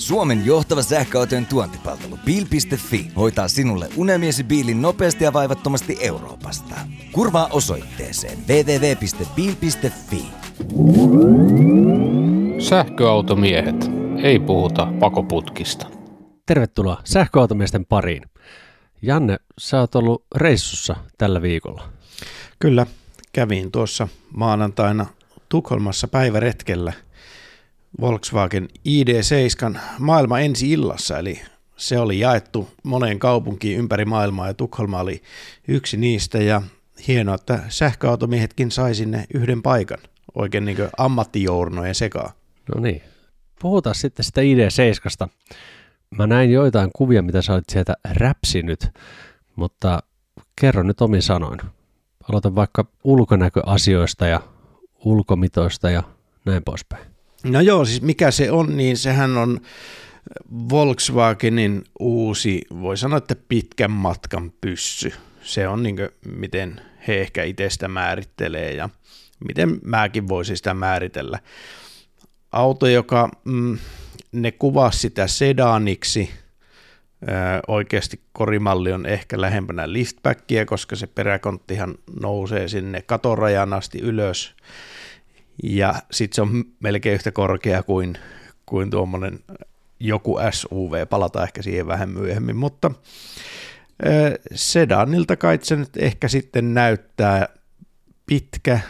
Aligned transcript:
Suomen 0.00 0.46
johtava 0.46 0.82
sähköautojen 0.82 1.46
tuontipalvelu 1.46 2.18
Bil.fi 2.24 3.12
hoitaa 3.16 3.48
sinulle 3.48 3.88
unelmiesi 3.96 4.44
biilin 4.44 4.82
nopeasti 4.82 5.24
ja 5.24 5.32
vaivattomasti 5.32 5.96
Euroopasta. 6.00 6.74
Kurvaa 7.12 7.48
osoitteeseen 7.50 8.38
www.bil.fi. 8.48 10.26
Sähköautomiehet. 12.58 13.90
Ei 14.22 14.38
puhuta 14.38 14.88
pakoputkista. 15.00 15.86
Tervetuloa 16.46 17.00
sähköautomiesten 17.04 17.86
pariin. 17.86 18.22
Janne, 19.02 19.36
sä 19.58 19.80
oot 19.80 19.94
ollut 19.94 20.24
reissussa 20.36 20.96
tällä 21.18 21.42
viikolla. 21.42 21.88
Kyllä, 22.58 22.86
kävin 23.32 23.70
tuossa 23.70 24.08
maanantaina 24.36 25.06
Tukholmassa 25.48 26.08
päiväretkellä 26.08 26.92
Volkswagen 28.00 28.68
ID7 28.88 29.78
maailma 29.98 30.40
ensi 30.40 30.72
illassa, 30.72 31.18
eli 31.18 31.40
se 31.76 31.98
oli 31.98 32.18
jaettu 32.18 32.68
moneen 32.82 33.18
kaupunkiin 33.18 33.78
ympäri 33.78 34.04
maailmaa 34.04 34.46
ja 34.46 34.54
Tukholma 34.54 35.00
oli 35.00 35.22
yksi 35.68 35.96
niistä 35.96 36.38
ja 36.38 36.62
hienoa, 37.08 37.34
että 37.34 37.58
sähköautomiehetkin 37.68 38.70
sai 38.70 38.94
sinne 38.94 39.26
yhden 39.34 39.62
paikan 39.62 39.98
oikein 40.34 40.64
niin 40.64 40.76
ammattijournojen 40.98 41.94
sekaan. 41.94 42.30
No 42.74 42.80
niin, 42.80 43.02
puhutaan 43.60 43.94
sitten 43.94 44.24
sitä 44.24 44.40
ID7. 44.40 45.28
Mä 46.10 46.26
näin 46.26 46.52
joitain 46.52 46.90
kuvia, 46.96 47.22
mitä 47.22 47.42
sä 47.42 47.54
olit 47.54 47.68
sieltä 47.68 47.96
räpsinyt, 48.10 48.88
mutta 49.56 50.02
kerro 50.60 50.82
nyt 50.82 51.00
omin 51.00 51.22
sanoin. 51.22 51.60
Aloita 52.30 52.54
vaikka 52.54 52.84
ulkonäköasioista 53.04 54.26
ja 54.26 54.40
ulkomitoista 55.04 55.90
ja 55.90 56.02
näin 56.44 56.64
poispäin. 56.64 57.09
No 57.42 57.60
joo, 57.60 57.84
siis 57.84 58.02
mikä 58.02 58.30
se 58.30 58.50
on, 58.50 58.76
niin 58.76 58.96
sehän 58.96 59.36
on 59.36 59.60
Volkswagenin 60.68 61.84
uusi, 62.00 62.62
voi 62.80 62.96
sanoa, 62.96 63.18
että 63.18 63.36
pitkän 63.48 63.90
matkan 63.90 64.52
pyssy. 64.60 65.12
Se 65.42 65.68
on 65.68 65.82
niin 65.82 65.96
miten 66.26 66.80
he 67.08 67.20
ehkä 67.20 67.44
itse 67.44 67.70
sitä 67.70 67.88
määrittelee 67.88 68.72
ja 68.72 68.88
miten 69.46 69.78
mäkin 69.84 70.28
voisin 70.28 70.56
sitä 70.56 70.74
määritellä. 70.74 71.38
Auto, 72.52 72.86
joka 72.86 73.28
mm, 73.44 73.78
ne 74.32 74.52
kuvasi 74.52 74.98
sitä 74.98 75.26
sedaniksi, 75.26 76.30
oikeasti 77.68 78.20
korimalli 78.32 78.92
on 78.92 79.06
ehkä 79.06 79.40
lähempänä 79.40 79.92
liftbackia, 79.92 80.66
koska 80.66 80.96
se 80.96 81.06
peräkonttihan 81.06 81.94
nousee 82.20 82.68
sinne 82.68 83.02
katorajan 83.02 83.72
asti 83.72 83.98
ylös. 83.98 84.54
Ja 85.62 85.94
sitten 86.10 86.34
se 86.34 86.42
on 86.42 86.64
melkein 86.80 87.14
yhtä 87.14 87.32
korkea 87.32 87.82
kuin, 87.82 88.18
kuin 88.66 88.90
tuommoinen 88.90 89.40
joku 90.00 90.38
SUV, 90.50 91.06
palataan 91.06 91.44
ehkä 91.44 91.62
siihen 91.62 91.86
vähän 91.86 92.08
myöhemmin, 92.08 92.56
mutta 92.56 92.90
sedanilta 94.54 95.36
kai 95.36 95.58
se 95.62 95.76
nyt 95.76 95.96
ehkä 95.96 96.28
sitten 96.28 96.74
näyttää 96.74 97.48
pitkä 98.26 98.80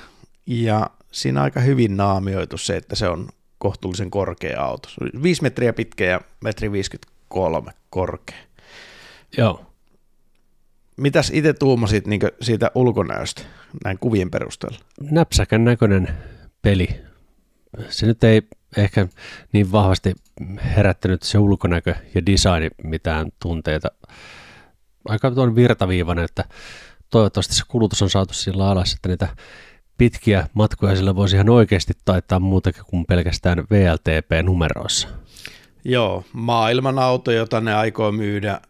ja 0.46 0.90
siinä 1.12 1.42
aika 1.42 1.60
hyvin 1.60 1.96
naamioitu 1.96 2.58
se, 2.58 2.76
että 2.76 2.96
se 2.96 3.08
on 3.08 3.28
kohtuullisen 3.58 4.10
korkea 4.10 4.62
auto. 4.62 4.88
5 5.22 5.42
metriä 5.42 5.72
pitkä 5.72 6.04
ja 6.04 6.20
metri 6.44 6.72
53 6.72 7.72
korkea. 7.90 8.38
Joo. 9.36 9.66
Mitäs 10.96 11.30
itse 11.34 11.52
tuumasit 11.52 12.06
niin 12.06 12.20
siitä 12.40 12.70
ulkonäöstä 12.74 13.42
näin 13.84 13.98
kuvien 13.98 14.30
perusteella? 14.30 14.78
Näpsäkän 15.00 15.64
näköinen 15.64 16.08
peli. 16.62 16.88
Se 17.88 18.06
nyt 18.06 18.24
ei 18.24 18.42
ehkä 18.76 19.06
niin 19.52 19.72
vahvasti 19.72 20.14
herättänyt 20.76 21.22
se 21.22 21.38
ulkonäkö 21.38 21.94
ja 22.14 22.26
design 22.26 22.70
mitään 22.82 23.28
tunteita. 23.42 23.88
Aika 25.08 25.30
tuon 25.30 25.54
virtaviivainen, 25.54 26.24
että 26.24 26.44
toivottavasti 27.10 27.54
se 27.54 27.62
kulutus 27.68 28.02
on 28.02 28.10
saatu 28.10 28.34
sillä 28.34 28.70
alas, 28.70 28.92
että 28.92 29.08
niitä 29.08 29.28
pitkiä 29.98 30.46
matkoja 30.54 30.96
sillä 30.96 31.16
voisi 31.16 31.36
ihan 31.36 31.48
oikeasti 31.48 31.92
taittaa 32.04 32.40
muutakin 32.40 32.84
kuin 32.84 33.04
pelkästään 33.06 33.58
VLTP-numeroissa. 33.58 35.08
Joo, 35.84 36.24
maailman 36.32 36.98
auto, 36.98 37.32
jota 37.32 37.60
ne 37.60 37.74
aikoo 37.74 38.12
myydä 38.12 38.60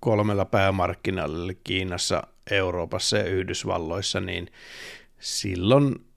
kolmella 0.00 0.44
päämarkkinalla 0.44 1.52
Kiinassa, 1.64 2.22
Euroopassa 2.50 3.18
ja 3.18 3.24
Yhdysvalloissa, 3.24 4.20
niin 4.20 4.48
silloin 5.18 6.07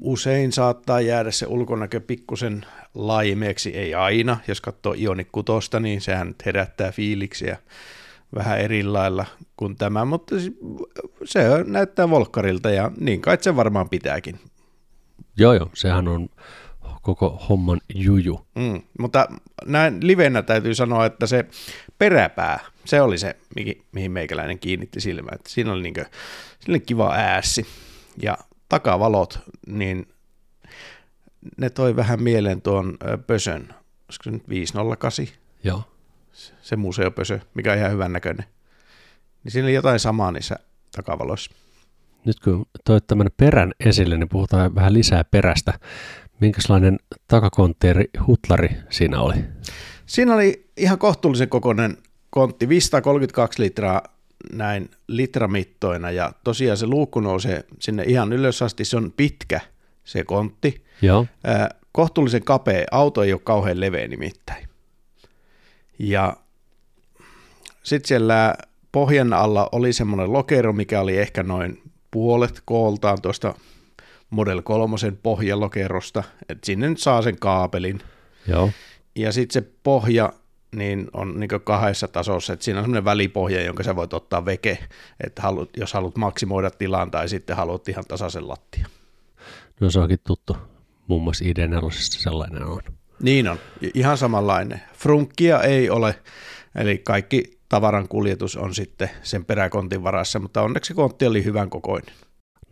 usein 0.00 0.52
saattaa 0.52 1.00
jäädä 1.00 1.30
se 1.30 1.46
ulkonäkö 1.46 2.00
pikkusen 2.00 2.66
laimeeksi, 2.94 3.76
ei 3.76 3.94
aina. 3.94 4.36
Jos 4.48 4.60
katsoo 4.60 4.94
Ioniq 4.98 5.28
6, 5.32 5.70
niin 5.80 6.00
sehän 6.00 6.34
herättää 6.46 6.92
fiiliksiä 6.92 7.58
vähän 8.34 8.60
eri 8.60 8.84
lailla 8.84 9.24
kuin 9.56 9.76
tämä, 9.76 10.04
mutta 10.04 10.34
se 11.24 11.44
näyttää 11.66 12.10
volkkarilta 12.10 12.70
ja 12.70 12.90
niin 13.00 13.20
kai 13.20 13.38
se 13.40 13.56
varmaan 13.56 13.88
pitääkin. 13.88 14.40
Joo, 15.36 15.52
joo, 15.52 15.70
sehän 15.74 16.08
on 16.08 16.28
koko 17.02 17.30
homman 17.48 17.80
juju. 17.94 18.46
Mm, 18.54 18.82
mutta 18.98 19.28
näin 19.66 20.06
livenä 20.06 20.42
täytyy 20.42 20.74
sanoa, 20.74 21.06
että 21.06 21.26
se 21.26 21.44
peräpää, 21.98 22.60
se 22.84 23.00
oli 23.00 23.18
se, 23.18 23.36
mihin 23.92 24.12
meikäläinen 24.12 24.58
kiinnitti 24.58 25.00
silmään. 25.00 25.34
Että 25.34 25.50
siinä 25.50 25.72
oli 25.72 25.82
niin 25.82 25.94
kuin, 25.94 26.06
siinä 26.60 26.72
oli 26.72 26.80
kiva 26.80 27.12
äässi 27.12 27.66
ja 28.22 28.38
takavalot, 28.74 29.38
niin 29.66 30.08
ne 31.56 31.70
toi 31.70 31.96
vähän 31.96 32.22
mieleen 32.22 32.62
tuon 32.62 32.96
Pösön, 33.26 33.62
olisiko 34.08 34.22
se 34.22 34.30
nyt 34.30 34.48
508? 34.48 35.26
Joo. 35.64 35.82
Se 36.62 36.76
museopösö, 36.76 37.40
mikä 37.54 37.72
on 37.72 37.78
ihan 37.78 37.92
hyvän 37.92 38.12
näköinen. 38.12 38.46
Niin 39.44 39.52
siinä 39.52 39.66
oli 39.66 39.74
jotain 39.74 40.00
samaa 40.00 40.32
niissä 40.32 40.56
takavaloissa. 40.96 41.50
Nyt 42.24 42.40
kun 42.40 42.66
toit 42.84 43.06
tämän 43.06 43.26
perän 43.36 43.72
esille, 43.80 44.16
niin 44.16 44.28
puhutaan 44.28 44.74
vähän 44.74 44.94
lisää 44.94 45.24
perästä. 45.24 45.72
Minkälainen 46.40 46.98
takakontteeri 47.28 48.04
hutlari 48.26 48.76
siinä 48.90 49.20
oli? 49.20 49.44
Siinä 50.06 50.34
oli 50.34 50.70
ihan 50.76 50.98
kohtuullisen 50.98 51.48
kokoinen 51.48 51.96
kontti, 52.30 52.68
532 52.68 53.62
litraa 53.62 54.02
näin 54.52 54.90
litramittoina 55.06 56.10
ja 56.10 56.32
tosiaan 56.44 56.76
se 56.76 56.86
luukku 56.86 57.20
nousee 57.20 57.64
sinne 57.78 58.02
ihan 58.02 58.32
ylös 58.32 58.62
asti, 58.62 58.84
se 58.84 58.96
on 58.96 59.12
pitkä 59.16 59.60
se 60.04 60.24
kontti. 60.24 60.84
Joo. 61.02 61.26
Äh, 61.48 61.68
kohtuullisen 61.92 62.44
kapea, 62.44 62.86
auto 62.90 63.22
ei 63.22 63.32
ole 63.32 63.40
kauhean 63.44 63.80
leveä 63.80 64.08
nimittäin. 64.08 64.68
Ja 65.98 66.36
sitten 67.82 68.08
siellä 68.08 68.54
pohjan 68.92 69.32
alla 69.32 69.68
oli 69.72 69.92
semmoinen 69.92 70.32
lokero, 70.32 70.72
mikä 70.72 71.00
oli 71.00 71.18
ehkä 71.18 71.42
noin 71.42 71.82
puolet 72.10 72.62
kooltaan 72.64 73.22
tuosta 73.22 73.54
Model 74.30 74.62
3 74.62 74.96
pohjalokerosta, 75.22 76.24
että 76.48 76.66
sinne 76.66 76.88
nyt 76.88 76.98
saa 76.98 77.22
sen 77.22 77.38
kaapelin. 77.38 78.00
Joo. 78.48 78.70
Ja 79.16 79.32
sitten 79.32 79.62
se 79.62 79.70
pohja 79.82 80.32
niin 80.76 81.08
on 81.12 81.40
niin 81.40 81.50
kahdessa 81.64 82.08
tasossa, 82.08 82.52
että 82.52 82.64
siinä 82.64 82.80
on 82.80 82.84
semmoinen 82.84 83.04
välipohja, 83.04 83.62
jonka 83.62 83.82
sä 83.82 83.96
voit 83.96 84.12
ottaa 84.12 84.44
veke, 84.44 84.78
että 85.24 85.42
haluat, 85.42 85.68
jos 85.76 85.92
haluat 85.92 86.16
maksimoida 86.16 86.70
tilan 86.70 87.10
tai 87.10 87.28
sitten 87.28 87.56
haluat 87.56 87.88
ihan 87.88 88.04
tasaisen 88.08 88.48
lattia. 88.48 88.86
No 89.80 89.90
se 89.90 90.00
onkin 90.00 90.18
tuttu, 90.26 90.56
muun 91.06 91.22
muassa 91.22 91.44
ID4 91.44 91.90
sellainen 91.90 92.64
on. 92.64 92.80
Niin 93.22 93.48
on, 93.48 93.58
ihan 93.94 94.18
samanlainen. 94.18 94.82
Frunkkia 94.94 95.62
ei 95.62 95.90
ole, 95.90 96.14
eli 96.74 96.98
kaikki 96.98 97.58
tavaran 97.68 98.08
kuljetus 98.08 98.56
on 98.56 98.74
sitten 98.74 99.10
sen 99.22 99.44
peräkontin 99.44 100.02
varassa, 100.02 100.38
mutta 100.38 100.62
onneksi 100.62 100.94
kontti 100.94 101.26
oli 101.26 101.44
hyvän 101.44 101.70
kokoinen. 101.70 102.14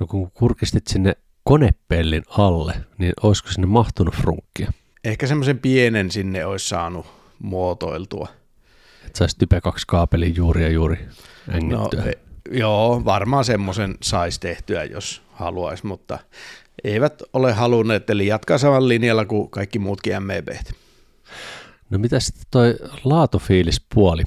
No 0.01 0.07
kun 0.07 0.31
kurkistit 0.31 0.87
sinne 0.87 1.17
konepellin 1.45 2.23
alle, 2.29 2.75
niin 2.99 3.13
olisiko 3.23 3.51
sinne 3.51 3.67
mahtunut 3.67 4.15
frunkkia? 4.15 4.73
Ehkä 5.05 5.27
semmoisen 5.27 5.59
pienen 5.59 6.11
sinne 6.11 6.45
olisi 6.45 6.69
saanut 6.69 7.22
muotoiltua. 7.43 8.29
Että 9.07 9.19
saisi 9.19 9.39
type 9.39 9.61
2 9.61 9.87
kaapelin 9.87 10.37
juuri 10.37 10.63
ja 10.63 10.69
juuri 10.69 10.99
ängittyä. 11.55 12.05
No, 12.05 12.09
e, 12.09 12.13
joo, 12.51 13.03
varmaan 13.05 13.45
semmoisen 13.45 13.95
saisi 14.03 14.41
tehtyä, 14.41 14.85
jos 14.85 15.23
haluaisi, 15.33 15.87
mutta 15.87 16.19
eivät 16.85 17.23
ole 17.33 17.53
halunneet, 17.53 18.11
eli 18.11 18.27
jatkaa 18.27 18.59
saman 18.59 18.89
linjalla 18.89 19.25
kuin 19.25 19.51
kaikki 19.51 19.79
muutkin 19.79 20.23
MEB. 20.23 20.49
No 21.91 21.99
mitä 21.99 22.21
sitten 22.21 22.45
toi 22.51 22.75
laatufiilispuoli? 23.05 24.23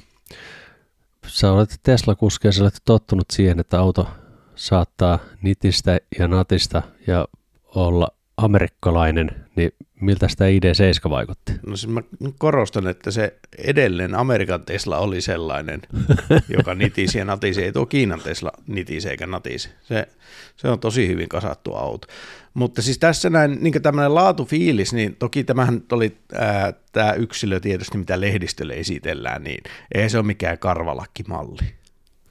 Sä 1.26 1.52
olet 1.52 1.80
Tesla-kuski 1.82 2.48
ja 2.48 2.52
sä 2.52 2.62
olet 2.62 2.82
tottunut 2.84 3.26
siihen, 3.32 3.60
että 3.60 3.80
auto 3.80 4.08
saattaa 4.54 5.18
nitistä 5.42 5.98
ja 6.18 6.28
natista 6.28 6.82
ja 7.06 7.28
olla 7.74 8.08
amerikkalainen, 8.36 9.30
niin 9.56 9.72
miltä 10.00 10.28
sitä 10.28 10.44
ID7 10.44 11.10
vaikutti? 11.10 11.52
No 11.66 11.76
siis 11.76 11.92
mä 11.92 12.02
korostan, 12.38 12.86
että 12.86 13.10
se 13.10 13.34
edelleen 13.58 14.14
Amerikan 14.14 14.62
Tesla 14.62 14.98
oli 14.98 15.20
sellainen, 15.20 15.82
joka 16.56 16.74
nitisi 16.74 17.18
ja 17.18 17.24
natisi. 17.24 17.64
Ei 17.64 17.72
tuo 17.72 17.86
Kiinan 17.86 18.20
Tesla 18.20 18.52
nitisi 18.66 19.08
eikä 19.08 19.26
natisi. 19.26 19.70
Se, 19.82 20.08
se 20.56 20.68
on 20.68 20.80
tosi 20.80 21.08
hyvin 21.08 21.28
kasattu 21.28 21.74
auto. 21.74 22.06
Mutta 22.54 22.82
siis 22.82 22.98
tässä 22.98 23.30
näin 23.30 23.58
niin 23.60 23.82
tämmöinen 23.82 24.14
laatufiilis, 24.14 24.92
niin 24.92 25.16
toki 25.16 25.44
tämähän 25.44 25.82
oli 25.92 26.16
ää, 26.34 26.72
tämä 26.92 27.12
yksilö 27.12 27.60
tietysti, 27.60 27.98
mitä 27.98 28.20
lehdistölle 28.20 28.74
esitellään, 28.74 29.44
niin 29.44 29.64
ei 29.94 30.10
se 30.10 30.18
ole 30.18 30.26
mikään 30.26 30.58
karvalakkimalli. 30.58 31.74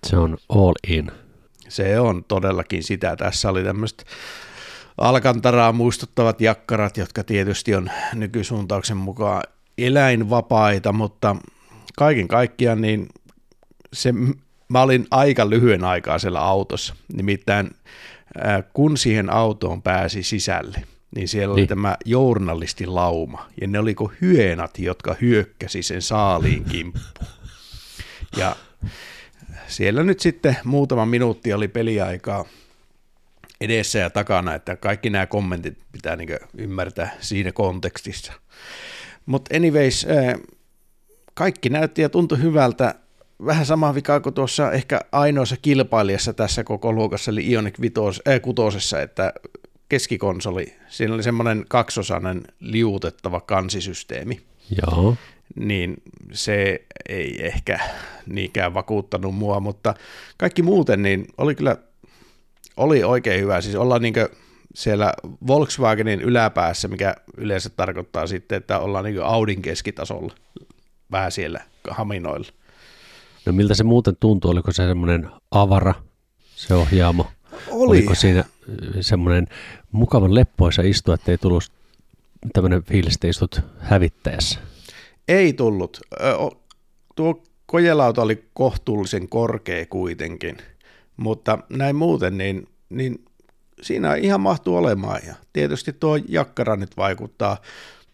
Se 0.08 0.18
on 0.18 0.38
all 0.50 0.74
in. 0.88 1.12
Se 1.69 2.00
on 2.00 2.24
todellakin 2.28 2.84
sitä. 2.84 3.16
Tässä 3.16 3.50
oli 3.50 3.63
tämmöiset 3.63 4.06
Alkantaraa 4.98 5.72
muistuttavat 5.72 6.42
jakkarat, 6.42 6.98
jotka 6.98 7.24
tietysti 7.24 7.76
on 7.76 7.90
nykysuuntauksen 8.14 8.98
mukaan 8.98 9.44
eläinvapaita, 9.78 10.94
mutta 10.94 11.36
kaiken 11.98 12.28
kaikkiaan 12.28 12.82
niin 12.82 13.10
se, 13.94 14.14
mä 14.70 14.82
olin 14.82 15.08
aika 15.12 15.50
lyhyen 15.50 15.84
aikaa 15.84 16.20
siellä 16.20 16.42
autossa, 16.42 16.96
nimittäin 17.14 17.72
kun 18.74 18.98
siihen 18.98 19.30
autoon 19.30 19.82
pääsi 19.82 20.24
sisälle, 20.24 20.84
niin 21.16 21.28
siellä 21.28 21.54
oli 21.54 21.62
niin. 21.62 21.70
tämä 21.70 21.98
journalistilauma, 22.06 23.46
ja 23.62 23.68
ne 23.68 23.80
oliko 23.80 24.12
hyönat, 24.22 24.80
jotka 24.80 25.16
hyökkäsi 25.22 25.84
sen 25.84 26.02
saaliin 26.02 26.64
kimppuun. 26.64 27.32
Ja 28.38 28.56
siellä 29.68 30.04
nyt 30.04 30.20
sitten 30.20 30.58
muutama 30.64 31.06
minuutti 31.06 31.54
oli 31.54 31.68
peliaikaa 31.68 32.46
edessä 33.66 34.00
ja 34.00 34.10
takana, 34.10 34.56
että 34.56 34.76
kaikki 34.76 35.10
nämä 35.10 35.26
kommentit 35.26 35.78
pitää 35.92 36.16
niin 36.16 36.30
ymmärtää 36.58 37.16
siinä 37.20 37.52
kontekstissa. 37.52 38.34
Mutta 39.26 39.56
anyways, 39.58 40.08
kaikki 41.34 41.70
näytti 41.70 42.02
ja 42.02 42.10
tuntui 42.10 42.42
hyvältä. 42.42 42.96
Vähän 43.46 43.66
sama 43.66 43.96
vika 43.96 44.20
kuin 44.20 44.36
tuossa 44.36 44.72
ehkä 44.72 45.02
ainoassa 45.12 45.58
kilpailijassa 45.62 46.34
tässä 46.34 46.64
koko 46.64 46.94
luokassa, 46.94 47.32
eli 47.32 47.52
Ionic 47.52 47.82
5, 47.82 48.22
äh, 48.28 48.42
6, 48.42 48.96
että 49.04 49.34
keskikonsoli, 49.90 50.74
siinä 50.88 51.14
oli 51.14 51.24
semmoinen 51.24 51.66
kaksosainen 51.68 52.44
liuutettava 52.60 53.42
kansisysteemi. 53.42 54.40
Joo. 54.82 55.16
Niin 55.56 55.96
se 56.32 56.86
ei 57.10 57.46
ehkä 57.46 57.80
niinkään 58.26 58.74
vakuuttanut 58.74 59.36
mua, 59.36 59.60
mutta 59.60 59.94
kaikki 60.38 60.62
muuten 60.62 61.02
niin 61.02 61.26
oli 61.38 61.56
kyllä 61.56 61.78
oli 62.77 63.04
oikein 63.04 63.42
hyvä. 63.42 63.62
Siis 63.62 63.75
ollaan 63.75 64.01
niin 64.01 64.13
siellä 64.75 65.13
Volkswagenin 65.48 66.22
yläpäässä, 66.22 66.88
mikä 66.88 67.16
yleensä 67.38 67.69
tarkoittaa 67.69 68.27
sitten, 68.27 68.57
että 68.57 68.80
ollaan 68.80 69.06
niin 69.06 69.24
Audin 69.24 69.62
keskitasolla 69.62 70.33
vähän 71.12 71.31
siellä 71.31 71.62
haminoilla. 71.89 72.48
No 73.45 73.54
miltä 73.54 73.74
se 73.74 73.83
muuten 73.83 74.18
tuntuu? 74.19 74.51
Oliko 74.51 74.72
se 74.72 74.88
semmoinen 74.88 75.30
avara, 75.51 75.94
se 76.56 76.74
ohjaamo? 76.74 77.27
Oli. 77.72 77.98
Oliko 77.98 78.16
siinä 78.16 78.44
semmoinen 79.01 79.48
mukavan 79.92 80.36
leppoisa 80.36 80.81
istua, 80.81 81.13
että 81.13 81.31
ei 81.31 81.38
tullut 81.38 81.72
tämmöinen 82.54 82.83
fiilis, 82.83 83.16
että 83.16 83.27
istut 83.27 83.60
hävittäjässä? 83.80 84.60
Ei 85.27 85.54
tullut. 85.54 86.00
Tuo 87.16 87.44
kojelauta 87.66 88.22
oli 88.22 88.45
kohtuullisen 88.54 89.30
korkea 89.30 89.86
kuitenkin– 89.86 90.57
mutta 91.18 91.58
näin 91.70 91.96
muuten, 91.96 92.38
niin, 92.38 92.68
niin 92.90 93.26
siinä 93.82 94.16
ihan 94.16 94.42
mahtuu 94.42 94.78
olemaan. 94.78 95.22
Ja 95.28 95.36
tietysti 95.54 95.94
tuo 95.94 96.20
jakkara 96.28 96.76
nyt 96.76 96.98
vaikuttaa 96.98 97.58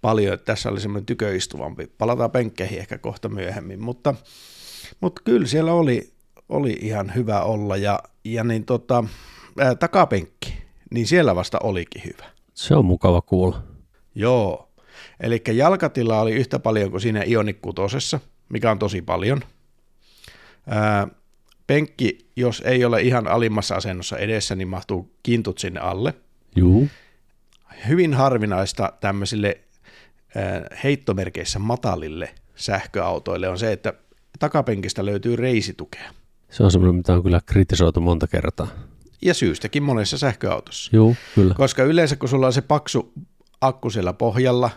paljon, 0.02 0.34
että 0.34 0.46
tässä 0.46 0.70
oli 0.70 0.80
semmoinen 0.80 1.06
tyköistuvampi. 1.06 1.88
Palataan 1.98 2.32
penkkeihin 2.32 2.80
ehkä 2.80 2.98
kohta 2.98 3.30
myöhemmin, 3.30 3.82
mutta, 3.84 4.16
mutta 5.02 5.22
kyllä 5.26 5.48
siellä 5.48 5.74
oli, 5.74 6.14
oli 6.50 6.78
ihan 6.82 7.12
hyvä 7.16 7.42
olla. 7.42 7.78
Ja, 7.78 8.00
ja 8.24 8.44
niin 8.44 8.66
tota, 8.66 9.04
ää, 9.60 9.76
takapenkki, 9.76 10.54
niin 10.92 11.08
siellä 11.08 11.36
vasta 11.36 11.60
olikin 11.64 12.04
hyvä. 12.06 12.26
Se 12.54 12.76
on 12.76 12.86
mukava 12.86 13.22
kuulla. 13.22 13.64
Joo, 14.16 14.70
eli 15.20 15.42
jalkatila 15.54 16.22
oli 16.22 16.32
yhtä 16.32 16.60
paljon 16.60 16.92
kuin 16.92 17.02
siinä 17.02 17.24
Ioniq 17.24 17.58
mikä 18.50 18.72
on 18.72 18.80
tosi 18.80 19.02
paljon. 19.02 19.42
Ää, 20.68 21.08
penkki, 21.72 22.30
jos 22.36 22.64
ei 22.66 22.86
ole 22.86 23.02
ihan 23.02 23.28
alimmassa 23.28 23.76
asennossa 23.76 24.18
edessä, 24.18 24.56
niin 24.56 24.68
mahtuu 24.68 25.16
kintut 25.24 25.58
sinne 25.58 25.80
alle. 25.80 26.14
Juu. 26.56 26.88
Hyvin 27.88 28.14
harvinaista 28.14 28.94
tämmöisille 29.00 29.62
heittomerkeissä 30.84 31.60
matalille 31.60 32.36
sähköautoille 32.56 33.50
on 33.50 33.60
se, 33.60 33.72
että 33.72 33.94
takapenkistä 34.40 35.06
löytyy 35.06 35.36
reisitukea. 35.36 36.14
Se 36.50 36.64
on 36.64 36.72
semmoinen, 36.72 36.96
mitä 36.96 37.14
on 37.14 37.24
kyllä 37.24 37.42
kritisoitu 37.46 38.02
monta 38.02 38.28
kertaa. 38.28 38.68
Ja 39.22 39.34
syystäkin 39.34 39.84
monessa 39.84 40.18
sähköautossa. 40.18 40.90
Joo, 40.94 41.16
kyllä. 41.36 41.54
Koska 41.54 41.84
yleensä 41.84 42.16
kun 42.16 42.30
sulla 42.30 42.48
on 42.48 42.54
se 42.54 42.62
paksu 42.62 43.14
akku 43.62 43.90
siellä 43.90 44.14
pohjalla, 44.14 44.70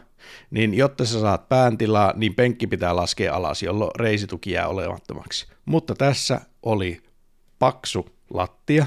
niin 0.51 0.75
jotta 0.75 1.05
sä 1.05 1.21
saat 1.21 1.49
pääntilaa, 1.49 2.13
niin 2.17 2.35
penkki 2.35 2.67
pitää 2.67 2.97
laskea 2.97 3.35
alas, 3.35 3.63
jolloin 3.63 3.91
reisituki 3.99 4.51
jää 4.51 4.69
olemattomaksi. 4.69 5.47
Mutta 5.65 5.95
tässä 5.95 6.41
oli 6.65 7.03
paksu 7.59 8.09
lattia, 8.31 8.87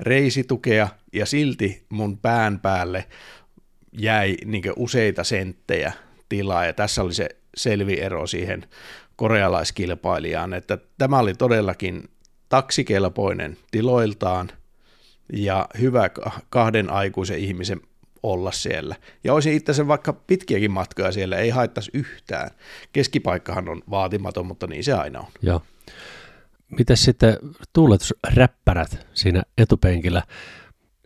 reisitukea 0.00 0.88
ja 1.12 1.26
silti 1.26 1.86
mun 1.88 2.18
pään 2.18 2.60
päälle 2.60 3.04
jäi 3.92 4.36
niin 4.44 4.62
useita 4.76 5.24
senttejä 5.24 5.92
tilaa 6.28 6.66
ja 6.66 6.72
tässä 6.72 7.02
oli 7.02 7.14
se 7.14 7.28
selvi 7.56 8.00
ero 8.00 8.26
siihen 8.26 8.66
korealaiskilpailijaan, 9.16 10.54
että 10.54 10.78
tämä 10.98 11.18
oli 11.18 11.34
todellakin 11.34 12.08
taksikelpoinen 12.48 13.56
tiloiltaan 13.70 14.50
ja 15.32 15.68
hyvä 15.80 16.10
kahden 16.50 16.90
aikuisen 16.90 17.38
ihmisen 17.38 17.80
olla 18.22 18.52
siellä. 18.52 18.96
Ja 19.24 19.34
olisin 19.34 19.52
itse 19.52 19.72
asiassa 19.72 19.88
vaikka 19.88 20.12
pitkiäkin 20.12 20.70
matkoja 20.70 21.12
siellä, 21.12 21.36
ei 21.36 21.50
haittaisi 21.50 21.90
yhtään. 21.94 22.50
Keskipaikkahan 22.92 23.68
on 23.68 23.82
vaatimaton, 23.90 24.46
mutta 24.46 24.66
niin 24.66 24.84
se 24.84 24.92
aina 24.92 25.20
on. 25.20 25.26
Joo. 25.42 25.62
Miten 26.78 26.96
sitten 26.96 27.36
tuuletusräppärät 27.72 29.06
siinä 29.14 29.42
etupenkillä? 29.58 30.22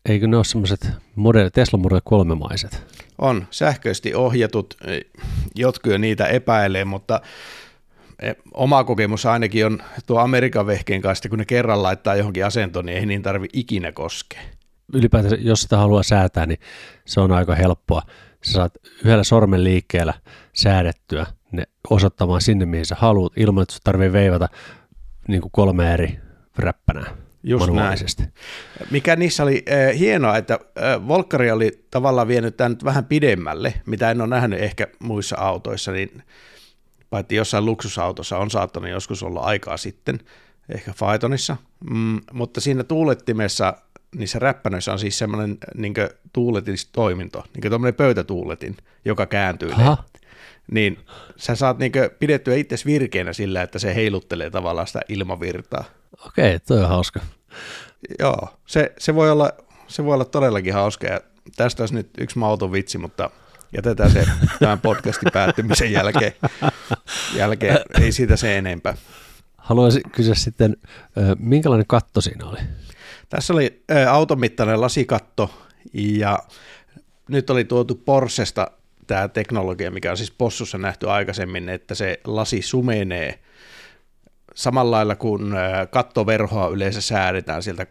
Eikö 0.09 0.27
ne 0.27 0.37
ole 0.37 0.45
semmoiset 0.45 0.89
model, 1.15 1.49
Tesla 1.49 1.79
Model 1.79 2.01
3 2.05 2.35
maiset? 2.35 2.87
On, 3.19 3.47
sähköisesti 3.51 4.15
ohjatut, 4.15 4.77
jotkut 5.55 5.93
jo 5.93 5.99
niitä 5.99 6.27
epäilee, 6.27 6.85
mutta 6.85 7.21
e, 8.23 8.33
oma 8.55 8.85
kokemus 8.85 9.27
ainakin 9.27 9.67
on 9.67 9.83
tuo 10.07 10.19
Amerikan 10.19 10.67
vehkeen 10.67 11.03
kanssa, 11.03 11.29
kun 11.29 11.39
ne 11.39 11.45
kerran 11.45 11.83
laittaa 11.83 12.17
johonkin 12.17 12.47
asentoon, 12.47 12.87
niin 12.87 12.99
ei 12.99 13.07
niin 13.07 13.23
tarvi 13.23 13.47
ikinä 13.53 13.93
koskea. 13.93 14.41
Ylipäätään, 14.93 15.45
jos 15.45 15.63
sitä 15.63 15.77
haluaa 15.77 16.03
säätää, 16.03 16.47
niin 16.47 16.59
se 17.07 17.21
on 17.21 17.33
aika 17.33 17.55
helppoa. 17.55 18.03
Sä 18.43 18.53
saat 18.53 18.75
yhdellä 19.05 19.25
sormen 19.25 19.65
liikkeellä 19.65 20.15
säädettyä 20.53 21.27
ne 21.53 21.65
osoittamaan 21.91 22.41
sinne, 22.41 22.67
mihin 22.67 22.87
sä 22.87 22.97
haluat, 22.99 23.33
ilman 23.37 23.63
että 23.63 23.75
tarvii 23.85 24.13
veivata 24.13 24.49
niin 25.29 25.41
kuin 25.41 25.53
kolme 25.53 25.95
eri 25.95 26.19
räppänää 26.57 27.25
Just 27.45 27.71
näin. 27.71 27.99
Mikä 28.91 29.17
niissä 29.17 29.43
oli 29.43 29.65
äh, 29.71 29.99
hienoa, 29.99 30.37
että 30.37 30.55
äh, 30.55 31.09
Volkari 31.09 31.51
oli 31.51 31.85
tavallaan 31.91 32.29
vienyt 32.29 32.57
tämän 32.57 32.77
vähän 32.85 33.05
pidemmälle, 33.05 33.75
mitä 33.87 34.11
en 34.11 34.21
ole 34.21 34.29
nähnyt 34.29 34.61
ehkä 34.61 34.87
muissa 34.99 35.37
autoissa, 35.39 35.93
niin 35.93 36.23
paitsi 37.11 37.35
jossain 37.35 37.65
luksusautossa 37.65 38.39
on 38.39 38.51
saattanut 38.51 38.91
joskus 38.91 39.23
olla 39.23 39.41
aikaa 39.41 39.77
sitten, 39.77 40.21
ehkä 40.69 40.93
Phaetonissa, 40.99 41.57
mm, 41.91 42.21
mutta 42.33 42.61
siinä 42.61 42.85
tuulettimessa 42.85 43.77
niissä 44.17 44.39
räppänöissä 44.39 44.93
on 44.93 44.99
siis 44.99 45.19
semmoinen 45.19 45.59
niin 45.75 45.95
tuuletistoiminto, 46.33 47.45
niin 47.55 47.71
tuommoinen 47.71 47.95
pöytätuuletin, 47.95 48.77
joka 49.05 49.27
kääntyy. 49.27 49.73
Aha 49.73 50.05
niin 50.71 50.99
sä 51.37 51.55
saat 51.55 51.79
niinku 51.79 51.99
pidettyä 52.19 52.55
itse 52.55 52.77
virkeänä 52.87 53.33
sillä, 53.33 53.63
että 53.63 53.79
se 53.79 53.95
heiluttelee 53.95 54.51
tavallaan 54.51 54.87
sitä 54.87 55.01
ilmavirtaa. 55.09 55.85
Okei, 56.27 56.61
toi 56.61 56.83
on 56.83 56.89
hauska. 56.89 57.21
Joo, 58.19 58.49
se, 58.67 58.93
se, 58.99 59.15
voi 59.15 59.31
olla, 59.31 59.53
se 59.89 60.05
voi 60.05 60.15
olla 60.15 60.25
todellakin 60.25 60.75
hauska 60.75 61.07
ja 61.07 61.21
tästä 61.57 61.83
olisi 61.83 61.95
nyt 61.95 62.11
yksi 62.19 62.39
mauton 62.39 62.73
vitsi, 62.73 62.99
mutta 62.99 63.31
jätetään 63.77 64.11
se 64.11 64.25
tämän 64.61 64.81
podcastin 64.81 65.33
päättymisen 65.33 65.93
jälkeen. 65.93 66.33
jälkeen. 67.37 67.79
Ei 68.01 68.13
siitä 68.13 68.37
se 68.37 68.59
enempää. 68.59 68.97
Haluaisin 69.57 70.03
kysyä 70.13 70.35
sitten, 70.35 70.77
minkälainen 71.39 71.87
katto 71.87 72.21
siinä 72.21 72.47
oli? 72.47 72.59
Tässä 73.29 73.53
oli 73.53 73.85
auton 74.11 74.41
mittainen 74.41 74.81
lasikatto 74.81 75.51
ja 75.95 76.39
nyt 77.29 77.51
oli 77.51 77.65
tuotu 77.65 77.95
Porschesta 77.95 78.71
tämä 79.07 79.29
teknologia, 79.29 79.91
mikä 79.91 80.11
on 80.11 80.17
siis 80.17 80.31
possussa 80.31 80.79
nähty 80.79 81.11
aikaisemmin, 81.11 81.69
että 81.69 81.95
se 81.95 82.21
lasi 82.25 82.63
sumenee 82.63 83.39
samalla 84.55 84.97
lailla 84.97 85.17
kuin 85.17 85.53
kattoverhoa 85.91 86.69
yleensä 86.69 87.01
säädetään 87.01 87.63
sieltä, 87.63 87.87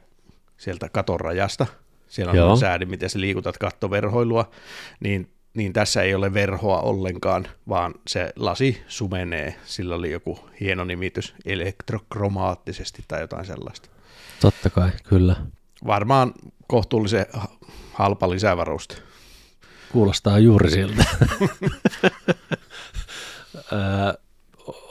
sieltä 0.58 0.89
katon 0.89 1.20
rajasta. 1.20 1.65
siellä 2.08 2.32
on 2.32 2.38
Joo. 2.38 2.55
säädin, 2.55 2.89
miten 2.89 3.10
sä 3.10 3.20
liikutat 3.20 3.58
kattoverhoilua, 3.58 4.51
niin, 5.00 5.29
niin 5.53 5.74
tässä 5.74 6.01
ei 6.01 6.15
ole 6.15 6.34
verhoa 6.34 6.79
ollenkaan, 6.82 7.48
vaan 7.70 7.93
se 8.08 8.34
lasi 8.36 8.84
sumenee. 8.88 9.55
Sillä 9.65 9.96
oli 9.96 10.12
joku 10.12 10.39
hieno 10.60 10.84
nimitys, 10.84 11.36
elektrokromaattisesti 11.46 13.03
tai 13.08 13.22
jotain 13.22 13.46
sellaista. 13.46 13.89
Totta 14.41 14.70
kai, 14.70 14.89
kyllä. 15.03 15.36
Varmaan 15.88 16.34
kohtuullisen 16.67 17.25
ha- 17.34 17.48
halpa 17.93 18.29
lisävaruste. 18.29 18.96
Kuulostaa 19.93 20.39
juuri 20.39 20.71
siltä. 20.71 21.05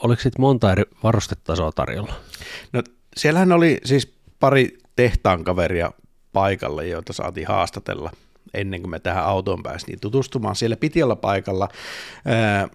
Oliko 0.03 0.23
sitten 0.23 0.41
monta 0.41 0.73
eri 0.73 0.83
varustetasoa 1.03 1.73
tarjolla? 1.73 2.15
No 2.73 2.83
siellähän 3.17 3.53
oli 3.53 3.81
siis 3.85 4.15
pari 4.41 4.79
tehtaan 4.97 5.45
kaveria 5.45 5.91
paikalla, 6.33 6.83
joita 6.83 7.13
saatiin 7.13 7.47
haastatella 7.47 8.11
ennen 8.55 8.81
kuin 8.81 8.91
me 8.91 8.99
tähän 8.99 9.25
autoon 9.25 9.63
päästiin 9.63 10.01
tutustumaan. 10.01 10.57
Siellä 10.57 10.77
piti 10.77 11.03
olla 11.03 11.17
paikalla 11.17 11.69
ää, 12.25 12.69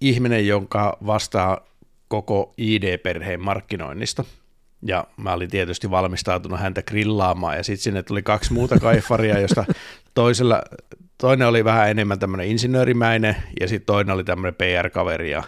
ihminen, 0.00 0.46
jonka 0.46 0.98
vastaa 1.06 1.60
koko 2.08 2.54
ID-perheen 2.58 3.40
markkinoinnista. 3.40 4.24
Ja 4.82 5.04
mä 5.16 5.32
olin 5.32 5.50
tietysti 5.50 5.90
valmistautunut 5.90 6.60
häntä 6.60 6.82
grillaamaan, 6.82 7.56
ja 7.56 7.64
sitten 7.64 7.82
sinne 7.82 8.02
tuli 8.02 8.22
kaksi 8.22 8.52
muuta 8.52 8.78
kaifaria, 8.78 9.40
josta 9.40 9.64
toisella, 10.14 10.62
toinen 11.20 11.48
oli 11.48 11.64
vähän 11.64 11.90
enemmän 11.90 12.18
tämmöinen 12.18 12.46
insinöörimäinen, 12.46 13.36
ja 13.60 13.68
sitten 13.68 13.86
toinen 13.86 14.14
oli 14.14 14.24
tämmöinen 14.24 14.54
PR-kaveri, 14.54 15.30
ja 15.30 15.42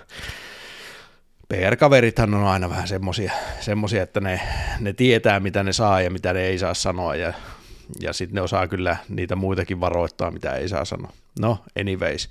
PR-kaverithan 1.49 2.35
on 2.35 2.45
aina 2.45 2.71
vähän 2.71 2.89
semmosia, 2.89 3.33
semmosia 3.61 4.03
että 4.03 4.21
ne, 4.21 4.41
ne 4.81 4.93
tietää, 4.93 5.41
mitä 5.41 5.63
ne 5.63 5.73
saa 5.73 6.01
ja 6.01 6.11
mitä 6.11 6.33
ne 6.33 6.41
ei 6.41 6.59
saa 6.59 6.75
sanoa, 6.75 7.15
ja, 7.15 7.33
ja 8.01 8.13
sitten 8.13 8.35
ne 8.35 8.41
osaa 8.41 8.69
kyllä 8.69 8.97
niitä 9.09 9.37
muitakin 9.37 9.81
varoittaa, 9.81 10.31
mitä 10.31 10.55
ei 10.55 10.69
saa 10.69 10.85
sanoa. 10.85 11.13
No, 11.41 11.59
anyways. 11.81 12.29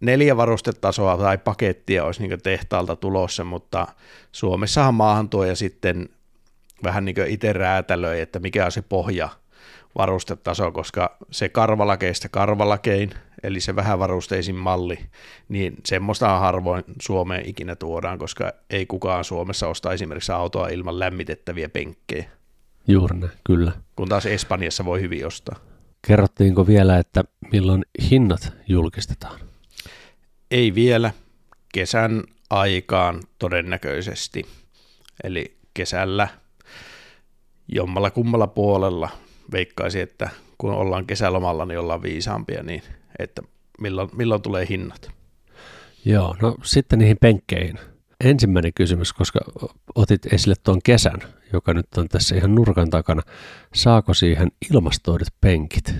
Neljä 0.00 0.36
varustetasoa 0.36 1.16
tai 1.16 1.38
pakettia 1.38 2.04
olisi 2.04 2.22
niin 2.22 2.42
tehtaalta 2.42 2.96
tulossa, 2.96 3.44
mutta 3.44 3.86
Suomessahan 4.32 4.94
maahantuoja 4.94 5.56
sitten 5.56 6.08
vähän 6.84 7.04
niin 7.04 7.16
itse 7.26 7.52
räätälöi, 7.52 8.20
että 8.20 8.38
mikä 8.38 8.64
on 8.64 8.72
se 8.72 8.82
pohja 8.82 9.28
varustetaso, 9.98 10.72
koska 10.72 11.16
se 11.30 11.48
karvalakeista 11.48 12.28
karvalakein, 12.28 13.10
eli 13.42 13.60
se 13.60 13.76
vähävarusteisin 13.76 14.54
malli, 14.54 14.98
niin 15.48 15.76
semmoista 15.86 16.38
harvoin 16.38 16.84
Suomeen 17.02 17.48
ikinä 17.48 17.76
tuodaan, 17.76 18.18
koska 18.18 18.52
ei 18.70 18.86
kukaan 18.86 19.24
Suomessa 19.24 19.68
osta 19.68 19.92
esimerkiksi 19.92 20.32
autoa 20.32 20.68
ilman 20.68 20.98
lämmitettäviä 20.98 21.68
penkkejä, 21.68 22.24
Juuri 22.88 23.18
näin, 23.18 23.32
kyllä. 23.44 23.72
kun 23.96 24.08
taas 24.08 24.26
Espanjassa 24.26 24.84
voi 24.84 25.00
hyvin 25.00 25.26
ostaa. 25.26 25.56
Kerrottiinko 26.06 26.66
vielä, 26.66 26.98
että 26.98 27.24
milloin 27.52 27.84
hinnat 28.10 28.52
julkistetaan? 28.68 29.40
Ei 30.50 30.74
vielä, 30.74 31.10
kesän 31.74 32.22
aikaan 32.50 33.22
todennäköisesti, 33.38 34.46
eli 35.24 35.56
kesällä 35.74 36.28
jommalla 37.68 38.10
kummalla 38.10 38.46
puolella 38.46 39.08
veikkaisin, 39.52 40.02
että 40.02 40.30
kun 40.58 40.70
ollaan 40.70 41.06
kesälomalla, 41.06 41.64
niin 41.64 41.78
ollaan 41.78 42.02
viisaampia, 42.02 42.62
niin 42.62 42.82
että 43.18 43.42
milloin, 43.80 44.08
milloin 44.16 44.42
tulee 44.42 44.66
hinnat. 44.68 45.10
Joo, 46.04 46.36
no 46.42 46.54
sitten 46.62 46.98
niihin 46.98 47.16
penkkeihin. 47.20 47.78
Ensimmäinen 48.24 48.72
kysymys, 48.74 49.12
koska 49.12 49.40
otit 49.94 50.32
esille 50.32 50.54
tuon 50.62 50.82
kesän, 50.84 51.18
joka 51.52 51.74
nyt 51.74 51.86
on 51.96 52.08
tässä 52.08 52.36
ihan 52.36 52.54
nurkan 52.54 52.90
takana. 52.90 53.22
Saako 53.74 54.14
siihen 54.14 54.48
ilmastoidut 54.70 55.28
penkit? 55.40 55.94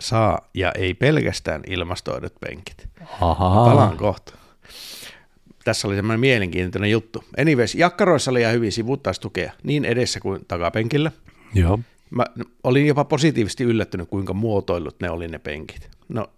Saa, 0.00 0.50
ja 0.54 0.72
ei 0.72 0.94
pelkästään 0.94 1.62
ilmastoidut 1.66 2.34
penkit. 2.40 2.88
Ahaa. 3.20 3.64
Palaan 3.64 3.96
kohta. 3.96 4.34
Tässä 5.64 5.88
oli 5.88 5.96
semmoinen 5.96 6.20
mielenkiintoinen 6.20 6.90
juttu. 6.90 7.24
Anyways, 7.38 7.74
jakkaroissa 7.74 8.30
oli 8.30 8.40
ihan 8.40 8.54
hyvin 8.54 8.72
sivuttaistukea, 8.72 9.52
niin 9.62 9.84
edessä 9.84 10.20
kuin 10.20 10.44
takapenkillä. 10.48 11.12
Joo. 11.54 11.78
Mä 12.10 12.24
olin 12.64 12.86
jopa 12.86 13.04
positiivisesti 13.04 13.64
yllättynyt, 13.64 14.08
kuinka 14.08 14.34
muotoillut 14.34 15.00
ne 15.00 15.10
oli 15.10 15.28
ne 15.28 15.38
penkit. 15.38 15.90
No, 16.08 16.30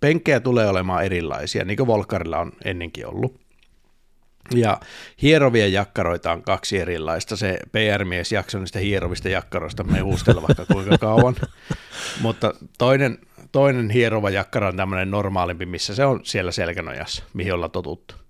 penkkejä 0.00 0.40
tulee 0.40 0.68
olemaan 0.68 1.04
erilaisia, 1.04 1.64
niin 1.64 1.76
kuin 1.76 1.86
Volkarilla 1.86 2.38
on 2.38 2.52
ennenkin 2.64 3.06
ollut. 3.06 3.42
Ja 4.54 4.80
hierovia 5.22 5.68
jakkaroita 5.68 6.32
on 6.32 6.42
kaksi 6.42 6.78
erilaista. 6.78 7.36
Se 7.36 7.58
PR-mies 7.72 8.32
jaksoi 8.32 8.60
niistä 8.60 8.78
hierovista 8.78 9.28
jakkaroista 9.28 9.84
mehustella 9.84 10.42
vaikka 10.42 10.66
kuinka 10.72 10.98
kauan. 10.98 11.34
Mutta 12.22 12.54
toinen, 12.78 13.18
toinen 13.52 13.90
hierova 13.90 14.30
jakkara 14.30 14.68
on 14.68 14.76
tämmöinen 14.76 15.10
normaalimpi, 15.10 15.66
missä 15.66 15.94
se 15.94 16.04
on 16.04 16.20
siellä 16.22 16.52
selkänojassa, 16.52 17.24
mihin 17.34 17.54
ollaan 17.54 17.70
totuttu. 17.70 18.21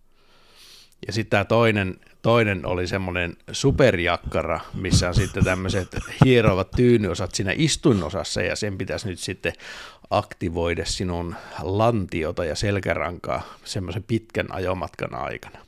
Ja 1.06 1.12
sitten 1.12 1.30
tämä 1.30 1.44
toinen, 1.44 1.96
toinen 2.22 2.66
oli 2.66 2.86
semmoinen 2.86 3.36
superjakkara, 3.52 4.60
missä 4.74 5.08
on 5.08 5.14
sitten 5.14 5.44
tämmöiset 5.44 5.96
hierovat 6.24 6.70
tyynyosat 6.70 7.34
siinä 7.34 7.52
istuinosassa, 7.56 8.42
ja 8.42 8.56
sen 8.56 8.78
pitäisi 8.78 9.08
nyt 9.08 9.18
sitten 9.18 9.52
aktivoida 10.10 10.84
sinun 10.84 11.34
lantiota 11.62 12.44
ja 12.44 12.54
selkärankaa 12.54 13.56
semmoisen 13.64 14.02
pitkän 14.02 14.54
ajomatkan 14.54 15.14
aikana. 15.14 15.58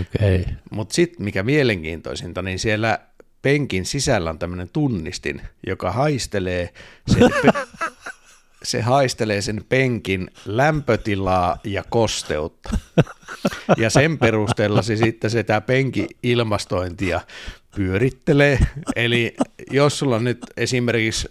Okei. 0.00 0.40
Okay. 0.40 0.54
Mutta 0.70 0.94
sitten 0.94 1.24
mikä 1.24 1.42
mielenkiintoisinta, 1.42 2.42
niin 2.42 2.58
siellä 2.58 2.98
penkin 3.42 3.86
sisällä 3.86 4.30
on 4.30 4.38
tämmöinen 4.38 4.68
tunnistin, 4.72 5.42
joka 5.66 5.92
haistelee 5.92 6.70
sen, 7.06 7.30
pe- 7.42 7.52
se 8.62 8.80
haistelee 8.80 9.42
sen 9.42 9.64
penkin 9.68 10.30
lämpötilaa 10.46 11.58
ja 11.64 11.84
kosteutta. 11.90 12.78
Ja 13.76 13.90
sen 13.90 14.18
perusteella 14.18 14.82
se 14.82 14.96
sitten 14.96 15.30
sitä 15.30 15.60
penkin 15.60 16.06
ilmastointia 16.22 17.20
pyörittelee. 17.76 18.58
Eli 18.96 19.36
jos 19.70 19.98
sulla 19.98 20.18
nyt 20.18 20.38
esimerkiksi 20.56 21.28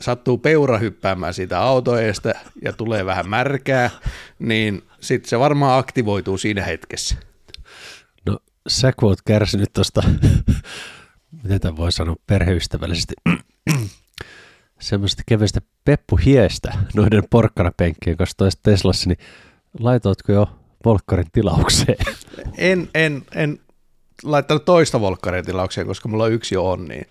sattuu 0.00 0.38
peura 0.38 0.78
hyppäämään 0.78 1.34
siitä 1.34 1.60
autoeesta 1.60 2.32
ja 2.62 2.72
tulee 2.72 3.06
vähän 3.06 3.28
märkää, 3.28 3.90
niin 4.38 4.82
sitten 5.00 5.28
se 5.30 5.38
varmaan 5.38 5.78
aktivoituu 5.78 6.38
siinä 6.38 6.62
hetkessä. 6.62 7.16
No 8.26 8.38
sä 8.68 8.92
kun 8.96 9.08
oot 9.08 9.22
kärsinyt 9.22 9.72
tuosta, 9.72 10.02
miten 11.42 11.60
tämä 11.60 11.76
voi 11.76 11.92
sanoa 11.92 12.16
perheystävällisesti, 12.26 13.14
semmoista 14.84 15.22
kevyistä 15.26 15.60
peppuhiestä 15.84 16.72
noiden 16.94 17.22
porkkanapenkkien 17.30 18.16
kanssa 18.16 18.36
toista 18.36 18.62
Teslassa, 18.62 19.08
niin 19.08 19.18
laitoitko 19.80 20.32
jo 20.32 20.50
Volkkarin 20.84 21.26
tilaukseen? 21.32 22.06
En, 22.58 22.88
en, 22.94 23.22
en 23.34 23.58
laittanut 24.22 24.64
toista 24.64 25.00
volkkaria 25.00 25.42
tilaukseen, 25.42 25.86
koska 25.86 26.08
mulla 26.08 26.28
yksi 26.28 26.54
jo 26.54 26.70
on, 26.70 26.84
niin 26.84 27.06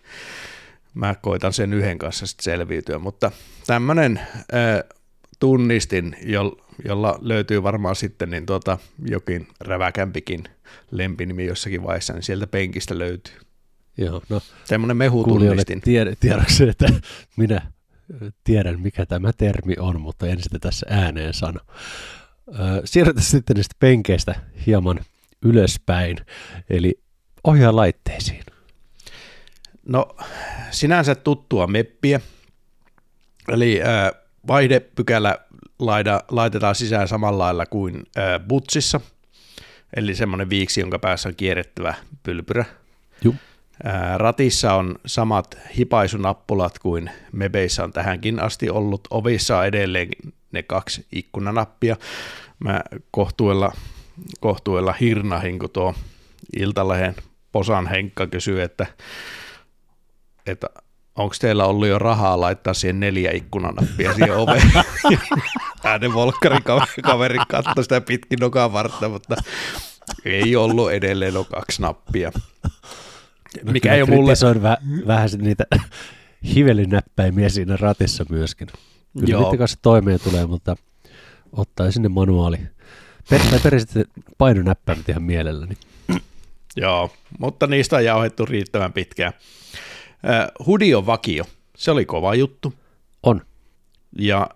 mä 0.94 1.16
koitan 1.22 1.54
sen 1.54 1.74
yhden 1.74 1.98
kanssa 1.98 2.28
sitten 2.28 2.44
selviytyä, 2.44 3.00
mutta 3.00 3.32
tämmöinen 3.68 4.20
äh, 4.20 5.00
tunnistin, 5.40 6.16
jo, 6.26 6.58
jolla 6.86 7.20
löytyy 7.22 7.64
varmaan 7.64 7.96
sitten 7.96 8.30
niin 8.30 8.46
tuota, 8.46 8.78
jokin 9.06 9.48
räväkämpikin 9.60 10.44
lempinimi 10.92 11.46
jossakin 11.46 11.84
vaiheessa, 11.84 12.14
niin 12.14 12.24
sieltä 12.24 12.48
penkistä 12.48 13.00
löytyy. 13.00 13.36
Joo, 13.98 14.22
no 14.30 14.42
kuulijoille 14.70 14.94
mehutunnistin. 14.94 15.82
tied- 15.82 16.16
tiedoksi, 16.20 16.70
että 16.70 16.86
minä 17.38 17.62
tiedän, 18.44 18.80
mikä 18.80 19.06
tämä 19.06 19.34
termi 19.34 19.76
on, 19.80 20.02
mutta 20.02 20.28
en 20.28 20.42
sitä 20.42 20.60
tässä 20.60 20.86
ääneen 20.90 21.34
sano. 21.34 21.60
Siirrytään 22.86 23.24
sitten 23.24 23.56
niistä 23.56 23.76
penkeistä 23.80 24.36
hieman 24.66 25.00
ylöspäin, 25.42 26.18
eli 26.70 27.00
ohjaa 27.44 27.76
laitteisiin. 27.76 28.44
No 29.86 30.16
sinänsä 30.72 31.16
tuttua 31.16 31.68
meppiä, 31.68 32.20
eli 33.48 33.82
äh, 33.82 34.22
vaihdepykälä 34.48 35.38
laida, 35.80 36.24
laitetaan 36.32 36.76
sisään 36.76 37.08
samalla 37.08 37.44
lailla 37.44 37.66
kuin 37.66 37.96
äh, 37.96 38.48
butsissa, 38.48 39.02
eli 39.96 40.16
semmoinen 40.16 40.50
viiksi, 40.50 40.80
jonka 40.80 41.00
päässä 41.00 41.30
on 41.30 41.36
kierrettävä 41.36 41.94
pylpyrä. 42.24 42.66
Juu. 43.24 43.36
Ratissa 44.18 44.74
on 44.74 44.96
samat 45.06 45.58
hipaisunappulat 45.78 46.80
kuin 46.80 47.12
mebeissä 47.32 47.84
on 47.84 47.94
tähänkin 47.94 48.40
asti 48.40 48.70
ollut. 48.70 49.08
Ovissa 49.10 49.58
on 49.58 49.66
edelleen 49.66 50.10
ne 50.52 50.64
kaksi 50.64 51.06
ikkunanappia. 51.12 51.96
Mä 52.60 52.82
kohtuella, 53.12 53.72
kohtuella 54.40 54.94
hirnahin, 54.94 55.60
kun 55.60 55.70
tuo 55.70 55.96
Iltalehen 56.58 57.16
Posan 57.52 57.88
Henkka 57.88 58.28
kysyy, 58.28 58.62
että, 58.62 58.86
että 60.46 60.70
onko 61.16 61.36
teillä 61.40 61.66
ollut 61.66 61.88
jo 61.88 62.00
rahaa 62.00 62.40
laittaa 62.40 62.74
siihen 62.74 63.00
neljä 63.00 63.32
ikkunanappia 63.32 64.14
siihen 64.14 64.38
oveen. 64.38 64.72
Hänen 65.84 66.14
volkkarin 66.14 66.64
kaveri 67.04 67.38
katsoi 67.50 67.84
sitä 67.84 68.02
pitkin 68.02 68.40
nokan 68.40 68.74
vartta, 68.74 69.10
mutta 69.10 69.36
ei 70.26 70.56
ollut 70.56 70.92
edelleen 70.92 71.38
on 71.38 71.46
kaksi 71.46 71.82
nappia. 71.82 72.32
Mikä 73.64 73.80
Kyllä 73.90 73.96
ei 73.96 74.02
ole 74.02 74.10
mulle... 74.10 74.32
kritisoin 74.32 74.58
vä- 74.58 75.08
vähän 75.08 75.30
sit 75.30 75.42
niitä 75.42 75.64
hivelinäppäimiä 76.56 77.50
siinä 77.50 77.78
ratissa 77.78 78.26
myöskin. 78.30 78.68
Kyllä 78.68 79.32
Joo. 79.32 79.42
niiden 79.44 79.60
kanssa 79.60 79.80
toimeen 79.82 80.20
tulee, 80.24 80.46
mutta 80.46 80.76
ottaa 81.52 81.92
sinne 81.92 82.10
manuaali. 82.10 82.58
Per, 83.30 83.42
tai 83.50 83.60
periaatteessa 83.60 84.14
painonäppäimet 84.38 85.10
ihan 85.10 85.24
mielelläni. 85.24 85.78
Joo, 86.76 87.12
mutta 87.40 87.68
niistä 87.68 87.96
on 87.96 88.06
jauhettu 88.06 88.46
riittävän 88.46 88.94
pitkään. 88.94 89.34
Äh, 90.30 90.48
Hudi 90.66 90.96
on 90.96 91.06
vakio. 91.06 91.44
Se 91.78 91.92
oli 91.92 92.06
kova 92.06 92.36
juttu. 92.36 92.74
On. 93.24 93.42
Ja 94.20 94.50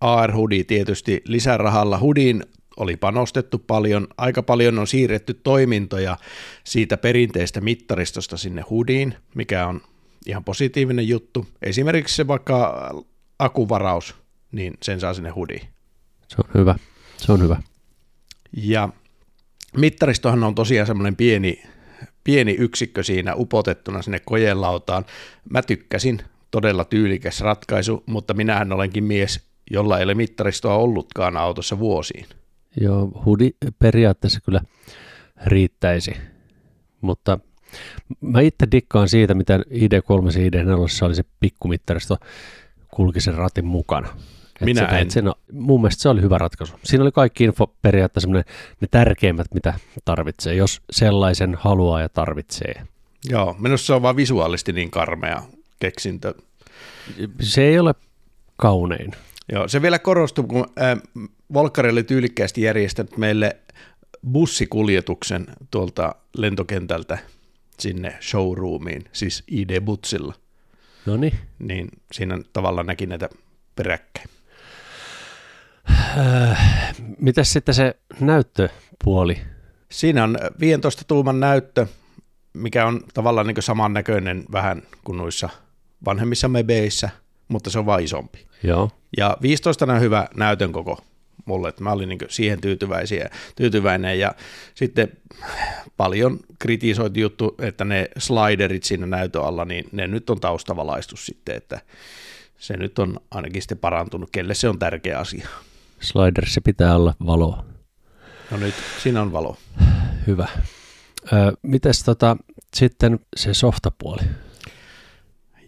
AR 0.00 0.36
Hudi 0.36 0.64
tietysti 0.64 1.22
lisärahalla. 1.24 1.98
Hudiin 2.00 2.44
oli 2.76 2.96
panostettu 2.96 3.58
paljon. 3.58 4.08
Aika 4.16 4.42
paljon 4.42 4.78
on 4.78 4.86
siirretty 4.86 5.34
toimintoja 5.34 6.16
siitä 6.64 6.96
perinteistä 6.96 7.60
mittaristosta 7.60 8.36
sinne 8.36 8.62
Hudiin, 8.70 9.14
mikä 9.34 9.66
on 9.66 9.80
ihan 10.26 10.44
positiivinen 10.44 11.08
juttu. 11.08 11.46
Esimerkiksi 11.62 12.16
se 12.16 12.26
vaikka 12.26 12.90
akuvaraus, 13.38 14.14
niin 14.52 14.74
sen 14.82 15.00
saa 15.00 15.14
sinne 15.14 15.30
Hudiin. 15.30 15.68
Se 16.28 16.36
on 16.38 16.60
hyvä. 16.60 16.74
Se 17.16 17.32
on 17.32 17.42
hyvä. 17.42 17.62
Ja 18.56 18.88
mittaristohan 19.76 20.44
on 20.44 20.54
tosiaan 20.54 20.86
semmoinen 20.86 21.16
pieni, 21.16 21.62
pieni 22.24 22.52
yksikkö 22.52 23.02
siinä 23.02 23.34
upotettuna 23.34 24.02
sinne 24.02 24.20
kojelautaan. 24.24 25.04
Mä 25.50 25.62
tykkäsin, 25.62 26.20
todella 26.50 26.84
tyylikäs 26.84 27.40
ratkaisu, 27.40 28.02
mutta 28.06 28.34
minähän 28.34 28.72
olenkin 28.72 29.04
mies, 29.04 29.40
jolla 29.70 29.98
ei 29.98 30.04
ole 30.04 30.14
mittaristoa 30.14 30.74
ollutkaan 30.76 31.36
autossa 31.36 31.78
vuosiin. 31.78 32.26
Joo, 32.80 33.22
hudi 33.24 33.50
periaatteessa 33.78 34.40
kyllä 34.40 34.60
riittäisi, 35.46 36.16
mutta 37.00 37.38
mä 38.20 38.40
itse 38.40 38.66
dikkaan 38.72 39.08
siitä, 39.08 39.34
miten 39.34 39.60
ID3 39.60 40.40
ja 40.40 40.62
ID4 40.62 41.04
oli 41.04 41.14
se 41.14 41.24
pikkumittaristo 41.40 42.16
kulki 42.94 43.20
sen 43.20 43.34
ratin 43.34 43.66
mukana. 43.66 44.08
Et 44.60 44.64
Minä 44.64 44.86
käit 44.86 45.02
en. 45.02 45.10
Sen, 45.10 45.24
mun 45.52 45.80
mielestä 45.80 46.02
se 46.02 46.08
oli 46.08 46.22
hyvä 46.22 46.38
ratkaisu. 46.38 46.74
Siinä 46.84 47.04
oli 47.04 47.12
kaikki 47.12 47.44
info 47.44 47.74
periaatteessa 47.82 48.30
ne 48.30 48.88
tärkeimmät, 48.90 49.46
mitä 49.54 49.74
tarvitsee, 50.04 50.54
jos 50.54 50.82
sellaisen 50.90 51.54
haluaa 51.60 52.00
ja 52.00 52.08
tarvitsee. 52.08 52.82
Joo, 53.30 53.56
minusta 53.58 53.86
se 53.86 53.92
on 53.92 54.02
vaan 54.02 54.16
visuaalisesti 54.16 54.72
niin 54.72 54.90
karmea 54.90 55.42
keksintö. 55.80 56.34
Se 57.40 57.62
ei 57.62 57.78
ole 57.78 57.94
kaunein. 58.56 59.12
Joo, 59.52 59.68
se 59.68 59.82
vielä 59.82 59.98
korostuu, 59.98 60.44
kun 60.44 60.66
äh, 60.82 60.98
Volkari 61.54 61.90
oli 61.90 62.02
tyylikkäästi 62.02 62.62
järjestänyt 62.62 63.16
meille 63.16 63.56
bussikuljetuksen 64.32 65.46
tuolta 65.70 66.14
lentokentältä 66.36 67.18
sinne 67.78 68.18
showroomiin, 68.20 69.04
siis 69.12 69.44
ID-butsilla. 69.50 70.34
No 71.06 71.16
niin. 71.16 71.38
niin 71.58 71.88
siinä 72.12 72.38
tavallaan 72.52 72.86
näki 72.86 73.06
näitä 73.06 73.28
peräkkäin. 73.76 74.28
Mitäs 77.18 77.52
sitten 77.52 77.74
se 77.74 77.96
näyttöpuoli? 78.20 79.38
Siinä 79.90 80.24
on 80.24 80.38
15 80.60 81.04
tuuman 81.04 81.40
näyttö, 81.40 81.86
mikä 82.52 82.86
on 82.86 83.00
tavallaan 83.14 83.46
niin 83.46 83.62
samannäköinen 83.62 84.44
vähän 84.52 84.82
kuin 85.04 85.18
noissa 85.18 85.48
vanhemmissa 86.04 86.48
mebeissä, 86.48 87.10
mutta 87.48 87.70
se 87.70 87.78
on 87.78 87.86
vain 87.86 88.04
isompi. 88.04 88.46
Joo. 88.62 88.90
Ja 89.16 89.36
15 89.42 89.84
on 89.84 90.00
hyvä 90.00 90.28
näytön 90.36 90.72
koko 90.72 90.98
mulle, 91.44 91.68
että 91.68 91.82
mä 91.84 91.92
olin 91.92 92.08
niin 92.08 92.18
siihen 92.28 92.60
tyytyväisiä, 92.60 93.30
tyytyväinen 93.56 94.18
ja 94.18 94.34
sitten 94.74 95.12
paljon 95.96 96.40
kritisoitu 96.58 97.20
juttu, 97.20 97.54
että 97.58 97.84
ne 97.84 98.08
sliderit 98.18 98.84
siinä 98.84 99.06
näytön 99.06 99.44
alla, 99.44 99.64
niin 99.64 99.84
ne 99.92 100.06
nyt 100.06 100.30
on 100.30 100.40
taustavalaistus 100.40 101.26
sitten, 101.26 101.56
että 101.56 101.80
se 102.58 102.76
nyt 102.76 102.98
on 102.98 103.20
ainakin 103.30 103.62
sitten 103.62 103.78
parantunut, 103.78 104.30
kelle 104.32 104.54
se 104.54 104.68
on 104.68 104.78
tärkeä 104.78 105.18
asia. 105.18 105.48
Sliderissa 106.00 106.60
pitää 106.60 106.96
olla 106.96 107.14
valoa. 107.26 107.64
No 108.50 108.56
nyt 108.56 108.74
siinä 109.02 109.22
on 109.22 109.32
valo. 109.32 109.56
Hyvä. 110.26 110.48
Ö, 111.32 111.52
mites 111.62 112.02
tota, 112.02 112.36
sitten 112.74 113.20
se 113.36 113.54
softapuoli? 113.54 114.22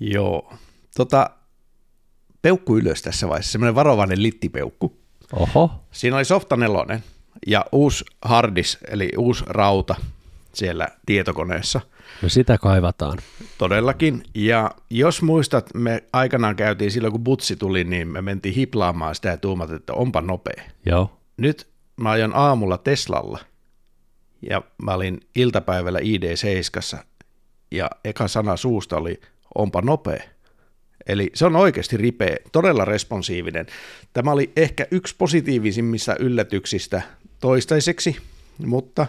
Joo. 0.01 0.55
Tota, 0.97 1.31
peukku 2.43 2.77
ylös 2.77 3.03
tässä 3.03 3.29
vaiheessa, 3.29 3.53
semmoinen 3.53 3.75
varovainen 3.75 4.23
littipeukku. 4.23 5.06
Oho, 5.33 5.71
Siinä 5.93 6.17
oli 6.17 6.25
softa 6.25 6.57
nelonen 6.57 7.05
ja 7.47 7.65
uusi 7.73 8.05
hardis, 8.23 8.79
eli 8.91 9.11
uusi 9.19 9.45
rauta 9.47 9.95
siellä 10.53 10.89
tietokoneessa. 11.07 11.81
no 12.23 12.29
sitä 12.29 12.59
kaivataan. 12.59 13.19
Todellakin. 13.59 14.23
Ja 14.35 14.71
jos 14.91 15.23
muistat, 15.23 15.71
me 15.75 16.05
aikanaan 16.13 16.57
käytiin 16.57 16.91
silloin, 16.91 17.13
kun 17.13 17.25
butsi 17.25 17.57
tuli, 17.57 17.85
niin 17.85 18.09
me 18.09 18.23
mentiin 18.23 18.55
hiplaamaan 18.55 19.15
sitä 19.15 19.29
ja 19.29 19.37
tuumat, 19.37 19.71
että 19.71 19.93
onpa 19.93 20.21
nopea. 20.21 20.63
Joo. 20.87 21.19
Nyt 21.37 21.67
mä 21.97 22.11
ajan 22.11 22.33
aamulla 22.35 22.79
Teslalla 22.79 23.39
ja 24.51 24.63
mä 24.83 24.95
olin 24.95 25.21
iltapäivällä 25.37 25.99
ID7 25.99 26.99
ja 27.71 27.91
eka 28.05 28.29
sana 28.29 28.57
suusta 28.57 28.97
oli 28.97 29.21
onpa 29.55 29.83
nopea. 29.83 30.23
Eli 31.07 31.31
se 31.35 31.47
on 31.47 31.57
oikeasti 31.57 31.97
ripeä, 31.97 32.37
todella 32.53 32.85
responsiivinen. 32.85 33.67
Tämä 34.13 34.33
oli 34.33 34.53
ehkä 34.57 34.87
yksi 34.91 35.15
positiivisimmista 35.19 36.17
yllätyksistä 36.19 37.03
toistaiseksi, 37.41 38.17
mutta 38.67 39.07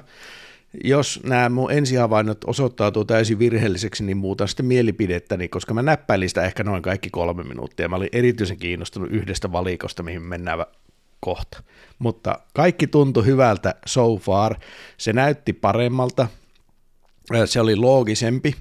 jos 0.84 1.20
nämä 1.24 1.50
mun 1.50 1.72
ensihavainnot 1.72 2.44
osoittautuu 2.46 3.06
täysin 3.06 3.40
virheelliseksi, 3.40 4.04
niin 4.04 4.18
muutan 4.18 4.48
sitten 4.48 4.66
mielipidettäni, 4.66 5.48
koska 5.48 5.74
mä 5.74 5.82
näppäilin 5.82 6.30
sitä 6.30 6.44
ehkä 6.44 6.64
noin 6.64 6.84
kaikki 6.84 7.10
kolme 7.10 7.44
minuuttia. 7.44 7.90
Mä 7.90 7.96
olin 7.96 8.10
erityisen 8.12 8.58
kiinnostunut 8.58 9.12
yhdestä 9.12 9.52
valikosta, 9.52 10.04
mihin 10.04 10.22
mennään 10.22 10.66
kohta. 11.20 11.64
Mutta 12.00 12.40
kaikki 12.54 12.88
tuntui 12.88 13.26
hyvältä 13.26 13.76
so 13.86 14.18
far. 14.18 14.56
Se 14.98 15.14
näytti 15.14 15.54
paremmalta. 15.54 16.28
Se 17.46 17.62
oli 17.62 17.76
loogisempi, 17.76 18.56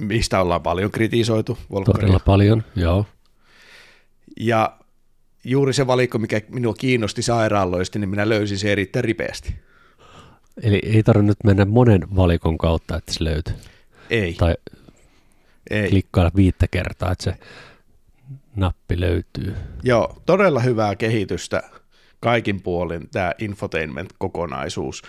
mistä 0.00 0.40
ollaan 0.40 0.62
paljon 0.62 0.90
kritisoitu. 0.90 1.58
Volkkaria. 1.70 2.00
Todella 2.00 2.20
paljon, 2.24 2.64
joo. 2.76 3.06
Ja 4.40 4.76
juuri 5.44 5.72
se 5.72 5.86
valikko, 5.86 6.18
mikä 6.18 6.40
minua 6.48 6.74
kiinnosti 6.74 7.22
sairaaloista, 7.22 7.98
niin 7.98 8.10
minä 8.10 8.28
löysin 8.28 8.58
se 8.58 8.72
erittäin 8.72 9.04
ripeästi. 9.04 9.54
Eli 10.62 10.80
ei 10.84 11.02
tarvinnut 11.02 11.36
mennä 11.44 11.64
monen 11.64 12.16
valikon 12.16 12.58
kautta, 12.58 12.96
että 12.96 13.12
se 13.12 13.24
löytyy. 13.24 13.54
Ei, 14.10 14.34
Tai 14.34 14.54
ei. 15.70 15.88
klikkailla 15.90 16.30
viittä 16.36 16.66
kertaa, 16.68 17.12
että 17.12 17.24
se 17.24 17.34
nappi 18.56 19.00
löytyy. 19.00 19.54
Joo, 19.82 20.22
todella 20.26 20.60
hyvää 20.60 20.96
kehitystä 20.96 21.62
kaikin 22.20 22.62
puolin 22.62 23.08
tämä 23.12 23.34
infotainment-kokonaisuus, 23.38 25.02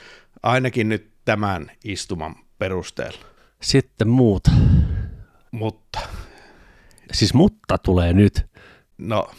ainakin 0.43 0.89
nyt 0.89 1.11
tämän 1.25 1.71
istuman 1.83 2.35
perusteella. 2.59 3.30
Sitten 3.61 4.07
muut. 4.07 4.47
Mutta 5.51 5.99
Siis 7.13 7.33
mutta 7.33 7.77
tulee 7.77 8.13
nyt. 8.13 8.45
No, 8.97 9.31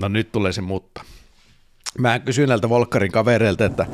no 0.00 0.08
nyt 0.08 0.32
tulee 0.32 0.52
se 0.52 0.60
mutta. 0.60 1.04
Mä 1.98 2.18
kysyin 2.18 2.48
näiltä 2.48 2.68
Volkkarin 2.68 3.12
kavereilta, 3.12 3.64
että 3.64 3.86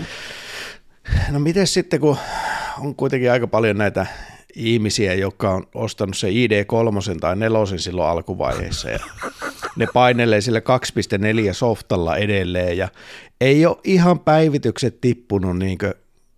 no 1.30 1.38
miten 1.38 1.66
sitten, 1.66 2.00
kun 2.00 2.16
on 2.78 2.94
kuitenkin 2.94 3.32
aika 3.32 3.46
paljon 3.46 3.78
näitä 3.78 4.06
ihmisiä, 4.54 5.14
jotka 5.14 5.50
on 5.50 5.66
ostanut 5.74 6.16
se 6.16 6.28
ID3 6.28 7.18
tai 7.20 7.36
4 7.36 7.58
silloin 7.76 8.08
alkuvaiheessa 8.08 8.90
ja 8.90 8.98
ne 9.76 9.86
painelee 9.94 10.40
sillä 10.40 10.58
2.4 10.58 10.64
softalla 11.52 12.16
edelleen 12.16 12.76
ja 12.76 12.88
ei 13.40 13.66
ole 13.66 13.76
ihan 13.84 14.20
päivitykset 14.20 15.00
tippunut 15.00 15.58
niin 15.58 15.78
kuin 15.78 15.94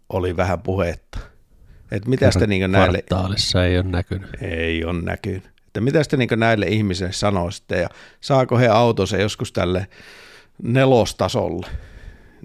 oli 0.09 0.37
vähän 0.37 0.61
puhetta. 0.61 1.30
Että 1.91 2.09
mitä 2.09 2.31
sitten 2.31 2.49
niin 2.49 2.73
näille 2.73 3.03
Kvartaalissa 3.03 3.65
ei 3.65 3.79
ole 3.79 3.87
näkynyt. 3.87 4.31
ei 4.41 4.85
ole 4.85 5.03
näkynyt. 5.03 5.51
Että 5.67 5.81
mitä 5.81 6.03
sitten 6.03 6.19
niin 6.19 6.29
näille 6.37 6.67
ihmisille 6.67 7.13
sanoisitte 7.13 7.81
ja 7.81 7.89
saako 8.21 8.59
he 8.59 8.69
autonsa 8.69 9.17
joskus 9.17 9.53
tälle 9.53 9.87
nelostasolle? 10.63 11.67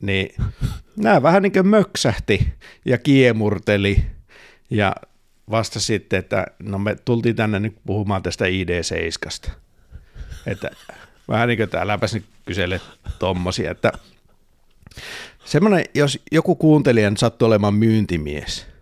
Niin 0.02 0.36
nämä 0.98 1.24
vähän 1.24 1.44
niin 1.44 1.52
kuin 1.52 1.68
möksähti 1.68 2.54
ja 2.86 2.98
kiemurteli 2.98 4.06
ja 4.70 4.96
vasta 5.50 5.80
sitten, 5.80 6.20
että 6.20 6.46
no 6.60 6.80
me 6.80 6.96
tultiin 7.06 7.36
tänne 7.36 7.60
nyt 7.60 7.76
puhumaan 7.86 8.24
tästä 8.24 8.46
ID7. 8.46 9.52
Että 10.46 10.72
vähän 11.28 11.48
niin 11.48 11.58
kuin, 11.58 11.64
että 11.64 11.82
äläpäs 11.82 12.14
nyt 12.14 12.26
kysele 12.46 12.82
tommosia, 13.20 13.72
että 13.72 13.92
semmoinen, 15.46 15.86
jos 15.94 16.20
joku 16.32 16.56
kuuntelija 16.56 17.12
sattuu 17.18 17.48
olemaan 17.48 17.74
myyntimies, 17.74 18.75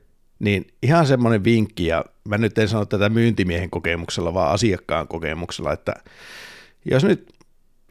niin 0.43 0.67
ihan 0.81 1.07
semmoinen 1.07 1.43
vinkki, 1.43 1.87
ja 1.87 2.05
mä 2.27 2.37
nyt 2.37 2.57
en 2.57 2.67
sano 2.67 2.85
tätä 2.85 3.09
myyntimiehen 3.09 3.69
kokemuksella, 3.69 4.33
vaan 4.33 4.51
asiakkaan 4.51 5.07
kokemuksella, 5.07 5.73
että 5.73 5.93
jos 6.85 7.03
nyt 7.03 7.33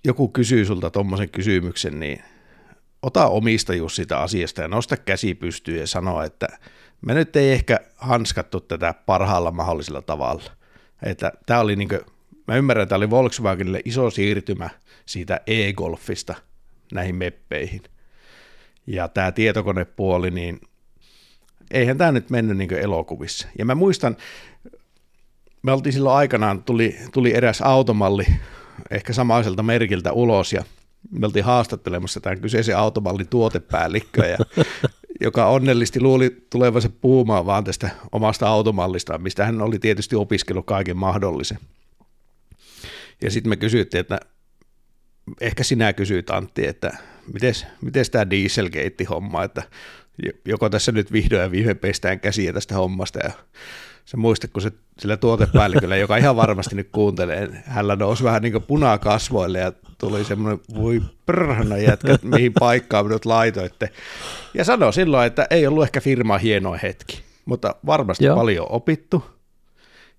joku 0.04 0.28
kysyy 0.28 0.64
sulta 0.64 0.90
tommosen 0.90 1.30
kysymyksen, 1.30 2.00
niin 2.00 2.22
ota 3.02 3.26
omistajuus 3.26 3.96
siitä 3.96 4.18
asiasta 4.18 4.62
ja 4.62 4.68
nosta 4.68 4.96
käsi 4.96 5.34
pystyyn 5.34 5.80
ja 5.80 5.86
sano, 5.86 6.22
että 6.22 6.48
me 7.06 7.14
nyt 7.14 7.36
ei 7.36 7.52
ehkä 7.52 7.80
hanskattu 7.96 8.60
tätä 8.60 8.94
parhaalla 9.06 9.50
mahdollisella 9.50 10.02
tavalla. 10.02 10.50
Että 11.02 11.32
tämä 11.46 11.60
oli 11.60 11.76
niin 11.76 11.88
kuin, 11.88 12.00
mä 12.48 12.56
ymmärrän, 12.56 12.82
että 12.82 12.88
tämä 12.88 12.96
oli 12.96 13.10
Volkswagenille 13.10 13.80
iso 13.84 14.10
siirtymä 14.10 14.70
siitä 15.06 15.40
e-golfista 15.46 16.34
näihin 16.92 17.14
meppeihin. 17.14 17.82
Ja 18.86 19.08
tämä 19.08 19.32
tietokonepuoli, 19.32 20.30
niin 20.30 20.60
eihän 21.70 21.98
tämä 21.98 22.12
nyt 22.12 22.30
mennyt 22.30 22.56
niin 22.56 22.72
elokuvissa. 22.72 23.48
Ja 23.58 23.64
mä 23.64 23.74
muistan, 23.74 24.16
me 25.62 25.72
oltiin 25.72 25.92
silloin 25.92 26.16
aikanaan, 26.16 26.62
tuli, 26.62 26.96
tuli 27.12 27.34
eräs 27.34 27.60
automalli 27.60 28.26
ehkä 28.90 29.12
samaiselta 29.12 29.62
merkiltä 29.62 30.12
ulos 30.12 30.52
ja 30.52 30.64
me 31.10 31.26
oltiin 31.26 31.44
haastattelemassa 31.44 32.20
tämän 32.20 32.40
kyseisen 32.40 32.76
automallin 32.76 33.28
tuotepäällikköä, 33.28 34.26
ja, 34.26 34.38
joka 35.20 35.46
onnellisesti 35.46 36.00
luuli 36.00 36.46
tulevansa 36.50 36.90
puhumaan 37.00 37.46
vaan 37.46 37.64
tästä 37.64 37.90
omasta 38.12 38.48
automallistaan, 38.48 39.22
mistä 39.22 39.46
hän 39.46 39.62
oli 39.62 39.78
tietysti 39.78 40.16
opiskellut 40.16 40.66
kaiken 40.66 40.96
mahdollisen. 40.96 41.58
Ja 43.22 43.30
sitten 43.30 43.50
me 43.50 43.56
kysyttiin, 43.56 44.00
että 44.00 44.20
ehkä 45.40 45.64
sinä 45.64 45.92
kysyit 45.92 46.30
Antti, 46.30 46.66
että 46.66 46.96
miten 47.82 48.04
tämä 48.10 48.30
Dieselgate-homma, 48.30 49.44
että 49.44 49.62
joko 50.44 50.70
tässä 50.70 50.92
nyt 50.92 51.12
vihdoin 51.12 51.42
ja 51.42 51.50
viime 51.50 51.74
peistään 51.74 52.20
käsiä 52.20 52.52
tästä 52.52 52.74
hommasta 52.74 53.18
ja 53.18 53.30
se 54.04 54.16
muista, 54.16 54.48
kun 54.48 54.62
se 54.62 54.72
sillä 54.98 55.16
tuotepäälliköllä, 55.16 55.96
joka 55.96 56.16
ihan 56.16 56.36
varmasti 56.36 56.74
nyt 56.74 56.88
kuuntelee, 56.92 57.62
hänellä 57.66 57.96
nousi 57.96 58.24
vähän 58.24 58.42
niin 58.42 58.52
kuin 58.52 58.64
punaa 58.64 58.98
kasvoille 58.98 59.58
ja 59.58 59.72
tuli 59.98 60.24
semmoinen, 60.24 60.60
voi 60.74 61.02
prhana 61.26 61.78
jätkä, 61.78 62.18
mihin 62.22 62.52
paikkaan 62.52 63.06
minut 63.06 63.24
laitoitte. 63.24 63.88
Ja 64.54 64.64
sanoi 64.64 64.92
silloin, 64.92 65.26
että 65.26 65.46
ei 65.50 65.66
ollut 65.66 65.82
ehkä 65.82 66.00
firma 66.00 66.38
hieno 66.38 66.76
hetki, 66.82 67.22
mutta 67.44 67.74
varmasti 67.86 68.24
Joo. 68.24 68.36
paljon 68.36 68.66
opittu 68.70 69.24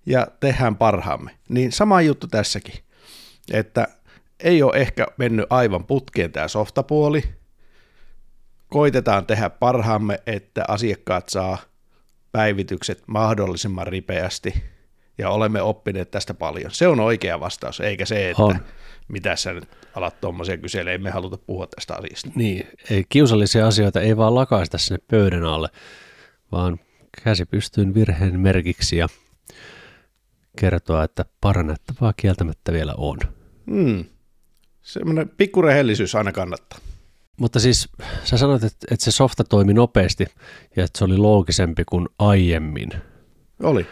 ja 0.06 0.26
tehdään 0.40 0.76
parhaamme. 0.76 1.30
Niin 1.48 1.72
sama 1.72 2.02
juttu 2.02 2.26
tässäkin, 2.26 2.74
että 3.52 3.88
ei 4.40 4.62
ole 4.62 4.76
ehkä 4.76 5.06
mennyt 5.16 5.46
aivan 5.50 5.84
putkeen 5.84 6.32
tämä 6.32 6.48
softapuoli, 6.48 7.24
koitetaan 8.74 9.26
tehdä 9.26 9.50
parhaamme, 9.50 10.20
että 10.26 10.64
asiakkaat 10.68 11.28
saa 11.28 11.58
päivitykset 12.32 13.02
mahdollisimman 13.06 13.86
ripeästi 13.86 14.54
ja 15.18 15.30
olemme 15.30 15.62
oppineet 15.62 16.10
tästä 16.10 16.34
paljon. 16.34 16.70
Se 16.70 16.88
on 16.88 17.00
oikea 17.00 17.40
vastaus, 17.40 17.80
eikä 17.80 18.04
se, 18.04 18.30
että 18.30 18.42
on. 18.42 18.58
mitä 19.08 19.36
sä 19.36 19.52
nyt 19.52 19.68
alat 19.94 20.20
tuommoisia 20.20 20.56
kyselemään, 20.56 20.94
emme 20.94 21.10
haluta 21.10 21.38
puhua 21.38 21.66
tästä 21.66 21.94
asiasta. 21.94 22.30
Niin, 22.34 22.66
ei, 22.90 23.04
kiusallisia 23.08 23.66
asioita 23.66 24.00
ei 24.00 24.16
vaan 24.16 24.34
lakaista 24.34 24.78
sinne 24.78 24.98
pöydän 25.10 25.44
alle, 25.44 25.68
vaan 26.52 26.80
käsi 27.24 27.44
pystyyn 27.44 27.94
virheen 27.94 28.40
merkiksi 28.40 28.96
ja 28.96 29.08
kertoa, 30.58 31.04
että 31.04 31.24
parannettavaa 31.40 32.12
kieltämättä 32.12 32.72
vielä 32.72 32.94
on. 32.96 33.18
Hmm. 33.70 34.04
Semmoinen 34.82 35.28
pikkurehellisyys 35.28 36.14
aina 36.14 36.32
kannattaa. 36.32 36.78
Mutta 37.36 37.60
siis 37.60 37.88
sä 38.24 38.38
sanoit, 38.38 38.64
että, 38.64 38.86
että 38.90 39.04
se 39.04 39.10
softa 39.10 39.44
toimi 39.44 39.74
nopeasti 39.74 40.26
ja 40.76 40.84
että 40.84 40.98
se 40.98 41.04
oli 41.04 41.16
loogisempi 41.16 41.82
kuin 41.88 42.08
aiemmin. 42.18 42.90
Oli. 43.62 43.86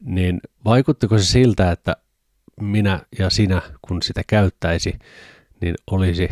Niin 0.00 0.40
vaikuttiko 0.64 1.18
se 1.18 1.24
siltä, 1.24 1.72
että 1.72 1.96
minä 2.60 3.00
ja 3.18 3.30
sinä, 3.30 3.62
kun 3.82 4.02
sitä 4.02 4.22
käyttäisi, 4.26 4.98
niin 5.60 5.74
olisi 5.90 6.28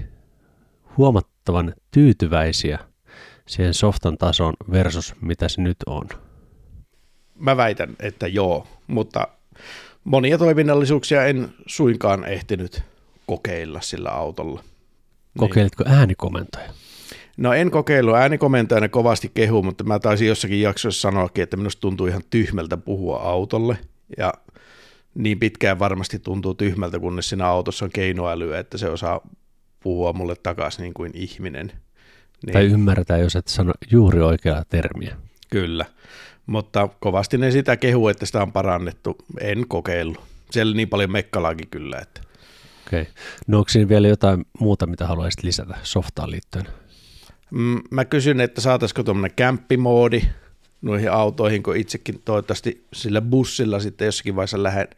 huomattavan 0.97 1.75
tyytyväisiä 1.91 2.79
siihen 3.47 3.75
softan 3.75 4.19
tason 4.19 4.55
versus 4.71 5.15
mitä 5.21 5.49
se 5.49 5.61
nyt 5.61 5.77
on? 5.87 6.09
Mä 7.35 7.57
väitän, 7.57 7.97
että 8.01 8.27
joo, 8.27 8.67
mutta 8.87 9.29
monia 10.05 10.39
toiminnallisuuksia 10.39 11.25
en 11.25 11.49
suinkaan 11.67 12.25
ehtinyt 12.25 12.83
kokeilla 13.27 13.81
sillä 13.81 14.11
autolla. 14.11 14.65
Kokeilitko 15.39 15.85
niin. 15.85 15.95
äänikomentoja? 15.95 16.71
No 17.37 17.53
en 17.53 17.71
kokeillut 17.71 18.17
äänikomentoja, 18.17 18.81
ne 18.81 18.89
kovasti 18.89 19.31
kehu, 19.35 19.63
mutta 19.63 19.85
mä 19.85 19.99
taisin 19.99 20.29
jossakin 20.29 20.63
jaksossa 20.63 21.01
sanoakin, 21.01 21.43
että 21.43 21.57
minusta 21.57 21.81
tuntuu 21.81 22.07
ihan 22.07 22.23
tyhmältä 22.31 22.77
puhua 22.77 23.17
autolle. 23.17 23.79
Ja 24.19 24.35
niin 25.15 25.39
pitkään 25.39 25.79
varmasti 25.79 26.19
tuntuu 26.19 26.55
tyhmältä, 26.55 26.99
kunnes 26.99 27.29
siinä 27.29 27.47
autossa 27.47 27.85
on 27.85 27.91
keinoälyä, 27.91 28.59
että 28.59 28.79
se 28.79 28.89
osaa 28.89 29.21
puhua 29.81 30.13
mulle 30.13 30.37
takaisin 30.43 30.83
niin 30.83 30.95
kuin 30.95 31.13
ihminen. 31.15 31.73
Niin. 32.47 32.53
Tai 32.53 32.65
ymmärretään, 32.65 33.21
jos 33.21 33.37
et 33.37 33.49
sano 33.49 33.73
juuri 33.91 34.21
oikeaa 34.21 34.65
termiä. 34.65 35.17
Kyllä, 35.51 35.87
mutta 36.47 36.89
kovasti 37.01 37.39
ne 37.39 37.51
sitä 37.51 37.77
kehu, 37.77 38.09
että 38.09 38.27
sitä 38.27 38.43
on 38.43 38.53
parannettu. 38.53 39.17
En 39.41 39.65
kokeillut. 39.69 40.21
Siellä 40.51 40.77
niin 40.77 40.89
paljon 40.89 41.13
mekkalaakin 41.13 41.69
kyllä, 41.71 41.99
että 41.99 42.21
Okei. 42.89 43.03
Okay. 43.03 43.13
No 43.47 43.59
onko 43.59 43.69
siinä 43.69 43.89
vielä 43.89 44.09
jotain 44.09 44.45
muuta, 44.61 44.87
mitä 44.87 45.07
haluaisit 45.07 45.43
lisätä 45.43 45.75
softaan 45.83 46.31
liittyen? 46.31 46.69
Mm, 47.51 47.81
mä 47.91 48.05
kysyn, 48.05 48.41
että 48.41 48.61
saataisiko 48.61 49.03
tuommoinen 49.03 49.37
kämppimoodi 49.37 50.23
noihin 50.83 51.13
autoihin, 51.13 51.63
kun 51.63 51.77
itsekin 51.77 52.23
toivottavasti 52.25 52.87
sillä 52.93 53.21
bussilla 53.21 53.81
sitten 53.81 54.07
jossakin 54.07 54.37
vaiheessa 54.37 54.63
lähden 54.63 54.89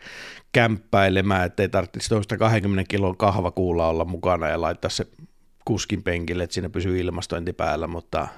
kämppäilemään, 0.53 1.47
ettei 1.47 1.69
tarvitsisi 1.69 2.09
tuosta 2.09 2.37
20 2.37 2.89
kilon 2.89 3.17
kahvakuulla 3.17 3.89
olla 3.89 4.05
mukana 4.05 4.49
ja 4.49 4.61
laittaa 4.61 4.91
se 4.91 5.07
kuskin 5.65 6.03
penkille, 6.03 6.43
että 6.43 6.55
siinä 6.55 6.71
pysyy 6.71 7.01
ilmastointi 7.01 7.53
päällä, 7.53 7.87
mutta 7.87 8.29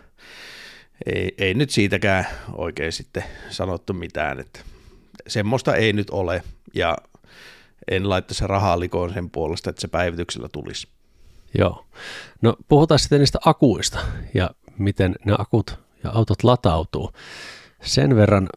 ei, 1.06 1.34
ei 1.38 1.54
nyt 1.54 1.70
siitäkään 1.70 2.26
oikein 2.52 2.92
sitten 2.92 3.24
sanottu 3.50 3.92
mitään, 3.92 4.40
että 4.40 4.60
semmoista 5.26 5.76
ei 5.76 5.92
nyt 5.92 6.10
ole 6.10 6.42
ja 6.74 6.96
en 7.90 8.08
laittaisi 8.08 8.46
rahaa 8.46 8.80
likoon 8.80 9.12
sen 9.12 9.30
puolesta, 9.30 9.70
että 9.70 9.80
se 9.80 9.88
päivityksellä 9.88 10.48
tulisi. 10.48 10.88
Joo. 11.58 11.86
No 12.42 12.56
puhutaan 12.68 12.98
sitten 12.98 13.18
niistä 13.20 13.38
akuista 13.44 13.98
ja 14.34 14.50
miten 14.78 15.14
ne 15.24 15.34
akut 15.38 15.78
ja 16.04 16.10
autot 16.10 16.44
latautuu. 16.44 17.12
Sen 17.82 18.16
verran 18.16 18.48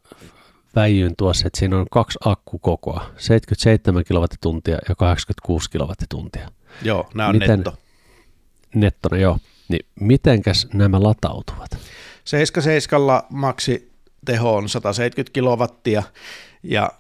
väijyin 0.75 1.15
tuossa, 1.17 1.47
että 1.47 1.59
siinä 1.59 1.77
on 1.77 1.85
kaksi 1.91 2.19
akkukokoa, 2.25 3.05
77 3.17 4.03
kilowattituntia 4.03 4.77
ja 4.89 4.95
86 4.95 5.69
kilowattituntia. 5.69 6.51
Joo, 6.81 7.09
nämä 7.13 7.29
on 7.29 7.35
Miten, 7.35 7.59
netto. 7.59 7.77
Nettona, 8.75 9.17
joo. 9.17 9.37
Niin 9.67 9.85
mitenkäs 9.99 10.67
nämä 10.73 11.03
latautuvat? 11.03 11.77
77 12.25 13.21
maksi 13.29 13.91
teho 14.25 14.55
on 14.55 14.69
170 14.69 15.33
kilowattia 15.33 16.03
ja 16.63 16.91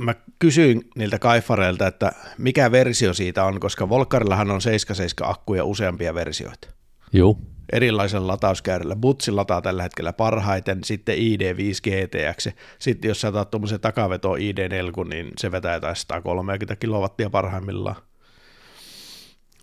mä 0.00 0.14
kysyin 0.38 0.82
niiltä 0.96 1.18
kaifareilta, 1.18 1.86
että 1.86 2.12
mikä 2.38 2.70
versio 2.72 3.14
siitä 3.14 3.44
on, 3.44 3.60
koska 3.60 3.88
Volkarillahan 3.88 4.50
on 4.50 4.60
77 4.60 5.30
akkuja 5.30 5.64
useampia 5.64 6.14
versioita. 6.14 6.68
Joo. 7.12 7.38
Erilaisella 7.72 8.32
latauskäyrällä. 8.32 8.96
Butsi 8.96 9.30
lataa 9.30 9.62
tällä 9.62 9.82
hetkellä 9.82 10.12
parhaiten, 10.12 10.84
sitten 10.84 11.16
ID5 11.18 11.80
GTX, 11.82 12.48
sitten 12.78 13.08
jos 13.08 13.20
sä 13.20 13.28
otat 13.28 13.50
tuommoisen 13.50 13.80
takaveto 13.80 14.34
ID4, 14.34 15.08
niin 15.08 15.30
se 15.38 15.52
vetää 15.52 15.74
jotain 15.74 15.96
130 15.96 16.76
kilowattia 16.76 17.30
parhaimmillaan. 17.30 17.96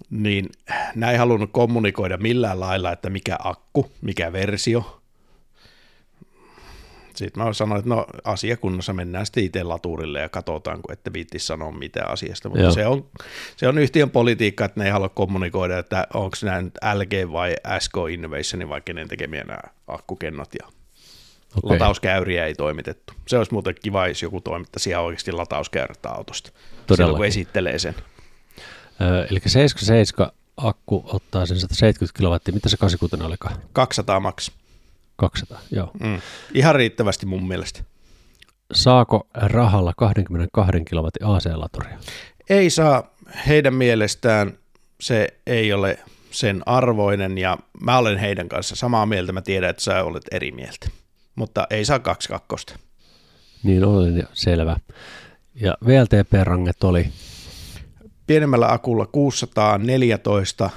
Niin 0.09 0.49
näin 0.95 1.19
halunnut 1.19 1.49
kommunikoida 1.53 2.17
millään 2.17 2.59
lailla, 2.59 2.91
että 2.91 3.09
mikä 3.09 3.37
akku, 3.43 3.91
mikä 4.01 4.31
versio, 4.31 5.01
sitten 7.17 7.43
mä 7.43 7.53
sanoin, 7.53 7.79
että 7.79 7.89
no 7.89 8.05
asiakunnassa 8.23 8.93
mennään 8.93 9.25
sitten 9.25 9.43
itse 9.43 9.63
laturille 9.63 10.19
ja 10.19 10.29
katsotaan, 10.29 10.81
kun 10.81 10.93
ette 10.93 11.13
viitti 11.13 11.39
sanoa 11.39 11.71
mitään 11.71 12.11
asiasta. 12.11 12.49
Mutta 12.49 12.71
se 12.71 12.87
on, 12.87 13.05
se 13.57 13.67
on 13.67 13.77
yhtiön 13.77 14.09
politiikka, 14.09 14.65
että 14.65 14.79
ne 14.79 14.85
ei 14.85 14.91
halua 14.91 15.09
kommunikoida, 15.09 15.77
että 15.77 16.07
onko 16.13 16.37
nämä 16.43 16.61
nyt 16.61 16.73
LG 16.93 17.31
vai 17.31 17.55
SK 17.79 17.93
Innovation 18.11 18.69
vai 18.69 18.81
kenen 18.81 19.07
tekemiä 19.07 19.43
nämä 19.43 19.59
akkukennot 19.87 20.49
ja 20.61 20.67
okay. 21.55 21.75
latauskäyriä 21.75 22.45
ei 22.45 22.55
toimitettu. 22.55 23.13
Se 23.27 23.37
olisi 23.37 23.53
muuten 23.53 23.75
kiva, 23.83 24.07
jos 24.07 24.21
joku 24.21 24.41
toimittaisi 24.41 24.89
ihan 24.89 25.03
oikeasti 25.03 25.31
latauskäyrät 25.31 26.05
autosta, 26.05 26.51
silloin 26.95 27.15
kun 27.15 27.25
esittelee 27.25 27.79
sen. 27.79 27.95
Ö, 29.01 29.27
eli 29.31 29.39
77 29.45 30.31
akku 30.57 31.03
ottaa 31.07 31.45
sen 31.45 31.59
170 31.59 32.17
kilowattia, 32.17 32.53
mitä 32.53 32.69
se 32.69 32.77
86 32.77 33.25
olikaan? 33.27 33.55
200 33.73 34.19
maks. 34.19 34.51
200, 35.17 35.59
joo. 35.71 35.91
Mm. 35.99 36.21
Ihan 36.53 36.75
riittävästi 36.75 37.25
mun 37.25 37.47
mielestä. 37.47 37.83
Saako 38.73 39.27
rahalla 39.33 39.93
22 39.97 40.83
kilowatin 40.89 41.27
AC-laturia? 41.27 41.97
Ei 42.49 42.69
saa. 42.69 43.03
Heidän 43.47 43.73
mielestään 43.73 44.53
se 45.01 45.27
ei 45.47 45.73
ole 45.73 45.99
sen 46.31 46.63
arvoinen 46.65 47.37
ja 47.37 47.57
mä 47.81 47.97
olen 47.97 48.17
heidän 48.17 48.49
kanssa 48.49 48.75
samaa 48.75 49.05
mieltä. 49.05 49.31
Mä 49.31 49.41
tiedän, 49.41 49.69
että 49.69 49.83
sä 49.83 50.03
olet 50.03 50.23
eri 50.31 50.51
mieltä, 50.51 50.89
mutta 51.35 51.67
ei 51.69 51.85
saa 51.85 51.99
kaksi 51.99 52.29
kakkosta. 52.29 52.79
Niin 53.63 53.83
olen 53.83 54.27
selvä. 54.33 54.75
Ja 55.55 55.77
VLTP-ranget 55.85 56.83
oli? 56.83 57.09
Pienemmällä 58.27 58.71
akulla 58.71 59.05
614 59.05 60.69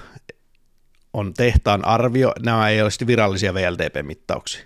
on 1.13 1.35
tehtaan 1.35 1.85
arvio, 1.85 2.33
nämä 2.45 2.69
ei 2.69 2.83
ole 2.83 2.91
virallisia 3.07 3.55
VLTP-mittauksia. 3.55 4.65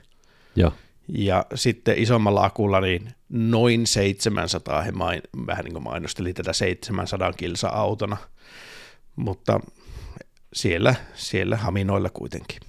Joo. 0.57 0.72
Ja 1.09 1.46
sitten 1.54 1.98
isommalla 1.98 2.44
akulla 2.44 2.80
niin 2.80 3.09
noin 3.28 3.87
700, 3.87 4.83
he 4.83 4.92
main, 4.92 5.22
vähän 5.46 5.64
niin 5.64 5.72
kuin 5.72 5.85
mainosteli 5.85 6.33
tätä 6.33 6.52
700 6.52 7.33
kilsa 7.33 7.68
autona, 7.68 8.16
mutta 9.16 9.61
siellä, 10.52 10.94
siellä 11.14 11.57
haminoilla 11.57 12.11
kuitenkin. 12.11 12.61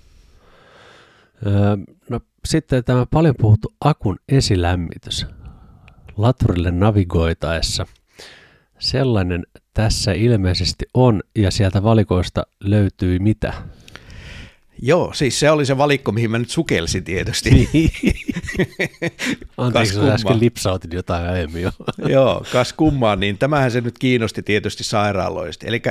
Öö, 1.45 1.77
no 2.09 2.19
sitten 2.45 2.83
tämä 2.83 3.05
paljon 3.05 3.35
puhuttu 3.37 3.73
akun 3.81 4.19
esilämmitys 4.29 5.25
laturille 6.17 6.71
navigoitaessa. 6.71 7.85
Sellainen 8.79 9.43
tässä 9.73 10.11
ilmeisesti 10.11 10.85
on, 10.93 11.23
ja 11.35 11.51
sieltä 11.51 11.83
valikoista 11.83 12.43
löytyy 12.59 13.19
mitä? 13.19 13.53
Joo, 14.81 15.13
siis 15.13 15.39
se 15.39 15.51
oli 15.51 15.65
se 15.65 15.77
valikko, 15.77 16.11
mihin 16.11 16.31
mä 16.31 16.39
nyt 16.39 16.49
sukelsin 16.49 17.03
tietysti. 17.03 17.49
Niin. 17.49 17.91
Anteeksi, 19.57 19.99
äsken 19.99 20.39
lipsautin 20.39 20.91
jotain 20.93 21.29
aiemmin 21.29 21.61
jo. 21.61 21.71
Joo, 22.15 22.45
kas 22.51 22.73
kummaa, 22.73 23.15
niin 23.15 23.37
tämähän 23.37 23.71
se 23.71 23.81
nyt 23.81 23.99
kiinnosti 23.99 24.43
tietysti 24.43 24.83
sairaaloista. 24.83 25.67
Eli 25.67 25.81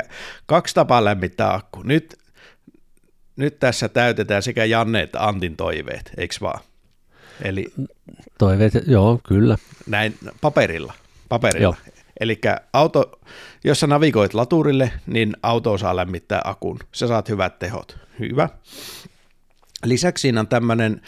kaksi 0.47 0.75
tapaa 0.75 1.05
lämmittää 1.05 1.55
akku. 1.55 1.83
Nyt, 1.83 2.17
nyt 3.37 3.59
tässä 3.59 3.89
täytetään 3.89 4.43
sekä 4.43 4.65
Janne 4.65 5.03
että 5.03 5.27
Antin 5.27 5.57
toiveet, 5.57 6.11
eikö 6.17 6.35
vaan? 6.41 6.61
Eli, 7.43 7.67
toiveet, 8.39 8.73
joo, 8.87 9.21
kyllä. 9.29 9.57
Näin 9.87 10.15
paperilla. 10.41 10.93
paperilla. 11.29 11.63
Joo. 11.63 11.94
Eli 12.21 12.41
auto, 12.73 13.21
jos 13.65 13.81
sä 13.81 13.87
navigoit 13.87 14.35
laturille, 14.35 14.93
niin 15.07 15.37
auto 15.43 15.73
osaa 15.73 15.97
lämmittää 15.97 16.41
akun. 16.45 16.79
Sä 16.93 17.09
saat 17.09 17.29
hyvät 17.29 17.59
tehot. 17.59 17.99
Hyvä. 18.19 18.49
Lisäksi 19.85 20.23
siinä 20.23 20.41
on 20.41 20.49
tämmöinen 20.49 21.01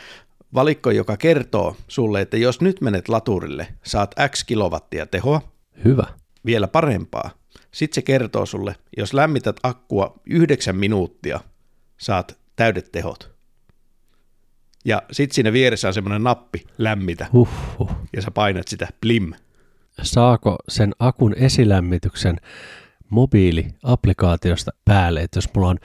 valikko, 0.55 0.91
joka 0.91 1.17
kertoo 1.17 1.77
sulle, 1.89 2.21
että 2.21 2.37
jos 2.37 2.61
nyt 2.61 2.81
menet 2.81 3.09
laturille, 3.09 3.69
saat 3.83 4.15
X 4.29 4.45
kilowattia 4.45 5.07
tehoa. 5.07 5.41
Hyvä. 5.85 6.07
Vielä 6.47 6.69
parempaa. 6.69 7.31
Sitten 7.73 7.95
se 7.95 8.03
kertoo 8.03 8.47
sulle, 8.47 8.77
jos 8.97 9.15
lämmität 9.15 9.57
akkua 9.63 10.15
yhdeksän 10.27 10.77
minuuttia, 10.77 11.41
saat 11.99 12.39
täydet 12.57 12.93
tehot. 12.93 13.37
Ja 14.85 15.03
sitten 15.13 15.35
siinä 15.35 15.53
vieressä 15.53 15.89
on 15.89 15.95
semmoinen 15.95 16.25
nappi, 16.25 16.65
lämmitä. 16.79 17.27
Huhhuh. 17.33 17.91
Ja 18.17 18.23
sä 18.23 18.31
painat 18.31 18.69
sitä, 18.69 18.89
blim, 19.01 19.33
saako 20.03 20.57
sen 20.69 20.93
akun 20.99 21.35
esilämmityksen 21.35 22.37
mobiiliaplikaatiosta 23.11 24.71
päälle, 24.85 25.23
että 25.23 25.37
jos 25.37 25.49
mulla 25.55 25.69
on 25.69 25.79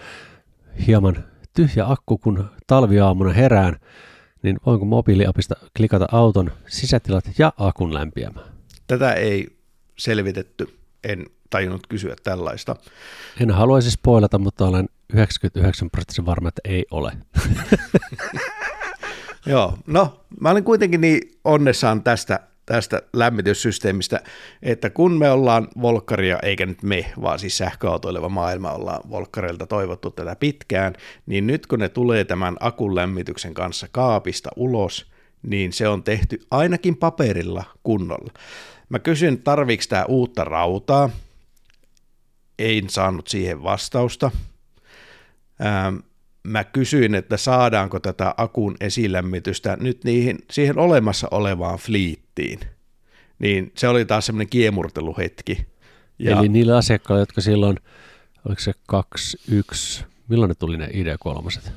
hieman 0.88 1.24
tyhjä 1.54 1.86
akku, 1.88 2.18
kun 2.18 2.50
talviaamuna 2.68 3.34
herään, 3.34 3.76
niin 4.44 4.58
voinko 4.66 4.86
mobiiliapista 4.86 5.56
klikata 5.78 6.08
auton 6.12 6.52
sisätilat 6.68 7.26
ja 7.38 7.54
akun 7.58 7.94
lämpiämään? 7.94 8.46
Tätä 8.88 9.14
ei 9.14 9.58
selvitetty, 9.98 10.80
en 11.04 11.26
tajunnut 11.50 11.88
kysyä 11.88 12.16
tällaista. 12.24 12.76
En 13.40 13.52
haluaisi 13.52 13.92
spoilata, 13.92 14.38
mutta 14.38 14.66
olen 14.66 14.90
99 15.14 15.90
prosenttisen 15.90 16.26
varma, 16.26 16.48
että 16.48 16.62
ei 16.66 16.86
ole. 16.92 17.12
Joo, 19.46 19.78
no 19.88 20.26
mä 20.40 20.50
olin 20.50 20.64
kuitenkin 20.64 21.02
niin 21.02 21.22
onnessaan 21.44 22.04
tästä 22.04 22.40
tästä 22.72 23.02
lämmityssysteemistä, 23.14 24.22
että 24.64 24.90
kun 24.90 25.18
me 25.18 25.32
ollaan 25.32 25.68
volkkaria, 25.82 26.40
eikä 26.44 26.66
nyt 26.66 26.84
me, 26.84 27.12
vaan 27.22 27.40
siis 27.40 27.58
sähköautoileva 27.58 28.30
maailma 28.30 28.72
ollaan 28.72 29.10
volkkareilta 29.10 29.68
toivottu 29.68 30.12
tätä 30.12 30.36
pitkään, 30.36 30.94
niin 31.26 31.48
nyt 31.48 31.68
kun 31.68 31.80
ne 31.80 31.90
tulee 31.90 32.24
tämän 32.24 32.58
akun 32.60 32.96
lämmityksen 32.96 33.54
kanssa 33.54 33.88
kaapista 33.92 34.50
ulos, 34.56 35.12
niin 35.44 35.74
se 35.74 35.88
on 35.88 36.04
tehty 36.04 36.42
ainakin 36.52 36.98
paperilla 36.98 37.64
kunnolla. 37.84 38.32
Mä 38.90 39.00
kysyn, 39.00 39.42
tarviiko 39.42 39.84
tämä 39.90 40.06
uutta 40.06 40.44
rautaa, 40.44 41.10
en 42.60 42.90
saanut 42.90 43.28
siihen 43.28 43.64
vastausta. 43.64 44.32
Ähm, 45.66 45.96
mä 46.44 46.64
kysyin, 46.64 47.16
että 47.16 47.38
saadaanko 47.38 48.00
tätä 48.00 48.34
akun 48.38 48.76
esilämmitystä 48.80 49.78
nyt 49.80 50.04
niihin, 50.04 50.38
siihen 50.52 50.80
olemassa 50.80 51.28
olevaan 51.32 51.80
fliittiin. 51.80 52.60
Niin 53.40 53.72
se 53.78 53.88
oli 53.88 54.06
taas 54.06 54.26
semmoinen 54.26 54.50
kiemurteluhetki. 54.50 55.66
Ja 56.20 56.40
Eli 56.40 56.50
niillä 56.50 56.78
asiakkailla, 56.78 57.22
jotka 57.22 57.42
silloin, 57.42 57.78
oliko 58.48 58.62
se 58.62 58.74
21, 58.88 60.06
milloin 60.28 60.50
ne 60.50 60.56
tuli 60.56 60.78
ne 60.78 60.88
ID3 60.88 61.72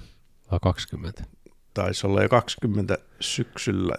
vai 0.51 0.59
20? 0.63 1.23
Taisi 1.75 2.07
olla 2.07 2.23
jo 2.23 2.29
20 2.29 2.99
syksyllä, 3.21 3.95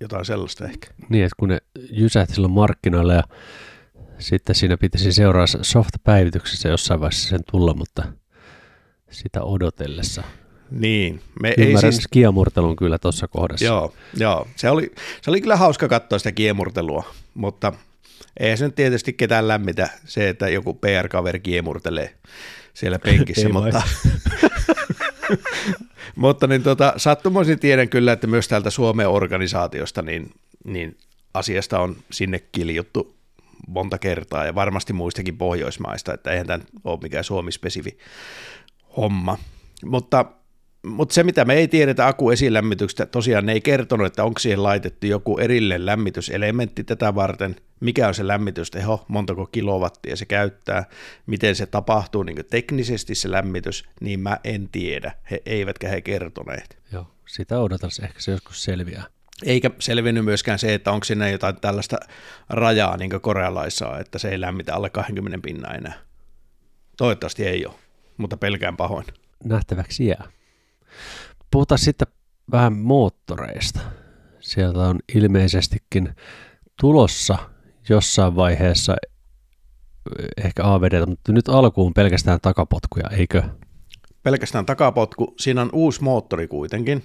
jotain 0.00 0.24
sellaista 0.24 0.64
ehkä. 0.64 0.88
Niin, 1.08 1.24
että 1.24 1.36
kun 1.38 1.48
ne 1.48 1.58
jysähti 1.90 2.34
silloin 2.34 2.52
markkinoille 2.52 3.14
ja 3.14 3.22
sitten 4.18 4.54
siinä 4.54 4.76
pitäisi 4.76 5.12
seuraa 5.12 5.46
soft-päivityksessä 5.62 6.68
jossain 6.68 7.00
vaiheessa 7.00 7.28
sen 7.28 7.40
tulla, 7.50 7.74
mutta– 7.74 8.02
sitä 9.10 9.42
odotellessa. 9.42 10.22
Niin. 10.70 11.20
Me 11.42 11.54
Ymmärrän 11.58 11.84
ei 11.84 11.92
siis... 11.92 12.08
kiemurtelun 12.10 12.76
kyllä 12.76 12.98
tuossa 12.98 13.28
kohdassa. 13.28 13.64
Joo, 13.64 13.94
joo. 14.16 14.48
Se, 14.56 14.70
oli, 14.70 14.92
se 15.22 15.30
oli 15.30 15.40
kyllä 15.40 15.56
hauska 15.56 15.88
katsoa 15.88 16.18
sitä 16.18 16.32
kiemurtelua, 16.32 17.04
mutta 17.34 17.72
ei 18.40 18.56
se 18.56 18.64
nyt 18.64 18.74
tietysti 18.74 19.12
ketään 19.12 19.48
lämmitä 19.48 19.88
se, 20.04 20.28
että 20.28 20.48
joku 20.48 20.74
PR-kaveri 20.74 21.40
kiemurtelee 21.40 22.14
siellä 22.74 22.98
penkissä, 22.98 23.48
mutta, 23.58 23.82
mutta 26.16 26.46
niin 26.46 26.62
tota, 26.62 26.94
sattumoisin 26.96 27.58
tiedän 27.58 27.88
kyllä, 27.88 28.12
että 28.12 28.26
myös 28.26 28.48
täältä 28.48 28.70
Suomen 28.70 29.08
organisaatiosta 29.08 30.02
niin, 30.02 30.30
niin 30.64 30.96
asiasta 31.34 31.80
on 31.80 31.96
sinne 32.10 32.38
kiljuttu 32.52 33.16
monta 33.68 33.98
kertaa 33.98 34.46
ja 34.46 34.54
varmasti 34.54 34.92
muistakin 34.92 35.38
Pohjoismaista, 35.38 36.14
että 36.14 36.30
eihän 36.30 36.46
tämä 36.46 36.64
ole 36.84 36.98
mikään 37.02 37.24
Suomi-spesifi 37.24 37.98
homma. 38.96 39.38
Mutta, 39.84 40.24
mutta 40.86 41.14
se, 41.14 41.22
mitä 41.22 41.44
me 41.44 41.54
ei 41.54 41.68
tiedetä 41.68 42.06
akuesilämmityksestä, 42.06 43.06
tosiaan 43.06 43.46
ne 43.46 43.52
ei 43.52 43.60
kertonut, 43.60 44.06
että 44.06 44.24
onko 44.24 44.38
siihen 44.38 44.62
laitettu 44.62 45.06
joku 45.06 45.38
erillinen 45.38 45.86
lämmityselementti 45.86 46.84
tätä 46.84 47.14
varten, 47.14 47.56
mikä 47.80 48.08
on 48.08 48.14
se 48.14 48.26
lämmitysteho, 48.26 49.04
montako 49.08 49.46
kilowattia 49.46 50.16
se 50.16 50.26
käyttää, 50.26 50.84
miten 51.26 51.56
se 51.56 51.66
tapahtuu 51.66 52.22
niin 52.22 52.44
teknisesti 52.50 53.14
se 53.14 53.30
lämmitys, 53.30 53.84
niin 54.00 54.20
mä 54.20 54.38
en 54.44 54.68
tiedä, 54.72 55.12
he 55.30 55.42
eivätkä 55.46 55.88
he 55.88 56.00
kertoneet. 56.00 56.78
Joo, 56.92 57.06
sitä 57.26 57.58
odotan, 57.60 57.90
ehkä 58.02 58.20
se 58.20 58.32
joskus 58.32 58.64
selviää. 58.64 59.04
Eikä 59.44 59.70
selvinnyt 59.78 60.24
myöskään 60.24 60.58
se, 60.58 60.74
että 60.74 60.92
onko 60.92 61.04
siinä 61.04 61.28
jotain 61.28 61.60
tällaista 61.60 61.96
rajaa, 62.48 62.96
niin 62.96 63.10
kuin 63.10 63.20
korealaissa 63.20 63.98
että 63.98 64.18
se 64.18 64.28
ei 64.28 64.40
lämmitä 64.40 64.74
alle 64.74 64.90
20 64.90 65.38
pinnaa 65.42 65.74
enää. 65.74 65.94
Toivottavasti 66.96 67.46
ei 67.46 67.66
ole 67.66 67.74
mutta 68.16 68.36
pelkään 68.36 68.76
pahoin. 68.76 69.06
Nähtäväksi 69.44 70.06
jää. 70.06 70.24
Puhutaan 71.50 71.78
sitten 71.78 72.08
vähän 72.50 72.76
moottoreista. 72.76 73.80
Sieltä 74.40 74.78
on 74.78 74.98
ilmeisestikin 75.14 76.14
tulossa 76.80 77.38
jossain 77.88 78.36
vaiheessa 78.36 78.96
ehkä 80.44 80.62
AVD, 80.64 81.06
mutta 81.06 81.32
nyt 81.32 81.48
alkuun 81.48 81.94
pelkästään 81.94 82.38
takapotkuja, 82.42 83.10
eikö? 83.10 83.42
Pelkästään 84.22 84.66
takapotku. 84.66 85.34
Siinä 85.38 85.62
on 85.62 85.70
uusi 85.72 86.02
moottori 86.02 86.48
kuitenkin. 86.48 87.02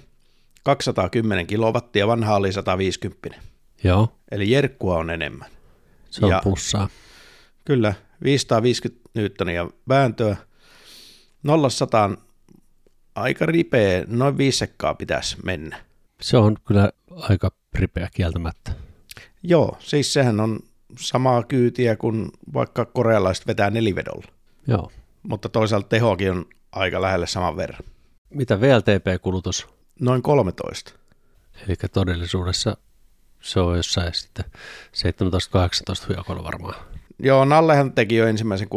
210 0.64 1.46
kilowattia, 1.46 2.06
vanha 2.06 2.36
oli 2.36 2.52
150. 2.52 3.40
Joo. 3.84 4.18
Eli 4.30 4.50
jerkkua 4.50 4.98
on 4.98 5.10
enemmän. 5.10 5.50
Se 6.10 6.24
on 6.24 6.30
ja 6.30 6.40
pussaa. 6.44 6.88
Kyllä, 7.64 7.94
550 8.24 9.10
newtonia 9.14 9.68
vääntöä, 9.88 10.36
0 11.42 11.68
aika 13.14 13.46
ripeä, 13.46 14.04
noin 14.06 14.38
viisi 14.38 14.58
sekkaa 14.58 14.94
pitäisi 14.94 15.36
mennä. 15.44 15.84
Se 16.20 16.36
on 16.36 16.56
kyllä 16.64 16.92
aika 17.10 17.50
ripeä 17.74 18.08
kieltämättä. 18.14 18.72
Joo, 19.42 19.76
siis 19.80 20.12
sehän 20.12 20.40
on 20.40 20.60
samaa 20.98 21.42
kyytiä 21.42 21.96
kuin 21.96 22.30
vaikka 22.54 22.84
korealaiset 22.84 23.46
vetää 23.46 23.70
nelivedolla. 23.70 24.32
Joo. 24.66 24.92
Mutta 25.22 25.48
toisaalta 25.48 25.88
tehokin 25.88 26.30
on 26.30 26.46
aika 26.72 27.02
lähelle 27.02 27.26
saman 27.26 27.56
verran. 27.56 27.82
Mitä 28.30 28.60
VLTP-kulutus? 28.60 29.66
Noin 30.00 30.22
13. 30.22 30.92
Eli 31.66 31.76
todellisuudessa 31.92 32.76
se 33.40 33.60
on 33.60 33.76
jossain 33.76 34.14
sitten 34.14 34.44
17-18 36.04 36.08
huijakolla 36.08 36.44
varmaan. 36.44 36.74
Joo, 37.18 37.44
Nallehan 37.44 37.92
teki 37.92 38.16
jo 38.16 38.26
ensimmäisen 38.26 38.68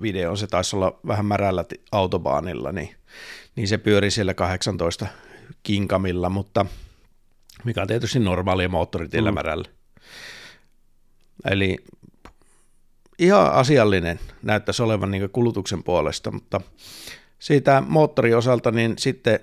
kulutusvideon, 0.00 0.36
se 0.38 0.46
taisi 0.46 0.76
olla 0.76 1.00
vähän 1.06 1.26
märällä 1.26 1.64
autobaanilla, 1.92 2.72
niin, 2.72 2.94
niin 3.56 3.68
se 3.68 3.78
pyöri 3.78 4.10
siellä 4.10 4.34
18 4.34 5.06
kinkamilla, 5.62 6.30
mutta 6.30 6.66
mikä 7.64 7.82
on 7.82 7.88
tietysti 7.88 8.18
normaalia 8.18 8.68
moottoritiellä 8.68 9.30
mm. 9.30 9.34
märällä. 9.34 9.68
Eli 11.50 11.76
ihan 13.18 13.52
asiallinen 13.52 14.20
näyttäisi 14.42 14.82
olevan 14.82 15.10
niin 15.10 15.30
kulutuksen 15.30 15.82
puolesta, 15.82 16.30
mutta 16.30 16.60
siitä 17.38 17.82
moottorin 17.86 18.36
osalta 18.36 18.70
niin 18.70 18.94
sitten 18.98 19.40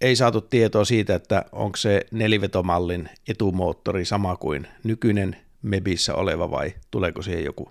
ei 0.00 0.16
saatu 0.16 0.40
tietoa 0.40 0.84
siitä, 0.84 1.14
että 1.14 1.44
onko 1.52 1.76
se 1.76 2.06
nelivetomallin 2.10 3.08
etumoottori 3.28 4.04
sama 4.04 4.36
kuin 4.36 4.66
nykyinen 4.84 5.36
Mebissä 5.62 6.14
oleva 6.14 6.50
vai 6.50 6.74
tuleeko 6.90 7.22
siihen 7.22 7.44
joku 7.44 7.68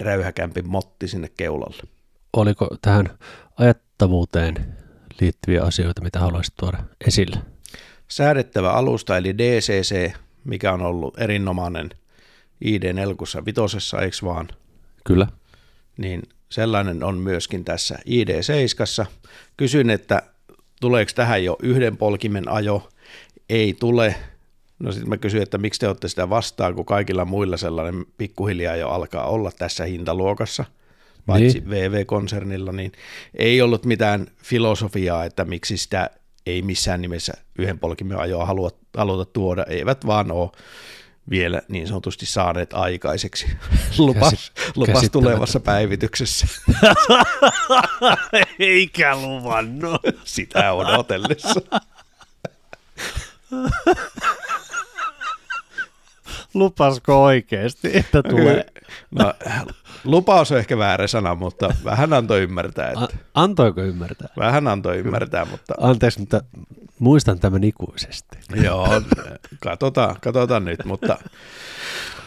räyhäkämpi 0.00 0.62
motti 0.62 1.08
sinne 1.08 1.28
keulalle. 1.36 1.82
Oliko 2.32 2.68
tähän 2.82 3.18
ajattavuuteen 3.58 4.76
liittyviä 5.20 5.62
asioita, 5.62 6.02
mitä 6.02 6.18
haluaisit 6.18 6.54
tuoda 6.56 6.78
esille? 7.06 7.36
Säädettävä 8.08 8.72
alusta 8.72 9.16
eli 9.16 9.38
DCC, 9.38 10.12
mikä 10.44 10.72
on 10.72 10.82
ollut 10.82 11.18
erinomainen 11.18 11.90
ID4 12.64 13.44
vitosessa, 13.46 14.00
eikö 14.00 14.16
vaan? 14.24 14.48
Kyllä. 15.04 15.26
Niin 15.96 16.22
sellainen 16.48 17.04
on 17.04 17.18
myöskin 17.18 17.64
tässä 17.64 17.98
ID7. 18.06 19.06
Kysyn, 19.56 19.90
että 19.90 20.22
tuleeko 20.80 21.10
tähän 21.14 21.44
jo 21.44 21.56
yhden 21.62 21.96
polkimen 21.96 22.48
ajo? 22.48 22.88
Ei 23.48 23.76
tule. 23.80 24.14
No 24.78 24.92
sitten 24.92 25.08
mä 25.08 25.16
kysyin, 25.16 25.42
että 25.42 25.58
miksi 25.58 25.80
te 25.80 25.88
olette 25.88 26.08
sitä 26.08 26.30
vastaan, 26.30 26.74
kun 26.74 26.84
kaikilla 26.84 27.24
muilla 27.24 27.56
sellainen 27.56 28.06
pikkuhiljaa 28.18 28.76
jo 28.76 28.88
alkaa 28.88 29.26
olla 29.26 29.50
tässä 29.58 29.84
hintaluokassa, 29.84 30.64
paitsi 31.26 31.60
niin. 31.60 31.70
VV-konsernilla, 31.70 32.72
niin 32.72 32.92
ei 33.34 33.62
ollut 33.62 33.84
mitään 33.84 34.26
filosofiaa, 34.42 35.24
että 35.24 35.44
miksi 35.44 35.76
sitä 35.76 36.10
ei 36.46 36.62
missään 36.62 37.02
nimessä 37.02 37.32
yhden 37.58 37.78
polkimen 37.78 38.18
ajoa 38.18 38.46
halua, 38.46 38.70
haluta 38.96 39.30
tuoda, 39.32 39.64
eivät 39.68 40.06
vaan 40.06 40.32
ole 40.32 40.50
vielä 41.30 41.62
niin 41.68 41.86
sanotusti 41.86 42.26
saaneet 42.26 42.72
aikaiseksi. 42.72 43.46
Lupas, 43.98 44.52
lupas 44.76 45.10
tulevassa 45.12 45.60
päivityksessä. 45.60 46.46
Eikä 48.58 49.16
luvannut. 49.16 50.00
Sitä 50.24 50.72
odotellessa. 50.72 51.60
Lupasko 56.58 57.24
oikeasti, 57.24 57.90
että 57.94 58.22
tulee? 58.22 58.66
No, 59.10 59.34
lupaus 60.04 60.52
on 60.52 60.58
ehkä 60.58 60.78
väärä 60.78 61.06
sana, 61.06 61.34
mutta 61.34 61.74
vähän 61.84 62.12
antoi 62.12 62.40
ymmärtää. 62.42 62.88
Että... 62.88 63.04
A- 63.04 63.42
antoiko 63.42 63.80
ymmärtää? 63.80 64.28
Vähän 64.38 64.68
antoi 64.68 64.96
ymmärtää, 64.96 65.44
mutta... 65.44 65.74
Anteeksi, 65.80 66.20
mutta 66.20 66.40
muistan 66.98 67.38
tämän 67.38 67.64
ikuisesti. 67.64 68.38
Joo, 68.62 68.88
katsotaan, 69.60 70.16
katsotaan 70.20 70.64
nyt, 70.64 70.84
mutta, 70.84 71.18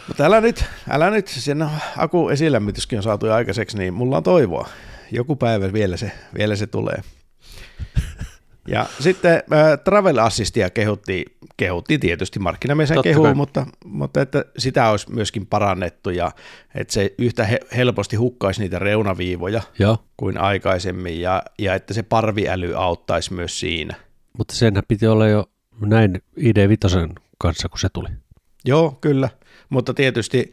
mutta 0.08 0.24
älä 0.24 0.40
nyt, 0.40 0.64
älä 0.90 1.10
nyt, 1.10 1.28
sen 1.28 1.70
aku 1.96 2.28
esilämmityskin 2.28 2.98
on 2.98 3.02
saatu 3.02 3.30
aikaiseksi, 3.30 3.78
niin 3.78 3.94
mulla 3.94 4.16
on 4.16 4.22
toivoa. 4.22 4.68
Joku 5.12 5.36
päivä 5.36 5.72
vielä 5.72 5.96
se, 5.96 6.12
vielä 6.38 6.56
se 6.56 6.66
tulee. 6.66 7.02
Ja 8.68 8.86
sitten 9.00 9.32
äh, 9.32 9.78
Travel 9.84 10.18
Assistia 10.18 10.70
kehutti, 10.70 11.24
kehutti 11.56 11.98
tietysti, 11.98 12.38
markkinamiesen 12.38 13.02
kehu, 13.02 13.34
mutta, 13.34 13.66
mutta 13.84 14.20
että 14.20 14.44
sitä 14.58 14.88
olisi 14.88 15.12
myöskin 15.12 15.46
parannettu 15.46 16.10
ja 16.10 16.30
että 16.74 16.92
se 16.92 17.14
yhtä 17.18 17.44
he, 17.44 17.60
helposti 17.76 18.16
hukkaisi 18.16 18.60
niitä 18.60 18.78
reunaviivoja 18.78 19.62
Joo. 19.78 19.98
kuin 20.16 20.38
aikaisemmin 20.38 21.20
ja, 21.20 21.42
ja 21.58 21.74
että 21.74 21.94
se 21.94 22.02
parviäly 22.02 22.74
auttaisi 22.76 23.32
myös 23.32 23.60
siinä. 23.60 23.94
Mutta 24.38 24.54
senhän 24.54 24.84
piti 24.88 25.06
olla 25.06 25.28
jo 25.28 25.50
näin 25.80 26.22
ID5 26.38 27.14
kanssa, 27.38 27.68
kun 27.68 27.78
se 27.78 27.88
tuli. 27.88 28.08
Joo, 28.64 28.98
kyllä. 29.00 29.28
Mutta 29.68 29.94
tietysti 29.94 30.50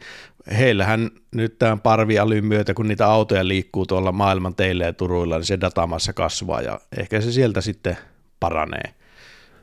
heillähän 0.58 1.10
nyt 1.34 1.58
tämän 1.58 1.80
parviälyn 1.80 2.44
myötä, 2.44 2.74
kun 2.74 2.88
niitä 2.88 3.06
autoja 3.06 3.48
liikkuu 3.48 3.86
tuolla 3.86 4.12
maailman 4.12 4.54
teille 4.54 4.84
ja 4.84 4.92
turuilla, 4.92 5.36
niin 5.36 5.46
se 5.46 5.60
datamassa 5.60 6.12
kasvaa 6.12 6.62
ja 6.62 6.80
ehkä 6.98 7.20
se 7.20 7.32
sieltä 7.32 7.60
sitten 7.60 7.98
paranee. 8.40 8.94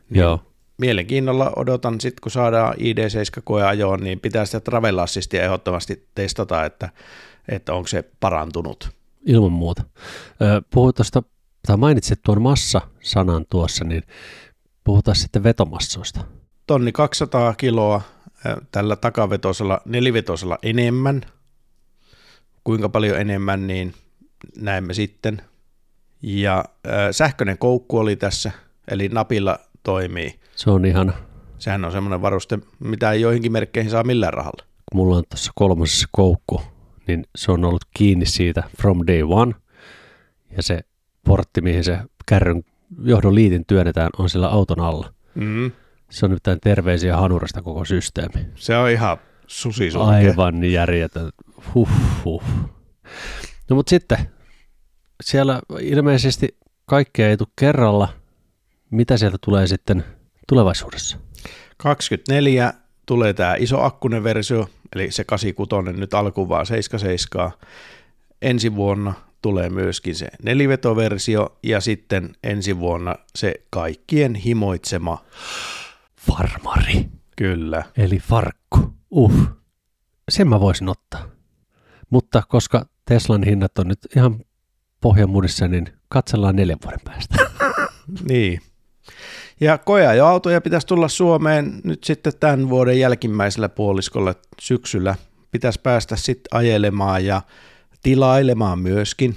Niin 0.10 0.22
Joo. 0.22 0.40
Mielenkiinnolla 0.78 1.52
odotan 1.56 2.02
sitten, 2.02 2.22
kun 2.22 2.32
saadaan 2.32 2.74
ID7 2.74 3.42
koeajoon, 3.44 4.00
niin 4.00 4.20
pitää 4.20 4.46
sitä 4.46 4.60
Travel 4.60 4.98
Assistia 4.98 5.44
ehdottomasti 5.44 6.08
testata, 6.16 6.66
että, 6.66 6.90
että 7.48 7.74
onko 7.74 7.88
se 7.88 8.04
parantunut. 8.20 8.90
Ilman 9.26 9.52
muuta. 9.52 9.84
Puhuit 10.74 10.96
tuosta, 10.96 11.24
tai 11.68 11.78
mainitsit 11.78 12.20
tuon 12.26 12.42
massa-sanan 12.42 13.46
tuossa, 13.50 13.86
niin 13.86 14.04
puhutaan 14.84 15.16
sitten 15.16 15.44
vetomassoista. 15.44 16.20
Tonni 16.68 16.92
200 16.92 17.54
kiloa 17.54 18.02
tällä 18.72 18.96
takavetosella, 18.96 19.82
nelivetosella 19.86 20.58
enemmän. 20.64 21.22
Kuinka 22.64 22.90
paljon 22.90 23.20
enemmän, 23.20 23.68
niin 23.68 23.94
näemme 24.58 24.94
sitten. 24.94 25.42
Ja 26.22 26.66
äh, 26.88 26.94
sähköinen 27.12 27.58
koukku 27.58 27.98
oli 27.98 28.16
tässä, 28.16 28.52
eli 28.88 29.10
napilla 29.10 29.60
toimii. 29.84 30.40
Se 30.56 30.70
on 30.70 30.86
ihan... 30.86 31.14
Sehän 31.58 31.86
on 31.86 31.92
semmoinen 31.92 32.22
varuste, 32.22 32.60
mitä 32.80 33.12
ei 33.12 33.22
joihinkin 33.22 33.52
merkkeihin 33.52 33.92
saa 33.92 34.04
millään 34.04 34.34
rahalla. 34.34 34.66
Kun 34.92 34.98
mulla 34.98 35.18
on 35.18 35.24
tuossa 35.30 35.52
kolmosessa 35.56 36.08
koukku, 36.12 36.62
niin 37.08 37.26
se 37.36 37.52
on 37.52 37.66
ollut 37.66 37.86
kiinni 37.98 38.26
siitä 38.26 38.64
from 38.82 39.00
day 39.08 39.22
one. 39.24 39.54
Ja 40.58 40.64
se 40.64 40.80
portti, 41.26 41.62
mihin 41.62 41.84
se 41.84 42.00
kärryn 42.26 42.64
johdon 43.04 43.36
liitin 43.36 43.66
työnnetään, 43.66 44.10
on 44.18 44.30
sillä 44.30 44.50
auton 44.50 44.80
alla. 44.80 45.14
Mm. 45.36 45.72
Se 46.10 46.26
on 46.26 46.32
nyt 46.32 46.44
tämän 46.44 46.60
terveisiä 46.64 47.18
hanurasta 47.18 47.62
koko 47.62 47.86
systeemi. 47.86 48.48
Se 48.56 48.78
on 48.78 48.90
ihan 48.90 49.18
susisulke. 49.48 50.16
Aivan 50.16 50.64
järjetön. 50.64 51.32
Huh, 51.74 51.90
huh. 52.26 52.44
No 53.70 53.76
mutta 53.76 53.90
sitten, 53.90 54.18
siellä 55.24 55.62
ilmeisesti 55.80 56.58
kaikkea 56.86 57.30
ei 57.30 57.38
tule 57.38 57.50
kerralla. 57.56 58.10
Mitä 58.92 59.18
sieltä 59.18 59.38
tulee 59.46 59.68
sitten 59.68 60.04
tulevaisuudessa? 60.48 61.18
24 61.78 62.74
tulee 63.06 63.34
tämä 63.34 63.56
iso 63.56 63.84
akkunen 63.84 64.24
versio, 64.24 64.70
eli 64.96 65.12
se 65.12 65.24
86 65.24 66.00
nyt 66.00 66.14
alkuun 66.14 66.50
vaan 66.50 66.66
77. 66.66 67.52
Ensi 68.42 68.76
vuonna 68.76 69.14
tulee 69.42 69.70
myöskin 69.70 70.16
se 70.16 70.28
nelivetoversio 70.44 71.58
ja 71.64 71.82
sitten 71.82 72.36
ensi 72.44 72.80
vuonna 72.80 73.16
se 73.36 73.54
kaikkien 73.70 74.36
himoitsema 74.36 75.26
Farmari. 76.28 77.10
Kyllä. 77.38 77.84
Eli 77.98 78.20
farkku. 78.20 78.94
Uh. 79.12 79.48
Sen 80.30 80.48
mä 80.48 80.60
voisin 80.60 80.90
ottaa. 80.90 81.28
Mutta 82.10 82.44
koska 82.50 82.86
Teslan 83.06 83.44
hinnat 83.44 83.80
on 83.80 83.88
nyt 83.88 84.00
ihan 84.16 84.40
pohjamudissa, 85.02 85.68
niin 85.68 85.88
katsellaan 86.10 86.56
neljän 86.56 86.78
vuoden 86.84 87.00
päästä. 87.04 87.36
niin. 88.30 88.62
Ja 89.60 89.78
koeajoautoja 89.78 90.62
pitäisi 90.62 90.88
tulla 90.88 91.08
Suomeen 91.08 91.82
nyt 91.84 92.04
sitten 92.04 92.34
tämän 92.40 92.70
vuoden 92.70 93.00
jälkimmäisellä 93.00 93.70
puoliskolla 93.70 94.36
syksyllä. 94.62 95.16
Pitäisi 95.52 95.80
päästä 95.84 96.16
sitten 96.16 96.58
ajelemaan 96.58 97.26
ja 97.26 97.42
tilailemaan 98.04 98.80
myöskin 98.80 99.36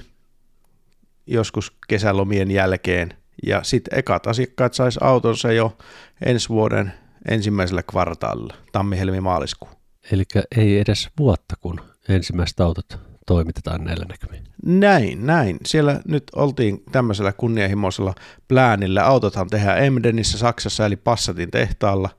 joskus 1.26 1.72
kesälomien 1.88 2.50
jälkeen. 2.50 3.14
Ja 3.46 3.62
sitten 3.62 3.98
ekat 3.98 4.26
asiakkaat 4.26 4.74
sais 4.74 4.98
autonsa 5.00 5.52
jo 5.52 5.78
ensi 6.26 6.48
vuoden 6.48 6.92
ensimmäisellä 7.30 7.82
kvartaalilla, 7.82 8.54
tammi-helmi-maaliskuu. 8.72 9.68
Eli 10.12 10.24
ei 10.56 10.78
edes 10.78 11.08
vuotta, 11.18 11.54
kun 11.60 11.80
ensimmäiset 12.08 12.60
autot 12.60 12.98
toimitetaan 13.26 13.84
näillä 13.84 14.04
näkymin. 14.08 14.44
Näin, 14.64 15.26
näin. 15.26 15.58
Siellä 15.66 16.00
nyt 16.08 16.24
oltiin 16.36 16.82
tämmöisellä 16.92 17.32
kunnianhimoisella 17.32 18.14
pläänillä. 18.48 19.04
Autothan 19.04 19.50
tehdään 19.50 19.84
Emdenissä 19.84 20.38
Saksassa, 20.38 20.86
eli 20.86 20.96
Passatin 20.96 21.50
tehtaalla. 21.50 22.10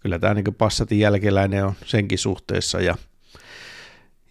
Kyllä 0.00 0.18
tämä 0.18 0.34
niin 0.34 0.54
Passatin 0.58 0.98
jälkeläinen 0.98 1.64
on 1.66 1.72
senkin 1.84 2.18
suhteessa. 2.18 2.80
Ja, 2.80 2.96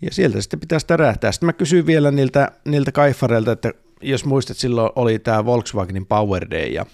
ja 0.01 0.09
sieltä 0.11 0.41
sitten 0.41 0.59
pitäisi 0.59 0.87
tärähtää. 0.87 1.31
Sitten 1.31 1.47
mä 1.47 1.53
kysyin 1.53 1.85
vielä 1.85 2.11
niiltä, 2.11 2.51
niiltä 2.65 2.91
kaifareilta, 2.91 3.51
että 3.51 3.73
jos 4.01 4.25
muistat, 4.25 4.57
silloin 4.57 4.91
oli 4.95 5.19
tämä 5.19 5.45
Volkswagenin 5.45 6.05
Power 6.05 6.49
Day 6.51 6.67
ja 6.67 6.85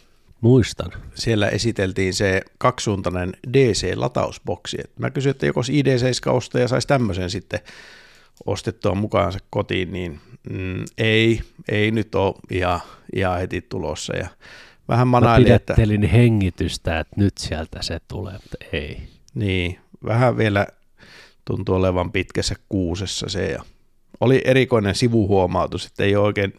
Muistan. 0.41 0.91
siellä 1.15 1.50
esiteltiin 1.50 2.13
se 2.13 2.41
kaksisuuntainen 2.58 3.34
DC-latausboksi. 3.58 4.78
Et 4.84 5.00
mä 5.00 5.10
kysyin, 5.10 5.32
että 5.32 5.46
joko 5.46 5.62
ID7-ostaja 5.62 6.67
saisi 6.67 6.88
tämmöisen 6.88 7.30
sitten 7.30 7.60
ostettua 8.46 8.96
mukaansa 8.96 9.39
kotiin, 9.50 9.93
niin 9.93 10.20
mm, 10.50 10.86
ei, 10.98 11.41
ei 11.70 11.91
nyt 11.91 12.15
ole 12.15 12.36
ihan, 12.52 12.80
ihan 13.15 13.39
heti 13.39 13.62
tulossa. 13.62 14.17
Ja 14.17 14.28
vähän 14.88 15.08
Mä 15.08 15.12
manaili, 15.12 15.50
että 15.50 15.74
pidättelin 15.74 16.04
hengitystä, 16.04 17.00
että 17.00 17.15
nyt 17.17 17.38
sieltä 17.38 17.82
se 17.82 18.00
tulee, 18.08 18.34
mutta 18.34 18.58
ei. 18.74 19.02
niin, 19.36 19.80
vähän 20.06 20.38
vielä 20.38 20.67
tuntuu 21.45 21.76
olevan 21.76 22.12
pitkässä 22.12 22.55
kuusessa 22.70 23.30
se. 23.30 23.51
Ja 23.51 23.64
oli 24.20 24.41
erikoinen 24.45 24.95
sivuhuomautus, 24.95 25.86
että 25.86 26.03
ei 26.03 26.16
oikein 26.16 26.53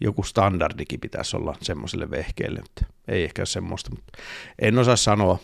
joku 0.00 0.22
standardikin 0.22 1.00
pitäisi 1.00 1.36
olla 1.36 1.54
semmoiselle 1.62 2.10
vehkeelle, 2.10 2.60
mutta 2.60 2.84
ei 3.08 3.24
ehkä 3.24 3.44
semmoista, 3.44 3.90
mutta 3.90 4.12
en 4.58 4.78
osaa 4.78 4.96
sanoa. 4.96 5.38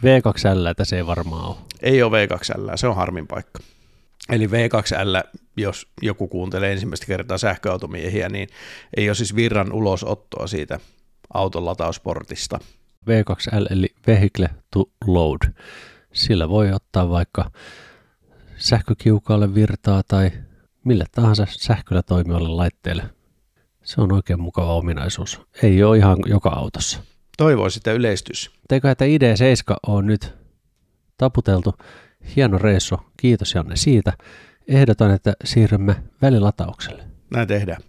V2L 0.00 0.84
se 0.84 0.96
ei 0.96 1.06
varmaan 1.06 1.48
ole. 1.48 1.56
Ei 1.82 2.02
ole 2.02 2.26
V2L, 2.26 2.76
se 2.76 2.88
on 2.88 2.96
harmin 2.96 3.26
paikka. 3.26 3.60
Eli 4.28 4.46
V2L, 4.46 5.38
jos 5.56 5.88
joku 6.02 6.28
kuuntelee 6.28 6.72
ensimmäistä 6.72 7.06
kertaa 7.06 7.38
sähköautomiehiä, 7.38 8.28
niin 8.28 8.48
ei 8.96 9.08
ole 9.08 9.14
siis 9.14 9.36
virran 9.36 9.72
ulosottoa 9.72 10.46
siitä 10.46 10.80
auton 11.34 11.64
latausportista. 11.64 12.58
V2L 13.10 13.66
eli 13.70 13.94
Vehicle 14.06 14.48
to 14.70 14.84
Load. 15.06 15.52
Sillä 16.12 16.48
voi 16.48 16.72
ottaa 16.72 17.08
vaikka 17.08 17.50
sähkökiukaalle 18.56 19.54
virtaa 19.54 20.02
tai 20.08 20.30
mille 20.84 21.04
tahansa 21.12 21.46
sähköllä 21.50 22.02
toimivalle 22.02 22.48
laitteelle. 22.48 23.17
Se 23.88 24.00
on 24.00 24.12
oikein 24.12 24.40
mukava 24.40 24.74
ominaisuus. 24.74 25.40
Ei 25.62 25.82
ole 25.82 25.96
ihan 25.96 26.16
joka 26.26 26.48
autossa. 26.48 27.00
Toivoisi, 27.38 27.78
että 27.78 27.92
yleistys. 27.92 28.50
Teikö, 28.68 28.90
että 28.90 29.04
ID7 29.04 29.76
on 29.86 30.06
nyt 30.06 30.34
taputeltu. 31.18 31.74
Hieno 32.36 32.58
reissu. 32.58 33.00
Kiitos 33.16 33.54
Janne 33.54 33.76
siitä. 33.76 34.12
Ehdotan, 34.68 35.10
että 35.10 35.32
siirrymme 35.44 35.96
välilataukselle. 36.22 37.04
Näin 37.34 37.48
tehdään. 37.48 37.82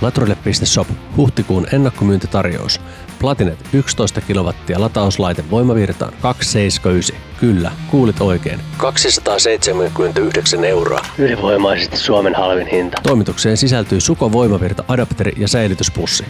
Laturille.shop 0.00 0.88
huhtikuun 1.16 1.66
ennakkomyyntitarjous. 1.72 2.80
Platinet 3.22 3.58
11 3.72 4.20
kW 4.20 4.48
latauslaite 4.76 5.44
voimavirtaan 5.50 6.12
279. 6.22 7.16
Kyllä, 7.40 7.72
kuulit 7.90 8.20
oikein. 8.20 8.60
279 8.76 10.64
euroa. 10.64 11.00
Ylivoimaisesti 11.18 11.96
Suomen 11.96 12.34
halvin 12.34 12.66
hinta. 12.66 12.98
Toimitukseen 13.02 13.56
sisältyy 13.56 14.00
Suko 14.00 14.32
voimavirta 14.32 14.84
adapteri 14.88 15.32
ja 15.36 15.48
säilytyspussi. 15.48 16.24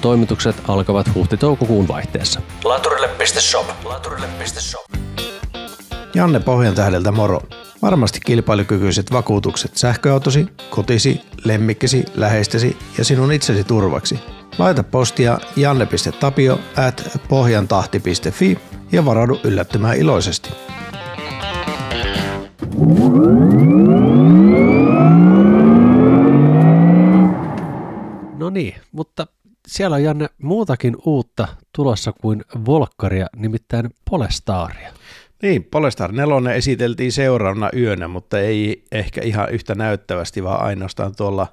Toimitukset 0.00 0.56
alkavat 0.68 1.10
huhti-toukokuun 1.14 1.88
vaihteessa. 1.88 2.40
Laturille.shop. 2.64 3.66
Laturille.shop. 3.84 4.86
Janne 6.14 6.40
Pohjantähdeltä 6.40 7.12
moro. 7.12 7.40
Varmasti 7.82 8.20
kilpailukykyiset 8.26 9.12
vakuutukset 9.12 9.76
sähköautosi, 9.76 10.46
kotisi, 10.70 11.20
lemmikkisi, 11.44 12.04
läheistesi 12.14 12.76
ja 12.98 13.04
sinun 13.04 13.32
itsesi 13.32 13.64
turvaksi. 13.64 14.18
Laita 14.58 14.82
postia 14.82 15.38
janne.tapio 15.56 16.58
at 16.76 17.18
pohjantahti.fi 17.28 18.58
ja 18.92 19.04
varaudu 19.04 19.40
yllättymään 19.44 19.96
iloisesti. 19.96 20.50
No 28.38 28.50
niin, 28.50 28.74
mutta 28.92 29.26
siellä 29.66 29.94
on 29.94 30.02
Janne 30.02 30.28
muutakin 30.42 30.96
uutta 31.04 31.48
tulossa 31.72 32.12
kuin 32.12 32.44
Volkkaria, 32.66 33.26
nimittäin 33.36 33.90
Polestaria. 34.10 34.92
Niin, 35.42 35.64
Polestar 35.64 36.12
4 36.12 36.54
esiteltiin 36.54 37.12
seuraavana 37.12 37.70
yönä, 37.76 38.08
mutta 38.08 38.40
ei 38.40 38.84
ehkä 38.92 39.20
ihan 39.20 39.50
yhtä 39.50 39.74
näyttävästi, 39.74 40.44
vaan 40.44 40.62
ainoastaan 40.62 41.16
tuolla 41.16 41.46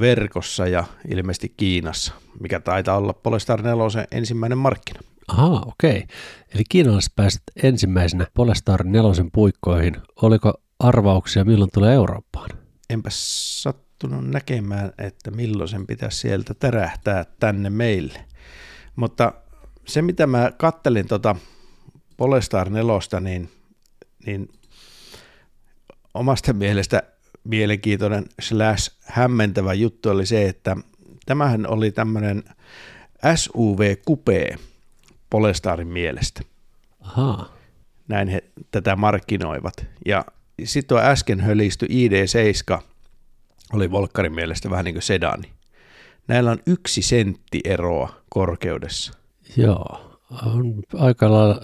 verkossa 0.00 0.66
ja 0.66 0.84
ilmeisesti 1.08 1.54
Kiinassa, 1.56 2.14
mikä 2.40 2.60
taitaa 2.60 2.96
olla 2.96 3.12
Polestar 3.12 3.62
4 3.62 4.06
ensimmäinen 4.12 4.58
markkina. 4.58 5.00
Ahaa, 5.28 5.62
okei. 5.66 6.04
Eli 6.54 6.62
kiinalaiset 6.68 7.12
pääset 7.16 7.42
ensimmäisenä 7.62 8.26
Polestar 8.34 8.84
4 8.84 9.24
puikkoihin. 9.32 9.96
Oliko 10.22 10.54
arvauksia, 10.78 11.44
milloin 11.44 11.70
tulee 11.74 11.94
Eurooppaan? 11.94 12.50
Enpä 12.90 13.08
sattunut 13.12 14.30
näkemään, 14.30 14.92
että 14.98 15.30
milloin 15.30 15.68
sen 15.68 15.86
pitäisi 15.86 16.18
sieltä 16.18 16.54
tärähtää 16.54 17.24
tänne 17.40 17.70
meille. 17.70 18.24
Mutta 18.96 19.32
se, 19.86 20.02
mitä 20.02 20.26
mä 20.26 20.52
kattelin 20.56 21.08
tota 21.08 21.36
Polestar 22.18 22.70
4, 22.70 23.20
niin, 23.20 23.50
niin 24.26 24.48
omasta 26.14 26.52
mielestä 26.52 27.02
mielenkiintoinen 27.44 28.24
slash 28.40 28.92
hämmentävä 29.04 29.74
juttu 29.74 30.10
oli 30.10 30.26
se, 30.26 30.48
että 30.48 30.76
tämähän 31.26 31.66
oli 31.66 31.90
tämmöinen 31.90 32.44
SUV 33.36 33.96
Coupe 33.96 34.56
Polestarin 35.30 35.88
mielestä. 35.88 36.40
Ahaa. 37.00 37.56
Näin 38.08 38.28
he 38.28 38.44
tätä 38.70 38.96
markkinoivat. 38.96 39.86
Ja 40.06 40.24
sitten 40.64 40.88
tuo 40.88 40.98
äsken 40.98 41.40
hölisty 41.40 41.86
ID7 41.86 42.82
oli 43.72 43.90
Volkkarin 43.90 44.34
mielestä 44.34 44.70
vähän 44.70 44.84
niin 44.84 44.94
kuin 44.94 45.02
sedani. 45.02 45.52
Näillä 46.28 46.50
on 46.50 46.58
yksi 46.66 47.02
sentti 47.02 47.60
eroa 47.64 48.20
korkeudessa. 48.28 49.12
Joo, 49.56 50.07
on 50.30 50.82
aika 50.94 51.32
lailla 51.32 51.60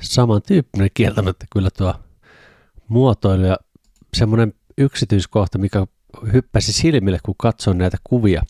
samantyyppinen 0.00 0.90
kieltämättä 0.94 1.46
kyllä 1.52 1.68
tuo 1.76 1.94
muotoilu 2.88 3.44
ja 3.44 3.56
semmoinen 4.14 4.54
yksityiskohta, 4.78 5.58
mikä 5.58 5.86
hyppäsi 6.32 6.72
silmille, 6.72 7.18
kun 7.22 7.34
katsoin 7.38 7.78
näitä 7.78 7.96
kuvia. 8.04 8.42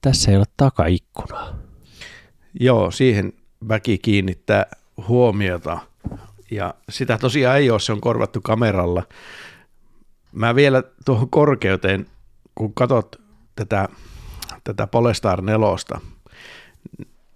Tässä 0.00 0.30
ei 0.30 0.36
ole 0.36 0.44
takaikkunaa. 0.56 1.58
Joo, 2.60 2.90
siihen 2.90 3.32
väki 3.68 3.98
kiinnittää 3.98 4.66
huomiota. 5.08 5.78
Ja 6.50 6.74
sitä 6.88 7.18
tosiaan 7.18 7.56
ei 7.56 7.70
ole, 7.70 7.80
se 7.80 7.92
on 7.92 8.00
korvattu 8.00 8.40
kameralla. 8.40 9.02
Mä 10.32 10.54
vielä 10.54 10.82
tuohon 11.04 11.30
korkeuteen, 11.30 12.06
kun 12.54 12.74
katsot 12.74 13.16
tätä, 13.56 13.88
tätä 14.64 14.86
Polestar 14.86 15.42
4 15.42 15.66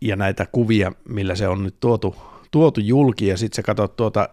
ja 0.00 0.16
näitä 0.16 0.46
kuvia, 0.52 0.92
millä 1.08 1.34
se 1.34 1.48
on 1.48 1.62
nyt 1.62 1.80
tuotu, 1.80 2.16
tuotu 2.50 2.80
julki, 2.80 3.26
ja 3.26 3.36
sitten 3.36 3.56
sä 3.56 3.62
katsot 3.62 3.96
tuota 3.96 4.28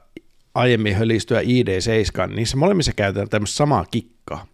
aiemmin 0.55 0.95
hölistyä 0.95 1.41
ID7, 1.41 2.27
niin 2.27 2.35
niissä 2.35 2.57
molemmissa 2.57 2.91
käytetään 2.95 3.29
tämmöistä 3.29 3.55
samaa 3.55 3.85
kikkaa. 3.91 4.45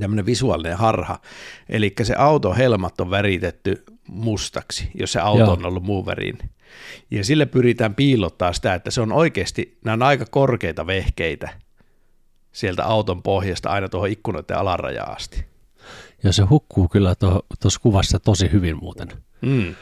Tämmöinen 0.00 0.26
visuaalinen 0.26 0.76
harha. 0.76 1.18
Eli 1.68 1.94
se 2.02 2.14
auto 2.14 2.54
helmat 2.54 3.00
on 3.00 3.10
väritetty 3.10 3.84
mustaksi, 4.08 4.90
jos 4.94 5.12
se 5.12 5.20
auto 5.20 5.44
Joo. 5.44 5.52
on 5.52 5.66
ollut 5.66 5.82
muun 5.82 6.06
värin. 6.06 6.38
Ja 7.10 7.24
sille 7.24 7.46
pyritään 7.46 7.94
piilottaa 7.94 8.52
sitä, 8.52 8.74
että 8.74 8.90
se 8.90 9.00
on 9.00 9.12
oikeasti, 9.12 9.78
nämä 9.84 9.92
on 9.92 10.02
aika 10.02 10.26
korkeita 10.30 10.86
vehkeitä 10.86 11.48
sieltä 12.52 12.84
auton 12.84 13.22
pohjasta 13.22 13.70
aina 13.70 13.88
tuohon 13.88 14.10
ikkunoiden 14.10 14.56
alarajaan 14.56 15.16
asti. 15.16 15.44
Ja 16.22 16.32
se 16.32 16.42
hukkuu 16.42 16.88
kyllä 16.88 17.14
tuossa 17.62 17.80
kuvassa 17.80 18.20
tosi 18.20 18.52
hyvin 18.52 18.76
muuten. 18.76 19.08
Mm. 19.40 19.74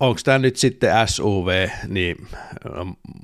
Onko 0.00 0.20
tämä 0.24 0.38
nyt 0.38 0.56
sitten 0.56 1.08
SUV, 1.08 1.68
niin 1.88 2.16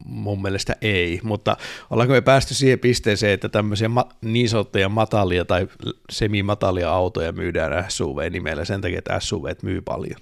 mun 0.05 0.43
mielestä 0.43 0.76
ei, 0.80 1.20
mutta 1.22 1.57
ollaanko 1.91 2.14
me 2.14 2.20
päästy 2.20 2.55
siihen 2.55 2.78
pisteeseen, 2.78 3.32
että 3.32 3.49
tämmöisiä 3.49 3.88
ma- 3.88 4.09
niin 4.22 4.49
sanottuja 4.49 4.88
matalia 4.88 5.45
tai 5.45 5.68
semimatalia 6.11 6.91
autoja 6.91 7.32
myydään 7.32 7.84
SUV-nimellä 7.88 8.64
sen 8.64 8.80
takia, 8.80 8.99
että 8.99 9.20
SUV 9.20 9.45
myy 9.62 9.80
paljon? 9.80 10.20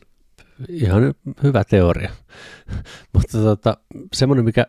Ihan 0.68 1.14
hyvä 1.42 1.64
teoria. 1.64 2.10
mutta 3.14 3.38
tota, 3.38 3.76
semmoinen, 4.12 4.44
mikä 4.44 4.66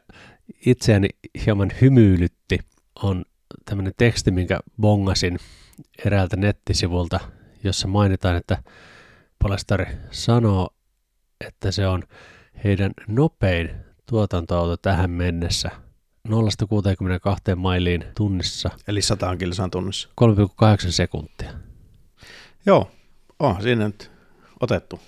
itseäni 0.66 1.08
hieman 1.46 1.72
hymyilytti, 1.82 2.60
on 3.04 3.26
tämmöinen 3.66 3.94
teksti, 3.98 4.32
minkä 4.32 4.60
bongasin 4.82 5.40
eräältä 6.06 6.38
nettisivulta, 6.38 7.20
jossa 7.64 7.88
mainitaan, 7.88 8.36
että 8.36 8.64
Polestari 9.40 9.86
sanoo, 10.12 10.70
että 11.48 11.72
se 11.72 11.88
on 11.88 12.04
heidän 12.64 12.92
nopein 13.08 13.72
tuotantoauto 14.06 14.78
tähän 14.78 15.10
mennessä 15.12 15.72
0-62 16.28 16.32
mailiin 17.56 18.06
tunnissa 18.18 18.70
Eli 18.88 19.02
100 19.02 19.38
kilsaan 19.38 19.72
tunnissa. 19.72 20.10
3,8 20.22 20.92
sekuntia. 20.92 21.52
Joo, 22.66 22.92
on 23.40 23.62
siinä 23.62 23.88
nyt 23.88 24.12
otettu, 24.60 25.00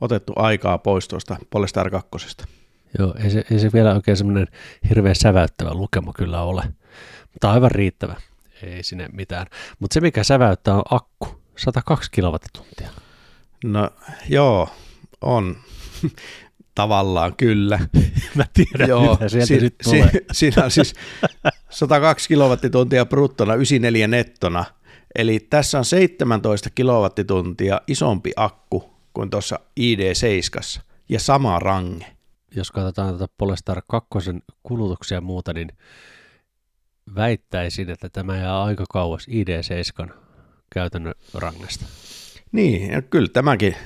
otettu 0.00 0.32
aikaa 0.36 0.78
pois 0.78 1.08
tuosta 1.08 1.36
Polestar 1.50 1.90
2. 1.90 2.08
Joo, 2.98 3.14
ei 3.24 3.30
se, 3.30 3.44
ei 3.50 3.58
se 3.58 3.70
vielä 3.72 3.94
oikein 3.94 4.16
semmoinen 4.16 4.46
hirveän 4.88 5.16
säväyttävä 5.16 5.74
lukema 5.74 6.12
kyllä 6.12 6.42
ole, 6.42 6.62
mutta 7.32 7.50
aivan 7.50 7.70
riittävä. 7.70 8.14
Ei 8.62 8.82
sinne 8.82 9.08
mitään. 9.12 9.46
Mutta 9.78 9.94
se, 9.94 10.00
mikä 10.00 10.24
säväyttää, 10.24 10.74
on 10.74 10.82
akku. 10.90 11.44
102 11.56 12.10
kilowattituntia. 12.10 12.90
No 13.64 13.90
joo, 14.28 14.68
on. 15.20 15.56
Tavallaan 16.74 17.36
kyllä. 17.36 17.78
Mä 18.34 18.44
tiedän, 18.54 18.88
Joo, 18.88 19.12
mitä 19.12 19.28
sieltä 19.28 19.46
si- 19.46 19.58
nyt 19.60 19.74
tulee. 19.84 20.10
si- 20.12 20.24
siinä 20.38 20.64
on 20.64 20.70
siis 20.70 20.94
102 21.70 22.28
kilowattituntia 22.28 23.06
bruttona, 23.06 23.54
94 23.54 24.06
nettona. 24.08 24.64
Eli 25.14 25.40
tässä 25.40 25.78
on 25.78 25.84
17 25.84 26.70
kilowattituntia 26.74 27.80
isompi 27.86 28.32
akku 28.36 28.90
kuin 29.14 29.30
tuossa 29.30 29.58
ID7 29.80 30.80
ja 31.08 31.20
sama 31.20 31.58
range. 31.58 32.06
Jos 32.56 32.70
katsotaan 32.70 33.12
tätä 33.18 33.34
Polestar 33.38 33.82
2 33.86 34.08
kulutuksia 34.62 35.16
ja 35.16 35.20
muuta, 35.20 35.52
niin 35.52 35.68
väittäisin, 37.14 37.90
että 37.90 38.08
tämä 38.08 38.36
jää 38.36 38.62
aika 38.62 38.84
kauas 38.90 39.26
ID7 39.28 40.10
käytännön 40.74 41.14
rangesta. 41.34 41.86
Niin, 42.54 42.90
ja 42.90 43.02
kyllä 43.02 43.28
tämäkin, 43.32 43.76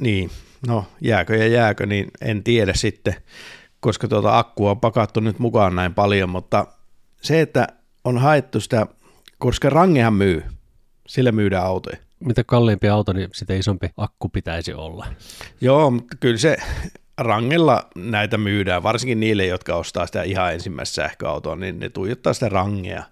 niin, 0.00 0.30
no 0.66 0.84
jääkö 1.00 1.36
ja 1.36 1.46
jääkö, 1.46 1.86
niin 1.86 2.10
en 2.20 2.42
tiedä 2.42 2.74
sitten, 2.74 3.14
koska 3.80 4.08
tuota 4.08 4.38
akkua 4.38 4.70
on 4.70 4.80
pakattu 4.80 5.20
nyt 5.20 5.38
mukaan 5.38 5.74
näin 5.74 5.94
paljon, 5.94 6.30
mutta 6.30 6.66
se, 7.22 7.40
että 7.40 7.68
on 8.04 8.18
haettu 8.18 8.60
sitä, 8.60 8.86
koska 9.38 9.70
rangehan 9.70 10.14
myy, 10.14 10.42
sillä 11.08 11.32
myydään 11.32 11.64
autoja. 11.64 11.96
Mitä 12.20 12.44
kalliimpi 12.44 12.88
auto, 12.88 13.12
niin 13.12 13.28
sitä 13.32 13.54
isompi 13.54 13.90
akku 13.96 14.28
pitäisi 14.28 14.74
olla. 14.74 15.06
Joo, 15.60 15.90
mutta 15.90 16.16
kyllä 16.20 16.38
se 16.38 16.56
rangella 17.18 17.88
näitä 17.96 18.38
myydään, 18.38 18.82
varsinkin 18.82 19.20
niille, 19.20 19.46
jotka 19.46 19.76
ostaa 19.76 20.06
sitä 20.06 20.22
ihan 20.22 20.54
ensimmäistä 20.54 20.94
sähköautoa, 20.94 21.56
niin 21.56 21.78
ne 21.78 21.88
tuijottaa 21.88 22.32
sitä 22.32 22.48
rangea. 22.48 23.02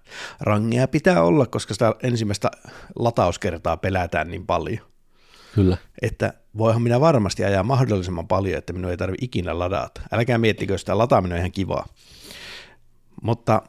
Rangea 0.41 0.87
pitää 0.87 1.23
olla, 1.23 1.45
koska 1.45 1.73
sitä 1.73 1.95
ensimmäistä 2.03 2.51
latauskertaa 2.99 3.77
pelätään 3.77 4.27
niin 4.27 4.45
paljon, 4.45 4.94
Kyllä. 5.55 5.77
että 6.01 6.33
voihan 6.57 6.81
minä 6.81 6.99
varmasti 6.99 7.45
ajaa 7.45 7.63
mahdollisimman 7.63 8.27
paljon, 8.27 8.57
että 8.57 8.73
minun 8.73 8.91
ei 8.91 8.97
tarvitse 8.97 9.25
ikinä 9.25 9.59
ladata. 9.59 10.01
Älkää 10.11 10.37
miettikö, 10.37 10.77
sitä 10.77 10.97
lataaminen 10.97 11.35
on 11.35 11.39
ihan 11.39 11.51
kivaa. 11.51 11.85
Mutta 13.21 13.61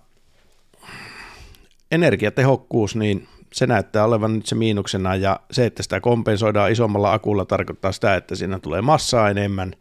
energiatehokkuus, 1.93 2.97
niin 2.97 3.29
se 3.53 3.67
näyttää 3.67 4.05
olevan 4.05 4.35
nyt 4.35 4.47
se 4.47 4.55
miinuksena, 4.55 5.17
ja 5.17 5.41
se, 5.51 5.67
että 5.67 5.83
sitä 5.83 6.01
kompensoidaan 6.01 6.73
isommalla 6.73 7.13
akulla, 7.13 7.45
tarkoittaa 7.45 7.93
sitä, 7.93 8.15
että 8.15 8.35
siinä 8.35 8.59
tulee 8.59 8.83
massaa 8.83 9.31
enemmän, 9.31 9.73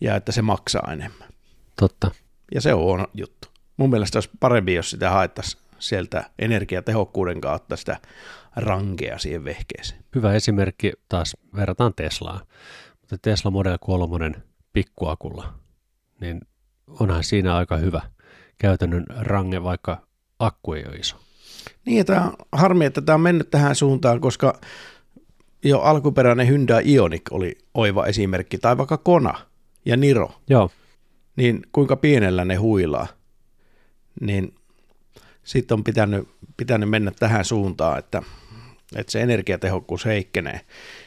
ja 0.00 0.16
että 0.16 0.32
se 0.32 0.42
maksaa 0.42 0.92
enemmän. 0.92 1.28
Totta. 1.80 2.10
Ja 2.54 2.60
se 2.60 2.74
on 2.74 2.80
huono 2.80 3.06
juttu. 3.14 3.48
Mun 3.76 3.90
mielestä 3.90 4.16
olisi 4.16 4.30
parempi, 4.40 4.74
jos 4.74 4.90
sitä 4.90 5.10
haettaisiin 5.10 5.62
sieltä 5.78 6.30
energiatehokkuuden 6.38 7.40
kautta 7.40 7.76
sitä 7.76 7.96
rankea 8.56 9.18
siihen 9.18 9.44
vehkeeseen. 9.44 10.04
Hyvä 10.14 10.32
esimerkki 10.32 10.92
taas 11.08 11.36
verrataan 11.56 11.94
Teslaa. 11.94 12.40
Mutta 13.00 13.18
Tesla 13.22 13.50
Model 13.50 13.78
3 13.80 14.32
pikkuakulla, 14.72 15.54
niin 16.20 16.40
onhan 17.00 17.24
siinä 17.24 17.56
aika 17.56 17.76
hyvä 17.76 18.00
käytännön 18.58 19.04
range, 19.08 19.62
vaikka 19.62 20.06
akku 20.38 20.72
ei 20.72 20.84
ole 20.86 20.96
iso. 20.96 21.16
Niin, 21.86 22.06
tämä 22.06 22.24
on 22.24 22.32
harmi, 22.52 22.84
että 22.84 23.00
tämä 23.00 23.14
on 23.14 23.20
mennyt 23.20 23.50
tähän 23.50 23.74
suuntaan, 23.74 24.20
koska 24.20 24.60
jo 25.64 25.80
alkuperäinen 25.80 26.48
Hyundai 26.48 26.82
Ioniq 26.92 27.22
oli 27.30 27.58
oiva 27.74 28.06
esimerkki, 28.06 28.58
tai 28.58 28.78
vaikka 28.78 28.98
Kona 28.98 29.34
ja 29.84 29.96
Niro, 29.96 30.30
Joo, 30.48 30.70
niin 31.36 31.62
kuinka 31.72 31.96
pienellä 31.96 32.44
ne 32.44 32.54
huilaa, 32.54 33.06
niin 34.20 34.54
sitten 35.44 35.74
on 35.74 35.84
pitänyt, 35.84 36.28
pitänyt 36.56 36.90
mennä 36.90 37.10
tähän 37.18 37.44
suuntaan, 37.44 37.98
että, 37.98 38.22
että 38.96 39.12
se 39.12 39.20
energiatehokkuus 39.20 40.04
heikkenee 40.04 40.60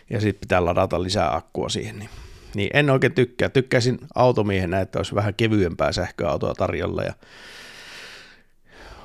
ja 0.10 0.22
sitten 0.22 0.40
pitää 0.40 0.66
ladata 0.66 1.04
lisää 1.04 1.36
akkua 1.36 1.70
siihen. 1.70 2.00
Niin, 2.00 2.10
niin 2.56 2.70
en 2.74 2.90
oikein 2.90 3.14
tykkää. 3.16 3.50
Tykkäisin 3.50 4.00
automiehenä, 4.16 4.80
että 4.82 5.00
olisi 5.00 5.16
vähän 5.16 5.34
kevyempää 5.34 5.92
sähköautoa 5.92 6.54
tarjolla 6.54 7.02
ja, 7.02 7.14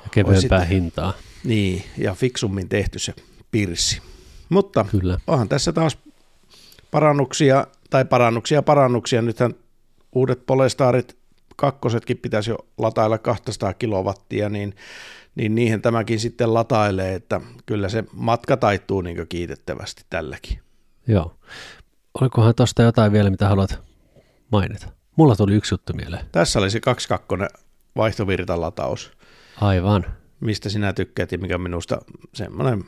ja 0.03 0.09
kevyempää 0.11 0.39
sitten- 0.41 0.67
hintaa. 0.67 1.13
niin, 1.43 1.83
ja 1.97 2.15
fiksummin 2.15 2.69
tehty 2.69 2.99
se 2.99 3.13
pirssi. 3.51 4.01
Mutta 4.49 4.85
Kyllä. 4.91 5.17
onhan 5.27 5.49
tässä 5.49 5.73
taas 5.73 5.97
parannuksia, 6.91 7.67
tai 7.89 8.05
parannuksia, 8.05 8.61
parannuksia. 8.61 9.21
Nythän 9.21 9.53
uudet 10.11 10.45
Polestarit 10.45 11.17
kakkosetkin 11.55 12.17
pitäisi 12.17 12.51
jo 12.51 12.57
latailla 12.77 13.17
200 13.17 13.73
kilowattia, 13.73 14.49
niin, 14.49 14.75
niin 15.35 15.55
niihin 15.55 15.81
tämäkin 15.81 16.19
sitten 16.19 16.53
latailee, 16.53 17.15
että 17.15 17.41
kyllä 17.65 17.89
se 17.89 18.03
matka 18.13 18.57
taittuu 18.57 19.01
niin 19.01 19.27
kiitettävästi 19.29 20.05
tälläkin. 20.09 20.59
Joo. 21.07 21.35
Olikohan 22.21 22.55
tuosta 22.55 22.83
jotain 22.83 23.11
vielä, 23.11 23.29
mitä 23.29 23.47
haluat 23.47 23.79
mainita? 24.51 24.87
Mulla 25.15 25.35
tuli 25.35 25.53
yksi 25.53 25.73
juttu 25.73 25.93
mieleen. 25.93 26.25
Tässä 26.31 26.59
oli 26.59 26.69
se 26.69 26.79
22 26.79 27.59
vaihtovirtalataus, 27.95 29.11
Aivan. 29.61 30.05
mistä 30.39 30.69
sinä 30.69 30.93
tykkäät 30.93 31.31
ja 31.31 31.37
mikä 31.37 31.57
minusta 31.57 32.01
semmoinen 32.33 32.83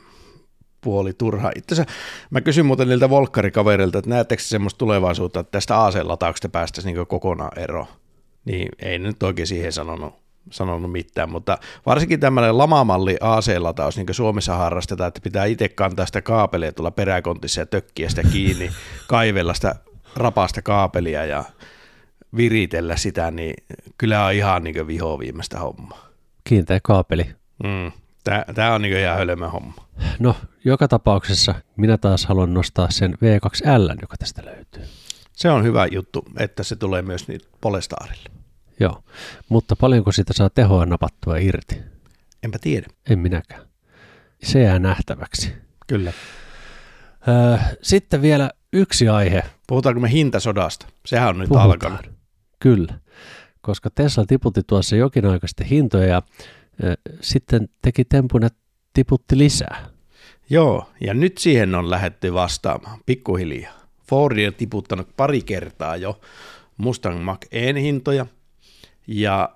puoli 0.80 1.12
turha. 1.12 1.50
Itse 1.56 1.74
asiassa 1.74 1.92
mä 2.30 2.40
kysyn 2.40 2.66
muuten 2.66 2.88
niiltä 2.88 3.10
volkkarikaverilta, 3.10 3.98
että 3.98 4.10
näettekö 4.10 4.42
semmoista 4.42 4.78
tulevaisuutta, 4.78 5.40
että 5.40 5.50
tästä 5.50 5.84
AC-latauksesta 5.84 6.48
päästäisiin 6.48 6.94
niin 6.94 7.06
kokonaan 7.06 7.58
eroon. 7.58 7.86
Niin 8.44 8.68
ei 8.78 8.98
nyt 8.98 9.22
oikein 9.22 9.46
siihen 9.46 9.72
sanonut, 9.72 10.14
sanonut 10.50 10.92
mitään, 10.92 11.30
mutta 11.30 11.58
varsinkin 11.86 12.20
tämmöinen 12.20 12.58
lamamalli 12.58 13.16
AC-lataus, 13.20 13.96
niin 13.96 14.06
kuin 14.06 14.14
Suomessa 14.14 14.56
harrastetaan, 14.56 15.08
että 15.08 15.20
pitää 15.24 15.44
itse 15.44 15.68
kantaa 15.68 16.06
sitä 16.06 16.22
kaapelia 16.22 16.72
tuolla 16.72 16.90
peräkontissa 16.90 17.60
ja 17.60 17.66
tökkiä 17.66 18.08
sitä 18.08 18.22
kiinni, 18.32 18.70
kaivella 19.06 19.54
sitä 19.54 19.74
rapasta 20.16 20.62
kaapelia 20.62 21.24
ja 21.24 21.44
viritellä 22.36 22.96
sitä, 22.96 23.30
niin 23.30 23.54
kyllä 23.98 24.26
on 24.26 24.32
ihan 24.32 24.64
niin 24.64 24.86
vihoa 24.86 25.18
viimeistä 25.18 25.58
hommaa. 25.58 26.08
Kiinteä 26.44 26.80
kaapeli. 26.82 27.26
Mm. 27.62 27.92
Tämä 28.54 28.74
on 28.74 28.82
niin 28.82 28.98
ihan 28.98 29.16
hölmö 29.16 29.48
homma. 29.48 29.74
No, 30.18 30.36
joka 30.64 30.88
tapauksessa 30.88 31.54
minä 31.76 31.98
taas 31.98 32.26
haluan 32.26 32.54
nostaa 32.54 32.90
sen 32.90 33.12
V2L, 33.12 33.96
joka 34.00 34.16
tästä 34.16 34.42
löytyy. 34.44 34.82
Se 35.32 35.50
on 35.50 35.64
hyvä 35.64 35.86
juttu, 35.86 36.24
että 36.38 36.62
se 36.62 36.76
tulee 36.76 37.02
myös 37.02 37.28
niitä 37.28 37.48
Polestarille. 37.60 38.41
Joo, 38.82 39.02
mutta 39.48 39.76
paljonko 39.76 40.12
siitä 40.12 40.32
saa 40.32 40.50
tehoa 40.50 40.86
napattua 40.86 41.36
irti? 41.36 41.82
Enpä 42.42 42.58
tiedä. 42.58 42.86
En 43.10 43.18
minäkään. 43.18 43.62
Se 44.42 44.62
jää 44.62 44.78
nähtäväksi. 44.78 45.52
Kyllä. 45.86 46.12
Öö, 47.28 47.58
sitten 47.82 48.22
vielä 48.22 48.50
yksi 48.72 49.08
aihe. 49.08 49.42
Puhutaanko 49.66 50.00
me 50.00 50.10
hintasodasta? 50.10 50.86
Sehän 51.06 51.28
on 51.28 51.38
nyt 51.38 51.48
Puhutaan. 51.48 51.70
alkanut. 51.70 52.10
Kyllä, 52.60 52.94
koska 53.60 53.90
Tesla 53.94 54.24
tiputti 54.26 54.60
tuossa 54.66 54.96
jokin 54.96 55.26
aika 55.26 55.46
sitten 55.46 55.66
hintoja 55.66 56.06
ja 56.06 56.22
ö, 56.84 56.94
sitten 57.20 57.68
teki 57.82 58.04
tempun, 58.04 58.44
että 58.44 58.58
tiputti 58.94 59.38
lisää. 59.38 59.88
Joo, 60.50 60.88
ja 61.00 61.14
nyt 61.14 61.38
siihen 61.38 61.74
on 61.74 61.90
lähetty 61.90 62.34
vastaamaan 62.34 62.98
pikkuhiljaa. 63.06 63.72
Ford 64.08 64.46
on 64.46 64.54
tiputtanut 64.54 65.16
pari 65.16 65.42
kertaa 65.42 65.96
jo 65.96 66.20
Mustang 66.76 67.24
Mach-En 67.24 67.76
hintoja, 67.76 68.26
ja 69.06 69.50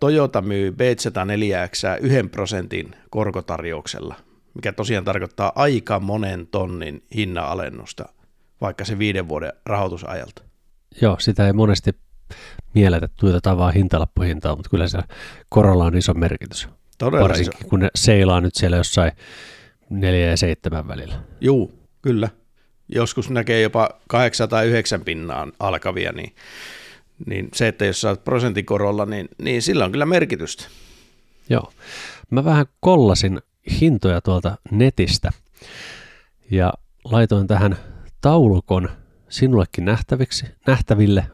Toyota 0.00 0.42
myy 0.42 0.70
B104X 0.70 2.00
yhden 2.00 2.30
prosentin 2.30 2.94
korkotarjouksella, 3.10 4.14
mikä 4.54 4.72
tosiaan 4.72 5.04
tarkoittaa 5.04 5.52
aika 5.54 6.00
monen 6.00 6.46
tonnin 6.46 7.04
hinnan-alennusta, 7.14 8.08
vaikka 8.60 8.84
se 8.84 8.98
viiden 8.98 9.28
vuoden 9.28 9.52
rahoitusajalta. 9.66 10.42
Joo, 11.00 11.16
sitä 11.20 11.46
ei 11.46 11.52
monesti 11.52 11.96
mielletä, 12.74 13.08
tuotetaan 13.20 13.58
vaan 13.58 13.74
hintalappuhintaa, 13.74 14.56
mutta 14.56 14.70
kyllä 14.70 14.88
se 14.88 14.98
korolla 15.48 15.84
on 15.84 15.96
iso 15.96 16.14
merkitys. 16.14 16.68
Todella 16.98 17.26
iso. 17.26 17.28
Varsinkin 17.28 17.68
kun 17.68 17.80
ne 17.80 17.88
seilaa 17.94 18.40
nyt 18.40 18.54
siellä 18.54 18.76
jossain 18.76 19.12
neljä 19.90 20.26
ja 20.30 20.36
seitsemän 20.36 20.88
välillä. 20.88 21.14
Juu, 21.40 21.78
kyllä. 22.02 22.28
Joskus 22.88 23.30
näkee 23.30 23.60
jopa 23.60 23.88
8 24.08 24.48
tai 24.48 24.66
9 24.66 25.04
pinnaan 25.04 25.52
alkavia, 25.60 26.12
niin, 26.12 26.34
niin 27.26 27.48
se, 27.54 27.68
että 27.68 27.84
jos 27.84 28.00
saat 28.00 28.24
prosentin 28.24 28.66
korolla, 28.66 29.06
niin, 29.06 29.28
niin 29.42 29.62
sillä 29.62 29.84
on 29.84 29.92
kyllä 29.92 30.06
merkitystä. 30.06 30.64
Joo. 31.48 31.72
Mä 32.30 32.44
vähän 32.44 32.66
kollasin 32.80 33.40
hintoja 33.80 34.20
tuolta 34.20 34.58
netistä 34.70 35.30
ja 36.50 36.72
laitoin 37.04 37.46
tähän 37.46 37.76
taulukon 38.20 38.88
sinullekin 39.28 39.84
nähtäviksi, 39.84 40.46
nähtäville. 40.66 41.26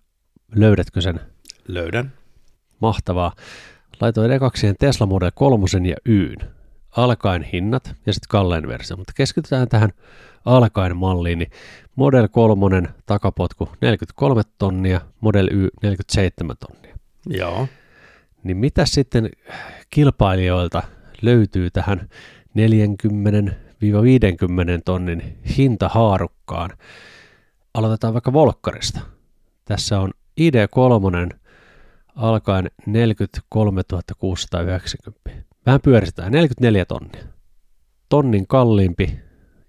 Löydätkö 0.55 1.01
sen? 1.01 1.21
Löydän. 1.69 2.13
Mahtavaa. 2.81 3.33
Laitoin 4.01 4.31
ekaksi 4.31 4.75
Tesla 4.79 5.07
Model 5.07 5.31
3 5.35 5.67
ja 5.89 5.97
Yn. 6.09 6.54
Alkaen 6.97 7.43
hinnat 7.43 7.95
ja 8.07 8.13
sitten 8.13 8.29
kallein 8.29 8.69
versio, 8.69 8.97
mutta 8.97 9.13
keskitytään 9.17 9.69
tähän 9.69 9.91
alkaen 10.45 10.97
malliin, 10.97 11.39
niin 11.39 11.51
Model 11.97 12.29
3 12.29 12.83
takapotku 13.07 13.69
43 13.81 14.43
tonnia, 14.59 15.01
Model 15.21 15.49
Y 15.51 15.69
47 15.83 16.57
tonnia. 16.57 16.97
Joo. 17.27 17.69
Niin 18.43 18.57
mitä 18.57 18.87
sitten 18.87 19.29
kilpailijoilta 19.91 20.83
löytyy 21.23 21.71
tähän 21.71 22.09
40-50 22.09 22.55
tonnin 24.85 25.39
hintahaarukkaan? 25.57 26.71
Aloitetaan 27.75 28.15
vaikka 28.15 28.33
Volkkarista. 28.33 29.01
Tässä 29.65 30.01
on 30.01 30.11
ID3 30.41 31.37
alkaen 32.17 32.71
43 32.87 33.83
690. 34.19 35.54
Vähän 35.67 35.81
pyöristetään, 35.81 36.33
44 36.33 36.85
tonnia. 36.85 37.25
Tonnin 38.09 38.47
kalliimpi 38.47 39.19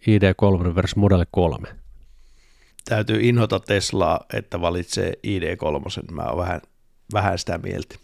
ID3 0.01 0.75
versus 0.75 0.95
Model 0.95 1.25
3. 1.31 1.67
Täytyy 2.89 3.19
inhota 3.21 3.59
Teslaa, 3.59 4.25
että 4.33 4.61
valitsee 4.61 5.13
ID3. 5.27 6.11
Mä 6.11 6.23
oon 6.23 6.37
vähän, 6.37 6.61
vähän 7.13 7.39
sitä 7.39 7.57
mieltä. 7.57 7.95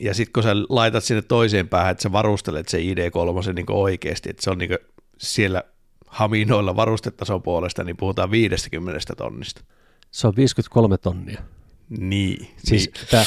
Ja 0.00 0.14
sitten 0.14 0.32
kun 0.32 0.42
sä 0.42 0.56
laitat 0.68 1.04
sinne 1.04 1.22
toiseen 1.22 1.68
päähän, 1.68 1.90
että 1.90 2.02
sä 2.02 2.12
varustelet 2.12 2.68
se 2.68 2.78
ID3 2.78 3.52
niin 3.52 3.66
oikeasti, 3.68 4.30
että 4.30 4.42
se 4.42 4.50
on 4.50 4.58
niin 4.58 4.78
siellä 5.18 5.62
haminoilla 6.06 6.76
varustetason 6.76 7.42
puolesta, 7.42 7.84
niin 7.84 7.96
puhutaan 7.96 8.30
50 8.30 9.14
tonnista. 9.16 9.60
Se 10.10 10.26
on 10.26 10.36
53 10.36 10.98
tonnia. 10.98 11.42
Niin. 11.88 12.46
Siis 12.56 12.90
niin. 12.94 13.06
tämä, 13.10 13.24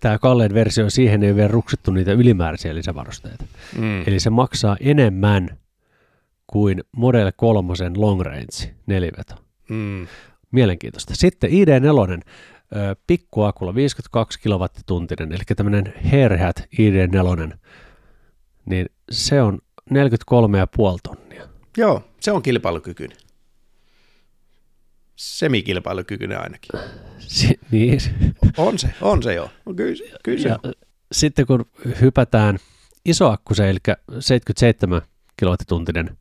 tämä 0.00 0.18
kallein 0.18 0.54
versio, 0.54 0.90
siihen 0.90 1.22
ei 1.22 1.30
ole 1.30 1.36
vielä 1.36 1.48
ruksittu 1.48 1.90
niitä 1.90 2.12
ylimääräisiä 2.12 2.74
lisävarusteita. 2.74 3.44
Mm. 3.78 4.02
Eli 4.06 4.20
se 4.20 4.30
maksaa 4.30 4.76
enemmän 4.80 5.58
kuin 6.46 6.84
Model 6.96 7.32
3 7.36 7.72
long 7.96 8.20
range 8.20 8.74
neliveto. 8.86 9.34
Mm. 9.68 10.06
Mielenkiintoista. 10.50 11.14
Sitten 11.14 11.50
ID4, 11.50 12.20
ö, 12.76 12.96
pikkuakulla 13.06 13.74
52 13.74 14.40
kilowattituntinen, 14.40 15.32
eli 15.32 15.42
tämmöinen 15.56 15.94
Hairhat 16.10 16.56
ID4, 16.60 17.56
niin 18.66 18.86
se 19.10 19.42
on 19.42 19.58
43,5 19.90 20.98
tonnia. 21.02 21.48
Joo, 21.76 22.04
se 22.20 22.32
on 22.32 22.42
kilpailukykyinen. 22.42 23.16
Semikilpailukykyinen 25.22 26.40
ainakin. 26.40 26.80
Si- 27.18 27.60
niin. 27.70 28.00
On 28.56 28.78
se, 28.78 28.88
on 29.00 29.22
se. 29.22 29.36
No 29.66 29.74
kyllä, 29.76 29.96
se- 29.96 30.04
kyllä 30.24 30.42
se 30.42 30.48
Ja 30.48 30.58
on. 30.64 30.72
sitten 31.12 31.46
kun 31.46 31.64
hypätään 32.00 32.58
isoakkuseen, 33.04 33.68
eli 33.68 33.78
77 34.20 35.02
kilowattituntinen 35.36 36.18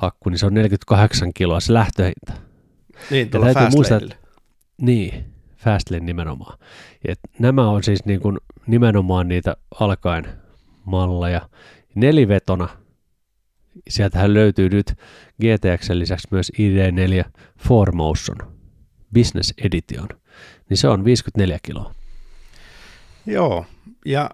akku, 0.00 0.30
niin 0.30 0.38
se 0.38 0.46
on 0.46 0.54
48 0.54 1.32
kiloa 1.34 1.60
se 1.60 1.74
lähtöhinta. 1.74 2.32
Niin, 3.10 3.30
tuolla 3.30 3.46
muistaa, 3.46 3.70
Fastlaneillä. 3.70 4.14
Niin, 4.80 5.24
Fastlane 5.56 6.04
nimenomaan. 6.04 6.58
Et 7.04 7.20
nämä 7.38 7.68
on 7.70 7.82
siis 7.84 8.04
niin 8.04 8.20
kuin 8.20 8.38
nimenomaan 8.66 9.28
niitä 9.28 9.56
alkaen 9.80 10.26
malleja. 10.84 11.48
Nelivetona, 11.94 12.68
sieltähän 13.88 14.34
löytyy 14.34 14.68
nyt 14.68 14.94
GTX 15.40 15.90
lisäksi 15.90 16.28
myös 16.30 16.52
ID4 16.58 17.24
Motion 17.92 18.38
Business 19.14 19.54
Edition, 19.64 20.08
niin 20.68 20.76
se 20.76 20.88
on 20.88 21.04
54 21.04 21.58
kiloa. 21.62 21.94
Joo, 23.26 23.66
ja 24.06 24.30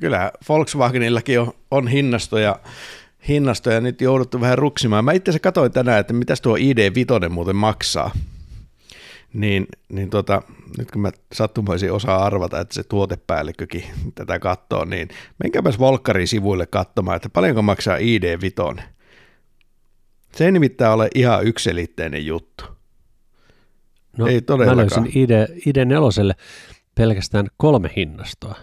kyllä 0.00 0.32
Volkswagenillakin 0.48 1.40
on, 1.40 1.52
on 1.70 1.88
hinnastoja, 1.88 2.60
hinnastoja 3.28 3.80
nyt 3.80 4.00
jouduttu 4.00 4.40
vähän 4.40 4.58
ruksimaan. 4.58 5.04
Mä 5.04 5.12
itse 5.12 5.30
asiassa 5.30 5.42
katsoin 5.42 5.72
tänään, 5.72 6.00
että 6.00 6.12
mitäs 6.12 6.40
tuo 6.40 6.56
ID5 6.56 7.28
muuten 7.28 7.56
maksaa. 7.56 8.10
Niin, 9.32 9.66
niin 9.88 10.10
tota, 10.10 10.42
nyt 10.78 10.90
kun 10.90 11.02
mä 11.02 11.10
sattumaisin 11.32 11.92
osaa 11.92 12.24
arvata, 12.24 12.60
että 12.60 12.74
se 12.74 12.82
tuotepäällikkökin 12.82 13.84
tätä 14.14 14.38
katsoo, 14.38 14.84
niin 14.84 15.08
menkääpäs 15.42 15.78
Volkkarin 15.78 16.28
sivuille 16.28 16.66
katsomaan, 16.66 17.16
että 17.16 17.28
paljonko 17.28 17.62
maksaa 17.62 17.96
ID5. 17.96 18.82
Se 20.36 20.44
ei 20.44 20.52
nimittäin 20.52 20.92
ole 20.92 21.08
ihan 21.14 21.44
ykselitteinen 21.44 22.26
juttu. 22.26 22.64
No, 24.18 24.26
Ei 24.26 24.34
Mä 24.34 24.40
todellakaan. 24.40 24.78
löysin 24.78 25.22
ID, 25.22 25.30
ID4 25.46 26.34
pelkästään 26.94 27.46
kolme 27.56 27.90
hinnastoa. 27.96 28.54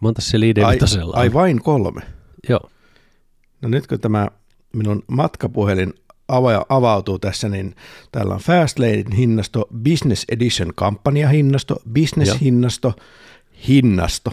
Monta 0.00 0.20
siellä 0.22 0.66
Ai, 0.66 0.76
ID5 0.76 1.10
ai 1.12 1.32
vain 1.32 1.62
kolme. 1.62 2.00
Joo. 2.48 2.70
No 3.62 3.68
nyt 3.68 3.86
kun 3.86 4.00
tämä 4.00 4.28
minun 4.72 5.02
matkapuhelin 5.06 5.94
avautuu 6.68 7.18
tässä, 7.18 7.48
niin 7.48 7.74
täällä 8.12 8.34
on 8.34 8.40
Fastlanein 8.40 9.12
hinnasto, 9.12 9.68
Business 9.84 10.24
Edition 10.28 10.72
kampanjahinnasto, 10.74 11.76
Business-hinnasto, 11.92 12.92
hinnasto. 13.68 14.32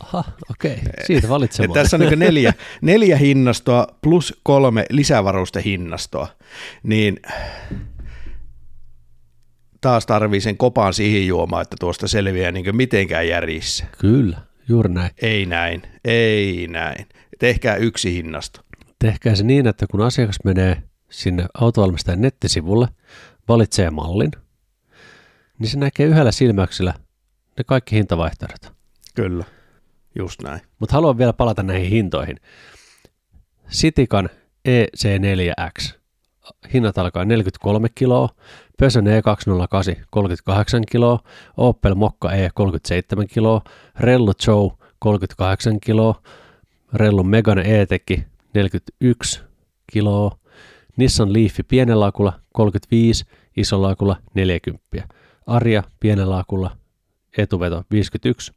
Aha, 0.00 0.24
okei. 0.50 0.72
Okay. 0.72 0.92
Siitä 1.06 1.26
Ja 1.26 1.30
valitsemaan. 1.30 1.74
tässä 1.74 1.96
on 1.96 2.00
niin 2.00 2.18
neljä, 2.18 2.54
neljä 2.80 3.16
hinnastoa 3.16 3.86
plus 4.02 4.40
kolme 4.42 4.86
lisävarustehinnastoa. 4.90 6.28
Niin 6.82 7.20
taas 9.80 10.06
tarvii 10.06 10.40
sen 10.40 10.56
kopaan 10.56 10.94
siihen 10.94 11.26
juomaan, 11.26 11.62
että 11.62 11.76
tuosta 11.80 12.08
selviää 12.08 12.52
niin 12.52 12.76
mitenkään 12.76 13.28
järjissä. 13.28 13.84
Kyllä, 13.98 14.38
juuri 14.68 14.88
näin. 14.88 15.10
Ei 15.22 15.46
näin, 15.46 15.82
ei 16.04 16.66
näin. 16.70 17.06
Tehkää 17.38 17.76
yksi 17.76 18.14
hinnasto. 18.14 18.60
Tehkää 18.98 19.34
se 19.34 19.44
niin, 19.44 19.66
että 19.66 19.86
kun 19.86 20.00
asiakas 20.00 20.38
menee 20.44 20.82
sinne 21.10 21.46
autovalmistajan 21.54 22.20
nettisivulle, 22.20 22.88
valitsee 23.48 23.90
mallin, 23.90 24.30
niin 25.58 25.68
se 25.68 25.78
näkee 25.78 26.06
yhdellä 26.06 26.32
silmäyksellä 26.32 26.94
ne 27.58 27.64
kaikki 27.64 27.96
hintavaihtoehdot. 27.96 28.72
Kyllä, 29.14 29.44
just 30.18 30.42
näin. 30.42 30.60
Mutta 30.78 30.94
haluan 30.94 31.18
vielä 31.18 31.32
palata 31.32 31.62
näihin 31.62 31.90
hintoihin. 31.90 32.36
Citikan 33.70 34.28
EC4X, 34.68 35.94
hinnat 36.74 36.98
alkaa 36.98 37.24
43 37.24 37.88
kiloa, 37.94 38.28
Peugeot 38.78 39.04
E208 39.04 40.04
38 40.10 40.82
kiloa, 40.90 41.18
Opel 41.56 41.94
Mokka 41.94 42.32
E 42.32 42.50
37 42.54 43.26
kiloa, 43.26 43.62
Rellu 44.00 44.32
Joe 44.46 44.70
38 44.98 45.80
kiloa, 45.80 46.22
Rellu 46.92 47.22
Megane 47.24 47.80
E-Tech 47.80 48.24
41 48.54 49.40
kiloa, 49.92 50.38
Nissan 50.96 51.32
Leaf 51.32 51.58
pienellä 51.68 52.06
akulla 52.06 52.40
35, 52.52 53.24
isolla 53.56 53.90
akulla 53.90 54.16
40, 54.34 55.08
Arja 55.46 55.82
pienellä 56.00 56.38
akulla 56.38 56.76
etuveto 57.38 57.84
51, 57.90 58.52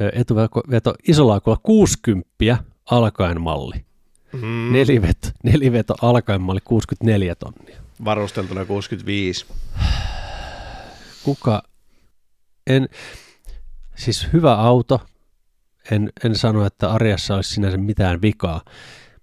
Ö, 0.00 0.10
etuveto 0.12 0.94
isolla 1.08 1.34
akulla 1.34 1.58
60 1.62 2.56
alkaen 2.90 3.40
malli. 3.40 3.84
Mm. 4.32 4.72
Neliveto, 4.72 5.28
neliveto 5.44 5.94
alkaen 6.02 6.40
malli 6.40 6.60
64 6.64 7.34
tonnia. 7.34 7.80
Varusteltuna 8.04 8.64
65. 8.64 9.46
Kuka, 11.22 11.62
en, 12.66 12.88
siis 13.96 14.28
hyvä 14.32 14.54
auto, 14.54 15.00
en, 15.90 16.12
en 16.24 16.36
sano, 16.36 16.66
että 16.66 16.90
Arjassa 16.90 17.34
olisi 17.34 17.54
sinänsä 17.54 17.78
mitään 17.78 18.22
vikaa, 18.22 18.60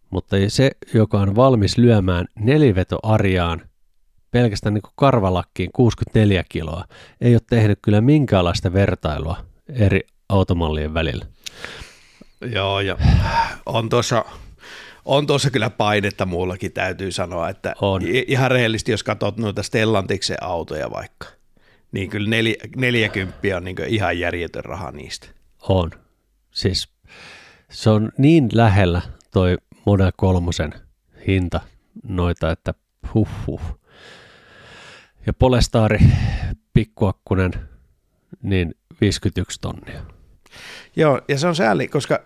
mutta 0.09 0.35
se, 0.47 0.71
joka 0.93 1.19
on 1.19 1.35
valmis 1.35 1.77
lyömään 1.77 2.25
neliveto 2.39 2.99
Arjaan 3.03 3.61
pelkästään 4.31 4.73
niin 4.73 4.81
karvalakkiin 4.95 5.69
64 5.73 6.43
kiloa, 6.49 6.85
ei 7.21 7.35
ole 7.35 7.41
tehnyt 7.49 7.79
kyllä 7.81 8.01
minkäänlaista 8.01 8.73
vertailua 8.73 9.37
eri 9.69 10.01
automallien 10.29 10.93
välillä. 10.93 11.25
Joo, 12.41 12.79
ja 12.79 12.97
on 13.65 13.89
tuossa, 13.89 14.25
on 15.05 15.27
tuossa 15.27 15.49
kyllä 15.49 15.69
painetta 15.69 16.25
muullakin, 16.25 16.71
täytyy 16.71 17.11
sanoa, 17.11 17.49
että 17.49 17.75
On. 17.81 18.01
ihan 18.07 18.51
rehellisesti, 18.51 18.91
jos 18.91 19.03
katsot 19.03 19.37
noita 19.37 19.63
Stellantiksen 19.63 20.43
autoja 20.43 20.91
vaikka, 20.91 21.27
niin 21.91 22.09
kyllä 22.09 22.29
nel, 22.29 22.53
40 22.75 23.37
on 23.57 23.63
niin 23.63 23.75
ihan 23.87 24.19
järjetön 24.19 24.65
raha 24.65 24.91
niistä. 24.91 25.27
On. 25.69 25.91
Siis 26.59 26.89
se 27.69 27.89
on 27.89 28.11
niin 28.17 28.49
lähellä 28.53 29.01
toi 29.31 29.57
Model 29.85 30.11
3 30.17 30.51
hinta 31.27 31.61
noita, 32.03 32.51
että 32.51 32.73
huh 33.13 33.29
huh. 33.47 33.61
Ja 35.25 35.33
Polestari 35.33 35.99
pikkuakkunen, 36.73 37.51
niin 38.41 38.75
51 39.01 39.61
tonnia. 39.61 40.01
Joo, 40.95 41.21
ja 41.27 41.39
se 41.39 41.47
on 41.47 41.55
sääli, 41.55 41.87
koska 41.87 42.19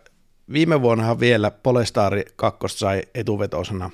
viime 0.53 0.81
vuonnahan 0.81 1.19
vielä 1.19 1.51
Polestar 1.51 2.13
2 2.35 2.59
sai 2.67 3.01
etuvetosena 3.15 3.85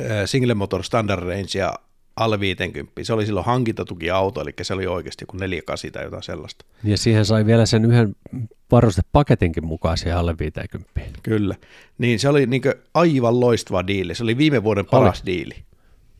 äh, 0.00 0.06
single 0.24 0.54
motor 0.54 0.84
standard 0.84 1.28
rangea 1.28 1.74
alle 2.16 2.40
50. 2.40 2.92
Se 3.02 3.12
oli 3.12 3.26
silloin 3.26 3.46
hankintatukiauto, 3.46 4.40
eli 4.40 4.54
se 4.62 4.74
oli 4.74 4.86
oikeasti 4.86 5.22
joku 5.22 5.36
48 5.36 5.92
tai 5.92 6.04
jotain 6.04 6.22
sellaista. 6.22 6.64
Ja 6.84 6.96
siihen 6.96 7.24
sai 7.24 7.46
vielä 7.46 7.66
sen 7.66 7.84
yhden 7.84 8.16
varustepaketinkin 8.70 9.66
mukaan 9.66 9.98
siihen 9.98 10.18
alle 10.18 10.38
50. 10.38 10.90
Kyllä. 11.22 11.56
Niin 11.98 12.18
se 12.18 12.28
oli 12.28 12.46
niin 12.46 12.62
aivan 12.94 13.40
loistava 13.40 13.86
diili. 13.86 14.14
Se 14.14 14.22
oli 14.22 14.36
viime 14.36 14.62
vuoden 14.62 14.86
paras 14.86 15.22
diili. 15.26 15.54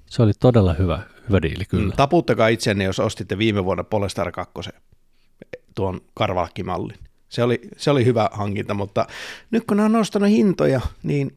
Se 0.06 0.22
oli 0.22 0.32
todella 0.40 0.74
hyvä, 0.74 1.00
hyvä 1.28 1.42
diili 1.42 1.64
kyllä. 1.64 1.84
Mm, 1.84 1.92
taputtakaa 1.96 2.48
itseänne, 2.48 2.84
jos 2.84 3.00
ostitte 3.00 3.38
viime 3.38 3.64
vuonna 3.64 3.84
Polestar 3.84 4.32
2 4.32 4.52
tuon 5.74 6.00
karvalkkimallin. 6.14 6.98
Se 7.28 7.42
oli, 7.42 7.60
se 7.76 7.90
oli 7.90 8.04
hyvä 8.04 8.30
hankinta, 8.32 8.74
mutta 8.74 9.06
nyt 9.50 9.64
kun 9.64 9.76
ne 9.76 9.82
on 9.82 9.92
nostanut 9.92 10.28
hintoja, 10.28 10.80
niin 11.02 11.36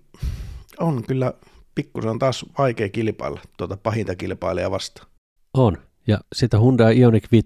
on 0.79 1.03
kyllä 1.03 1.33
pikkusen 1.75 2.11
on 2.11 2.19
taas 2.19 2.45
vaikea 2.57 2.89
kilpailla 2.89 3.41
tuota 3.57 3.77
pahinta 3.77 4.15
kilpailijaa 4.15 4.71
vastaan. 4.71 5.07
On. 5.53 5.77
Ja 6.07 6.17
sitten 6.35 6.61
Hyundai 6.61 6.99
Ioniq 6.99 7.23
5. 7.31 7.45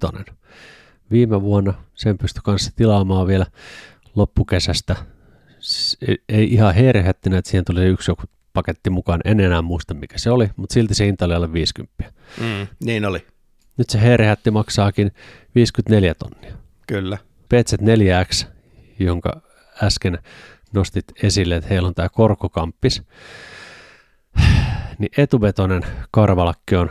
Viime 1.12 1.42
vuonna 1.42 1.74
sen 1.96 2.18
pystyi 2.18 2.42
kanssa 2.44 2.72
tilaamaan 2.76 3.28
vielä 3.28 3.46
loppukesästä. 4.16 4.96
Ei- 6.30 6.54
ihan 6.54 6.76
herhättinä, 6.76 7.38
että 7.38 7.52
siihen 7.52 7.66
tuli 7.66 7.86
yksi 7.86 8.12
joku 8.12 8.24
paketti 8.54 8.90
mukaan. 8.90 9.22
En 9.26 9.40
enää 9.40 9.62
muista 9.62 9.94
mikä 9.94 10.18
se 10.18 10.32
oli, 10.32 10.50
mutta 10.56 10.74
silti 10.74 10.94
se 10.96 11.06
hinta 11.06 11.26
oli 11.26 11.34
alle 11.34 11.54
50. 11.54 12.04
Mm, 12.42 12.68
niin 12.84 13.06
oli, 13.06 13.26
Nyt 13.78 13.90
se 13.90 14.02
herhätti 14.02 14.52
maksaakin 14.52 15.12
54 15.56 16.14
tonnia. 16.14 16.58
kyllä. 16.88 17.18
PZ4X, 17.54 18.46
jonka 19.00 19.42
äsken 19.84 20.20
nostit 20.74 21.06
esille, 21.24 21.56
että 21.56 21.70
heillä 21.70 21.88
on 21.88 21.96
tämä 21.96 22.10
korkokamppis, 22.10 23.04
niin 25.00 25.12
etuvetonen 25.18 25.84
karvalakki 26.12 26.76
on 26.76 26.90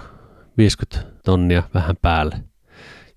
50 0.58 1.12
tonnia 1.24 1.62
vähän 1.74 1.96
päälle. 2.02 2.36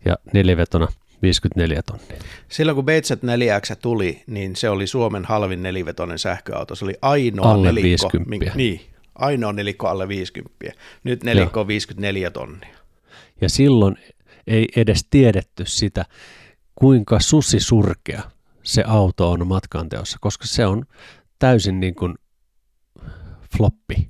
ja 0.06 0.16
nelivetona 0.34 0.88
54 1.22 1.82
tonnia. 1.84 2.18
Silloin 2.50 2.76
kun 2.76 2.86
BZ4X 2.86 3.76
tuli, 3.82 4.24
niin 4.28 4.56
se 4.56 4.70
oli 4.70 4.88
Suomen 4.88 5.26
halvin 5.26 5.64
nelivetoinen 5.64 6.20
sähköauto. 6.20 6.76
Se 6.76 6.86
oli 6.86 6.96
ainoa 7.02 7.52
Alle 7.52 7.68
nelikko. 7.68 8.10
50. 8.14 8.58
niin, 8.58 8.82
ainoa 9.16 9.54
nelikko 9.54 9.88
alle 9.88 10.08
50. 10.08 10.66
Nyt 11.04 11.24
nelikko 11.24 11.62
on 11.62 11.68
54 11.68 12.32
tonnia. 12.32 12.76
Ja 13.42 13.50
silloin 13.50 13.96
ei 14.48 14.68
edes 14.76 15.08
tiedetty 15.10 15.66
sitä, 15.66 16.06
kuinka 16.76 17.20
susisurkea 17.20 18.22
se 18.64 18.84
auto 18.88 19.32
on 19.32 19.48
matkanteossa, 19.48 20.18
koska 20.22 20.48
se 20.48 20.66
on 20.66 20.86
täysin 21.40 21.80
niin 21.80 21.96
kuin 21.96 22.16
floppi. 23.58 24.10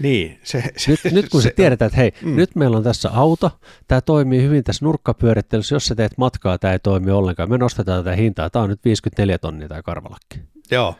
Niin, 0.00 0.38
se, 0.44 0.64
se, 0.76 0.90
Nyt, 0.90 1.12
nyt 1.12 1.28
kun 1.28 1.42
se, 1.42 1.48
se 1.48 1.54
tiedetään, 1.54 1.86
että 1.86 1.96
hei, 1.96 2.12
Mm. 2.22 2.36
nyt 2.36 2.56
meillä 2.56 2.76
on 2.76 2.82
tässä 2.84 3.10
auto, 3.12 3.58
tämä 3.88 4.00
toimii 4.00 4.42
hyvin 4.42 4.64
tässä 4.64 4.84
nurkkapyörittelyssä, 4.84 5.74
jos 5.74 5.86
sä 5.86 5.94
teet 5.94 6.18
matkaa, 6.18 6.58
tämä 6.58 6.72
ei 6.72 6.78
toimi 6.78 7.10
ollenkaan, 7.10 7.50
me 7.50 7.58
nostetaan 7.58 8.04
tätä 8.04 8.16
hintaa, 8.16 8.50
tämä 8.50 8.62
on 8.62 8.70
nyt 8.70 8.84
54 8.84 9.38
tonnia 9.38 9.68
tämä 9.68 9.82
karvalakki. 9.82 10.40
Joo. 10.70 10.94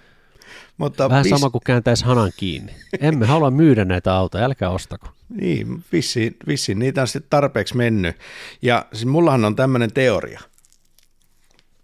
Mutta 0.79 1.09
Vähän 1.09 1.25
vis, 1.25 1.31
sama 1.31 1.51
kuin 1.51 1.63
kääntäisi 1.67 2.05
hanan 2.05 2.33
kiinni. 2.37 2.73
Emme 3.01 3.27
halua 3.27 3.51
myydä 3.51 3.85
näitä 3.85 4.15
autoja, 4.15 4.45
älkää 4.45 4.71
ostako. 4.71 5.09
Niin, 5.29 5.85
vissiin, 5.93 6.37
vissiin 6.47 6.79
niitä 6.79 7.01
on 7.01 7.09
sitten 7.09 7.31
tarpeeksi 7.31 7.77
mennyt. 7.77 8.17
Ja 8.63 8.87
siis 8.93 9.07
mullahan 9.07 9.45
on 9.45 9.57
tämmöinen 9.57 9.93
teoria. 9.93 10.41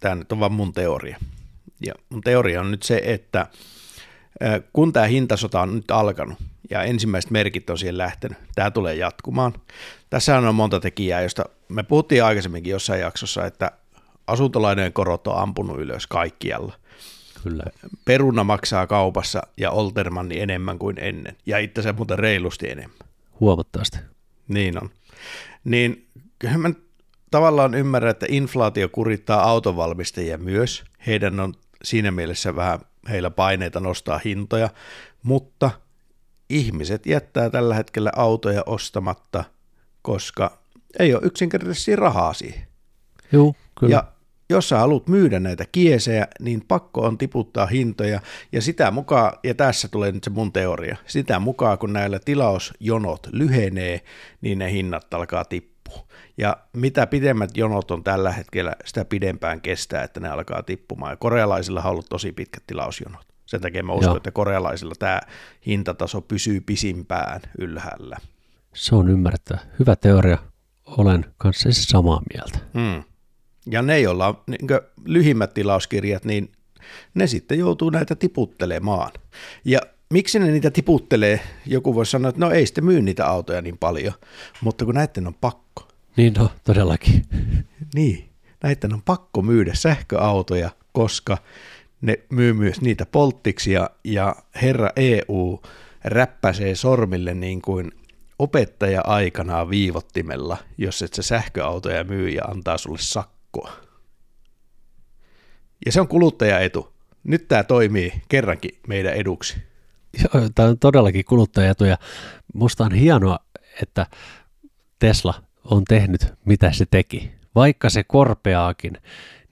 Tämä 0.01 0.15
nyt 0.15 0.33
on 0.33 0.41
vaan 0.41 0.53
mun 0.53 0.73
teoria. 0.73 1.19
Ja 1.81 1.95
mun 2.09 2.21
teoria 2.21 2.61
on 2.61 2.71
nyt 2.71 2.83
se, 2.83 3.01
että 3.05 3.47
kun 4.73 4.93
tämä 4.93 5.07
hintasota 5.07 5.61
on 5.61 5.75
nyt 5.77 5.91
alkanut 5.91 6.39
ja 6.71 6.83
ensimmäiset 6.83 7.31
merkit 7.31 7.71
on 7.71 7.79
siihen 7.79 7.99
lähtenyt, 7.99 8.39
tämä 8.55 8.71
tulee 8.71 8.95
jatkumaan. 8.95 9.53
Tässä 10.11 10.39
on 10.39 10.55
monta 10.55 10.81
tekijää, 10.81 11.23
josta 11.23 11.45
me 11.69 11.83
puhuttiin 11.83 12.25
aikaisemminkin 12.25 12.71
jossain 12.71 13.01
jaksossa, 13.01 13.47
että 13.47 13.71
asuntolainojen 14.27 14.93
korot 14.93 15.27
on 15.27 15.39
ampunut 15.39 15.81
ylös 15.81 16.07
kaikkialla. 16.07 16.75
Kyllä. 17.43 17.65
Peruna 18.05 18.45
maksaa 18.45 18.87
kaupassa 18.87 19.43
ja 19.57 19.71
Oltermanni 19.71 20.41
enemmän 20.41 20.79
kuin 20.79 20.97
ennen. 21.01 21.37
Ja 21.47 21.59
itse 21.59 21.81
asiassa 21.81 21.97
muuten 21.97 22.19
reilusti 22.19 22.71
enemmän. 22.71 22.99
Huomattavasti. 23.41 23.99
Niin 24.49 24.83
on. 24.83 24.91
Niin 25.65 26.07
kyllä 26.39 26.59
mä 26.59 26.71
tavallaan 27.31 27.75
ymmärrän, 27.75 28.11
että 28.11 28.27
inflaatio 28.29 28.89
kurittaa 28.89 29.43
autovalmistajia 29.43 30.39
myös. 30.39 30.85
Heidän 31.07 31.41
on 31.41 31.55
siinä 31.83 32.11
mielessä 32.11 32.57
vähän 32.57 32.81
heillä 33.09 33.31
paineita 33.31 33.81
nostaa 33.81 34.21
hintoja, 34.25 34.69
mutta 35.23 35.71
ihmiset 36.51 37.07
jättää 37.07 37.51
tällä 37.51 37.75
hetkellä 37.75 38.13
autoja 38.17 38.63
ostamatta, 38.67 39.45
koska 40.03 40.59
ei 40.99 41.15
ole 41.15 41.23
yksinkertaisesti 41.25 41.97
rahaa 41.97 42.33
siihen. 42.33 42.67
Joo, 43.33 43.55
kyllä. 43.79 43.93
Ja 43.93 44.05
jos 44.51 44.69
sä 44.69 44.79
haluat 44.79 45.09
myydä 45.09 45.41
näitä 45.41 45.65
kiesejä, 45.73 46.29
niin 46.41 46.65
pakko 46.69 47.01
on 47.01 47.19
tiputtaa 47.19 47.67
hintoja, 47.67 48.21
ja 48.53 48.63
sitä 48.63 48.91
mukaan, 48.91 49.33
ja 49.45 49.55
tässä 49.55 49.89
tulee 49.89 50.13
nyt 50.13 50.25
se 50.25 50.31
mun 50.31 50.53
teoria, 50.53 50.97
sitä 51.07 51.39
mukaan 51.39 51.79
kun 51.79 51.93
näillä 51.93 52.19
tilausjonot 52.19 53.29
lyhenee, 53.33 54.01
niin 54.41 54.59
ne 54.59 54.73
hinnat 54.73 55.15
alkaa 55.15 55.45
tippua. 55.45 55.74
Ja 56.39 56.57
mitä 56.73 57.07
pidemmät 57.07 57.57
jonot 57.57 57.91
on 57.91 58.05
tällä 58.05 58.33
hetkellä, 58.33 58.73
sitä 58.85 59.05
pidempään 59.05 59.61
kestää, 59.61 60.03
että 60.03 60.21
ne 60.21 60.29
alkaa 60.29 60.63
tippumaan. 60.63 61.13
Ja 61.13 61.17
korealaisilla 61.17 61.83
on 61.83 61.91
ollut 61.91 62.07
tosi 62.09 62.33
pitkät 62.33 62.63
tilausjonot. 62.67 63.27
Sen 63.47 63.61
takia 63.61 63.83
mä 63.83 63.93
uskon, 63.93 64.09
Joo. 64.11 64.17
että 64.17 64.31
korealaisilla 64.31 64.95
tämä 64.99 65.21
hintataso 65.67 66.21
pysyy 66.21 66.61
pisimpään 66.61 67.41
ylhäällä. 67.59 68.17
Se 68.75 68.95
on 68.95 69.09
ymmärrettävä. 69.09 69.59
Hyvä 69.79 69.97
teoria. 69.97 70.39
Olen 70.87 71.25
kanssasi 71.37 71.83
samaa 71.83 72.23
mieltä. 72.35 72.59
Mm. 72.73 73.03
Ja 73.71 73.83
ne, 73.83 74.01
joilla 74.01 74.27
on 74.27 74.43
niin 74.47 74.81
lyhimmät 75.05 75.55
tilauskirjat, 75.55 76.25
niin 76.25 76.53
ne 77.15 77.27
sitten 77.27 77.59
joutuu 77.59 77.91
näitä 77.91 78.15
tiputtelemaan. 78.15 79.11
Ja 79.65 79.81
miksi 80.11 80.39
ne 80.39 80.47
niitä 80.47 80.71
tiputtelee? 80.71 81.41
Joku 81.67 81.95
voi 81.95 82.07
sanoa, 82.07 82.29
että 82.29 82.41
no 82.41 82.51
ei 82.51 82.67
sitten 82.67 82.85
myy 82.85 83.03
niitä 83.03 83.27
autoja 83.27 83.63
niin 83.63 83.79
paljon, 83.79 84.15
mutta 84.61 84.85
kun 84.85 84.95
näiden 84.95 85.27
on 85.27 85.35
pakko. 85.35 85.89
Niin 86.17 86.35
no, 86.35 86.51
todellakin. 86.65 87.23
Niin, 87.95 88.29
näiden 88.63 88.95
on 88.95 89.03
pakko 89.03 89.43
myydä 89.43 89.75
sähköautoja, 89.75 90.71
koska 90.93 91.39
ne 92.01 92.19
myy 92.31 92.53
myös 92.53 92.81
niitä 92.81 93.07
polttiksia 93.07 93.91
ja 94.05 94.37
herra 94.63 94.91
EU 94.97 95.63
räppäsee 96.05 96.75
sormille 96.75 97.35
niin 97.35 97.63
kuin 97.63 97.93
opettaja 98.39 99.01
aikanaan 99.05 99.71
viivottimella, 99.71 100.57
jos 100.79 101.03
et 101.03 101.15
sä 101.15 101.23
sähköautoja 101.23 102.05
myy 102.05 102.29
ja 102.29 102.45
antaa 102.45 102.79
sulle 102.79 102.99
sakkoa. 103.01 103.73
Ja 105.87 105.93
se 105.93 106.01
on 106.01 106.09
kuluttajaetu. 106.09 106.95
Nyt 107.25 107.49
tämä 107.49 107.65
toimii 107.65 108.13
kerrankin 108.29 108.79
meidän 108.89 109.15
eduksi. 109.15 109.57
Joo, 110.23 110.49
Tämä 110.55 110.69
on 110.69 110.79
todellakin 110.79 111.25
kuluttajaetu 111.25 111.85
ja 111.85 111.99
musta 112.55 112.85
on 112.85 112.95
hienoa, 112.95 113.39
että 113.83 114.07
Tesla 114.99 115.43
on 115.65 115.85
tehnyt 115.85 116.27
mitä 116.45 116.73
se 116.73 116.87
teki. 116.91 117.33
Vaikka 117.55 117.91
se 117.91 118.05
korpeaakin 118.05 118.99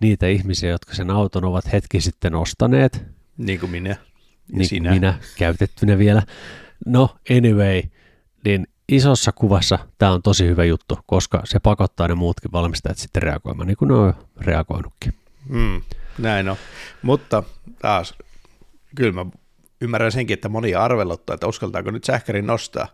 niitä 0.01 0.27
ihmisiä, 0.27 0.71
jotka 0.71 0.95
sen 0.95 1.11
auton 1.11 1.45
ovat 1.45 1.73
hetki 1.73 2.01
sitten 2.01 2.35
ostaneet, 2.35 3.05
Niin 3.37 3.61
kuin 3.61 3.71
minä. 3.71 3.91
Ja 3.91 3.97
niin 4.53 4.69
sinä. 4.69 4.91
kuin 4.91 5.01
minä 5.01 5.19
käytettynä 5.39 5.99
vielä. 5.99 6.23
No 6.87 7.17
anyway, 7.31 7.83
niin 8.45 8.67
isossa 8.89 9.33
kuvassa 9.33 9.79
tämä 9.99 10.13
on 10.13 10.23
tosi 10.23 10.47
hyvä 10.47 10.65
juttu, 10.65 10.99
koska 11.07 11.43
se 11.45 11.59
pakottaa 11.61 12.09
ne 12.09 12.15
muutkin 12.15 12.53
valmistajat 12.53 12.99
sitten 12.99 13.23
reagoimaan, 13.23 13.67
niin 13.67 13.77
kuin 13.77 13.89
ne 13.89 13.95
on 13.95 14.15
reagoinutkin. 14.41 15.15
Mm, 15.49 15.83
näin 16.19 16.49
on. 16.49 16.57
Mutta 17.03 17.43
taas, 17.83 18.15
kyllä 18.97 19.13
mä 19.13 19.27
ymmärrän 19.81 20.13
senkin, 20.13 20.35
että 20.35 20.49
moni 20.49 20.75
arvelottaa, 20.75 21.35
että 21.35 21.47
uskaltaako 21.47 21.91
nyt 21.91 22.05
sähkärin 22.05 22.47
nostaa. 22.47 22.89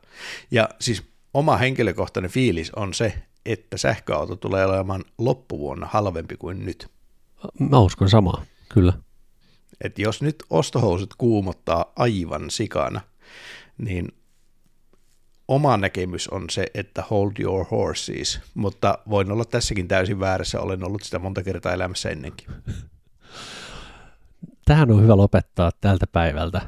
Ja 0.51 0.69
siis 0.81 1.03
oma 1.39 1.57
henkilökohtainen 1.57 2.31
fiilis 2.31 2.71
on 2.71 2.95
se, 2.95 3.23
että 3.47 3.77
sähköauto 3.77 4.37
tulee 4.37 4.67
olemaan 4.67 5.05
loppuvuonna 5.19 5.89
halvempi 5.91 6.37
kuin 6.37 6.67
nyt. 6.67 6.91
Mä 7.59 7.79
uskon 7.79 8.11
samaa, 8.11 8.45
kyllä. 8.69 8.93
Et 9.81 9.99
jos 9.99 10.23
nyt 10.23 10.37
ostohousut 10.51 11.15
kuumottaa 11.19 11.93
aivan 11.97 12.51
sikana, 12.51 13.01
niin 13.79 14.09
oma 15.49 15.77
näkemys 15.77 16.29
on 16.29 16.51
se, 16.51 16.67
että 16.75 17.05
hold 17.11 17.33
your 17.39 17.67
horses, 17.71 18.41
mutta 18.55 18.99
voin 19.11 19.33
olla 19.33 19.45
tässäkin 19.45 19.89
täysin 19.89 20.21
väärässä, 20.21 20.61
olen 20.61 20.85
ollut 20.85 21.03
sitä 21.03 21.19
monta 21.19 21.43
kertaa 21.43 21.73
elämässä 21.73 22.11
ennenkin. 22.11 22.49
Tähän 24.65 24.91
on 24.91 25.03
hyvä 25.03 25.17
lopettaa 25.17 25.71
tältä 25.81 26.07
päivältä. 26.07 26.61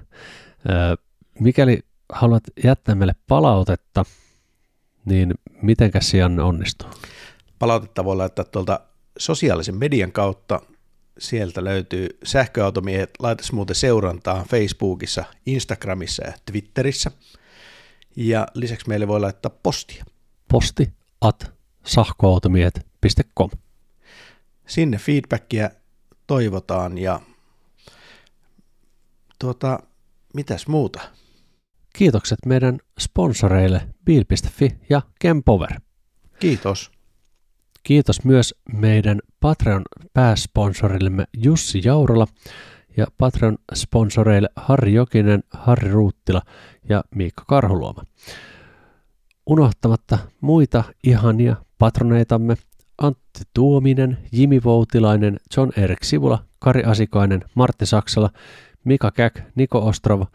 Mikäli 1.40 1.78
haluat 2.12 2.42
jättää 2.64 2.94
meille 2.94 3.14
palautetta, 3.26 4.04
niin 5.10 5.34
mitenkäs 5.62 6.14
Janne 6.14 6.42
onnistuu? 6.42 6.88
Palautetta 7.58 8.04
voi 8.04 8.16
laittaa 8.16 8.44
tuolta 8.44 8.80
sosiaalisen 9.18 9.76
median 9.76 10.12
kautta. 10.12 10.60
Sieltä 11.18 11.64
löytyy 11.64 12.18
sähköautomiehet. 12.24 13.10
Laitaisi 13.18 13.54
muuten 13.54 13.76
seurantaa 13.76 14.44
Facebookissa, 14.50 15.24
Instagramissa 15.46 16.26
ja 16.26 16.32
Twitterissä. 16.44 17.10
Ja 18.16 18.46
lisäksi 18.54 18.88
meille 18.88 19.08
voi 19.08 19.20
laittaa 19.20 19.58
postia. 19.62 20.04
Posti 20.48 20.92
at 21.20 21.52
sahkoautomiehet.com. 21.84 23.50
Sinne 24.66 24.98
feedbackia 24.98 25.70
toivotaan 26.26 26.98
ja 26.98 27.20
tuota, 29.38 29.82
mitäs 30.34 30.66
muuta? 30.66 31.00
Kiitokset 31.92 32.38
meidän 32.46 32.78
sponsoreille 33.00 33.88
Bil.fi 34.04 34.76
ja 34.90 35.02
Kempower. 35.18 35.70
Kiitos. 36.40 36.90
Kiitos 37.82 38.24
myös 38.24 38.54
meidän 38.72 39.20
Patreon 39.40 39.82
pääsponsorillemme 40.12 41.24
Jussi 41.36 41.80
Jaurola 41.84 42.26
ja 42.96 43.06
Patreon-sponsoreille 43.18 44.48
Harri 44.56 44.94
Jokinen, 44.94 45.42
Harri 45.50 45.90
Ruuttila 45.90 46.42
ja 46.88 47.04
Miikka 47.14 47.44
Karhuluoma. 47.48 48.02
Unohtamatta 49.46 50.18
muita 50.40 50.84
ihania 51.04 51.56
patroneitamme 51.78 52.56
Antti 52.98 53.40
Tuominen, 53.54 54.18
Jimi 54.32 54.60
Voutilainen, 54.64 55.36
John 55.56 55.72
Erik 55.76 56.04
Sivula, 56.04 56.44
Kari 56.58 56.84
Asikainen, 56.84 57.44
Martti 57.54 57.86
Saksala, 57.86 58.30
Mika 58.84 59.10
Käk, 59.10 59.40
Niko 59.54 59.78
Ostrova, 59.86 60.26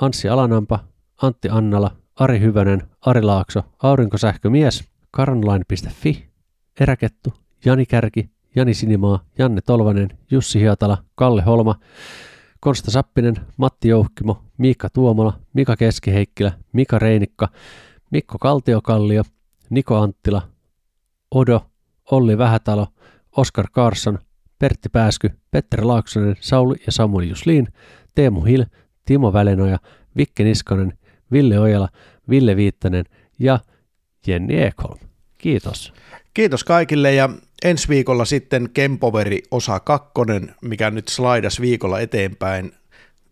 Anssi 0.00 0.28
Alanampa, 0.28 0.78
Antti 1.22 1.48
Annala, 1.48 1.96
Ari 2.20 2.40
Hyvönen, 2.40 2.82
Ari 3.06 3.22
Laakso, 3.22 3.62
Aurinkosähkömies, 3.82 4.84
karanlain.fi, 5.10 6.28
Eräkettu, 6.80 7.32
Jani 7.64 7.86
Kärki, 7.86 8.30
Jani 8.56 8.74
Sinimaa, 8.74 9.24
Janne 9.38 9.60
Tolvanen, 9.60 10.08
Jussi 10.30 10.60
Hietala, 10.60 10.98
Kalle 11.14 11.42
Holma, 11.42 11.74
Konsta 12.60 12.90
Sappinen, 12.90 13.36
Matti 13.56 13.88
Jouhkimo, 13.88 14.42
Miikka 14.58 14.90
Tuomola, 14.90 15.40
Mika 15.52 15.76
Keskiheikkilä, 15.76 16.52
Mika 16.72 16.98
Reinikka, 16.98 17.48
Mikko 18.10 18.38
Kaltiokallio, 18.38 19.22
Niko 19.70 19.96
Anttila, 19.96 20.42
Odo, 21.30 21.70
Olli 22.10 22.38
Vähätalo, 22.38 22.86
Oskar 23.36 23.66
Karsson, 23.72 24.18
Pertti 24.58 24.88
Pääsky, 24.88 25.30
Petteri 25.50 25.84
Laaksonen, 25.84 26.36
Sauli 26.40 26.76
ja 26.86 26.92
Samuel 26.92 27.28
Juslin, 27.28 27.68
Teemu 28.14 28.40
Hil, 28.40 28.64
Timo 29.04 29.32
Välenoja, 29.32 29.78
Vikke 30.16 30.44
Niskanen, 30.44 30.92
Ville 31.32 31.58
Ojala, 31.58 31.88
Ville 32.28 32.56
Viittanen 32.56 33.04
ja 33.38 33.58
Jenni 34.26 34.62
Ekholm. 34.62 34.98
Kiitos. 35.38 35.92
Kiitos 36.34 36.64
kaikille 36.64 37.14
ja 37.14 37.28
ensi 37.64 37.88
viikolla 37.88 38.24
sitten 38.24 38.68
Kempoveri 38.74 39.42
osa 39.50 39.80
kakkonen, 39.80 40.54
mikä 40.62 40.90
nyt 40.90 41.08
slaidas 41.08 41.60
viikolla 41.60 42.00
eteenpäin 42.00 42.72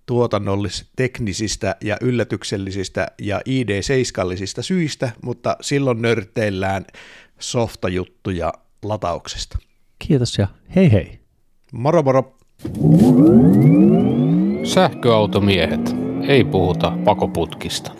tuotannollis 0.07 0.91
teknisistä 0.97 1.77
ja 1.81 1.97
yllätyksellisistä 2.01 3.07
ja 3.23 3.39
ID7 3.39 4.62
syistä, 4.62 5.11
mutta 5.23 5.57
silloin 5.61 6.03
nörtteillään 6.03 6.85
softajuttuja 7.39 8.53
latauksesta. 8.83 9.59
Kiitos 9.99 10.39
ja 10.39 10.49
hei 10.77 10.93
hei. 10.93 11.19
Moro 11.73 12.03
moro! 12.03 12.37
Sähköautomiehet. 14.64 15.96
Ei 16.28 16.44
puhuta 16.44 16.92
pakoputkista. 17.04 17.97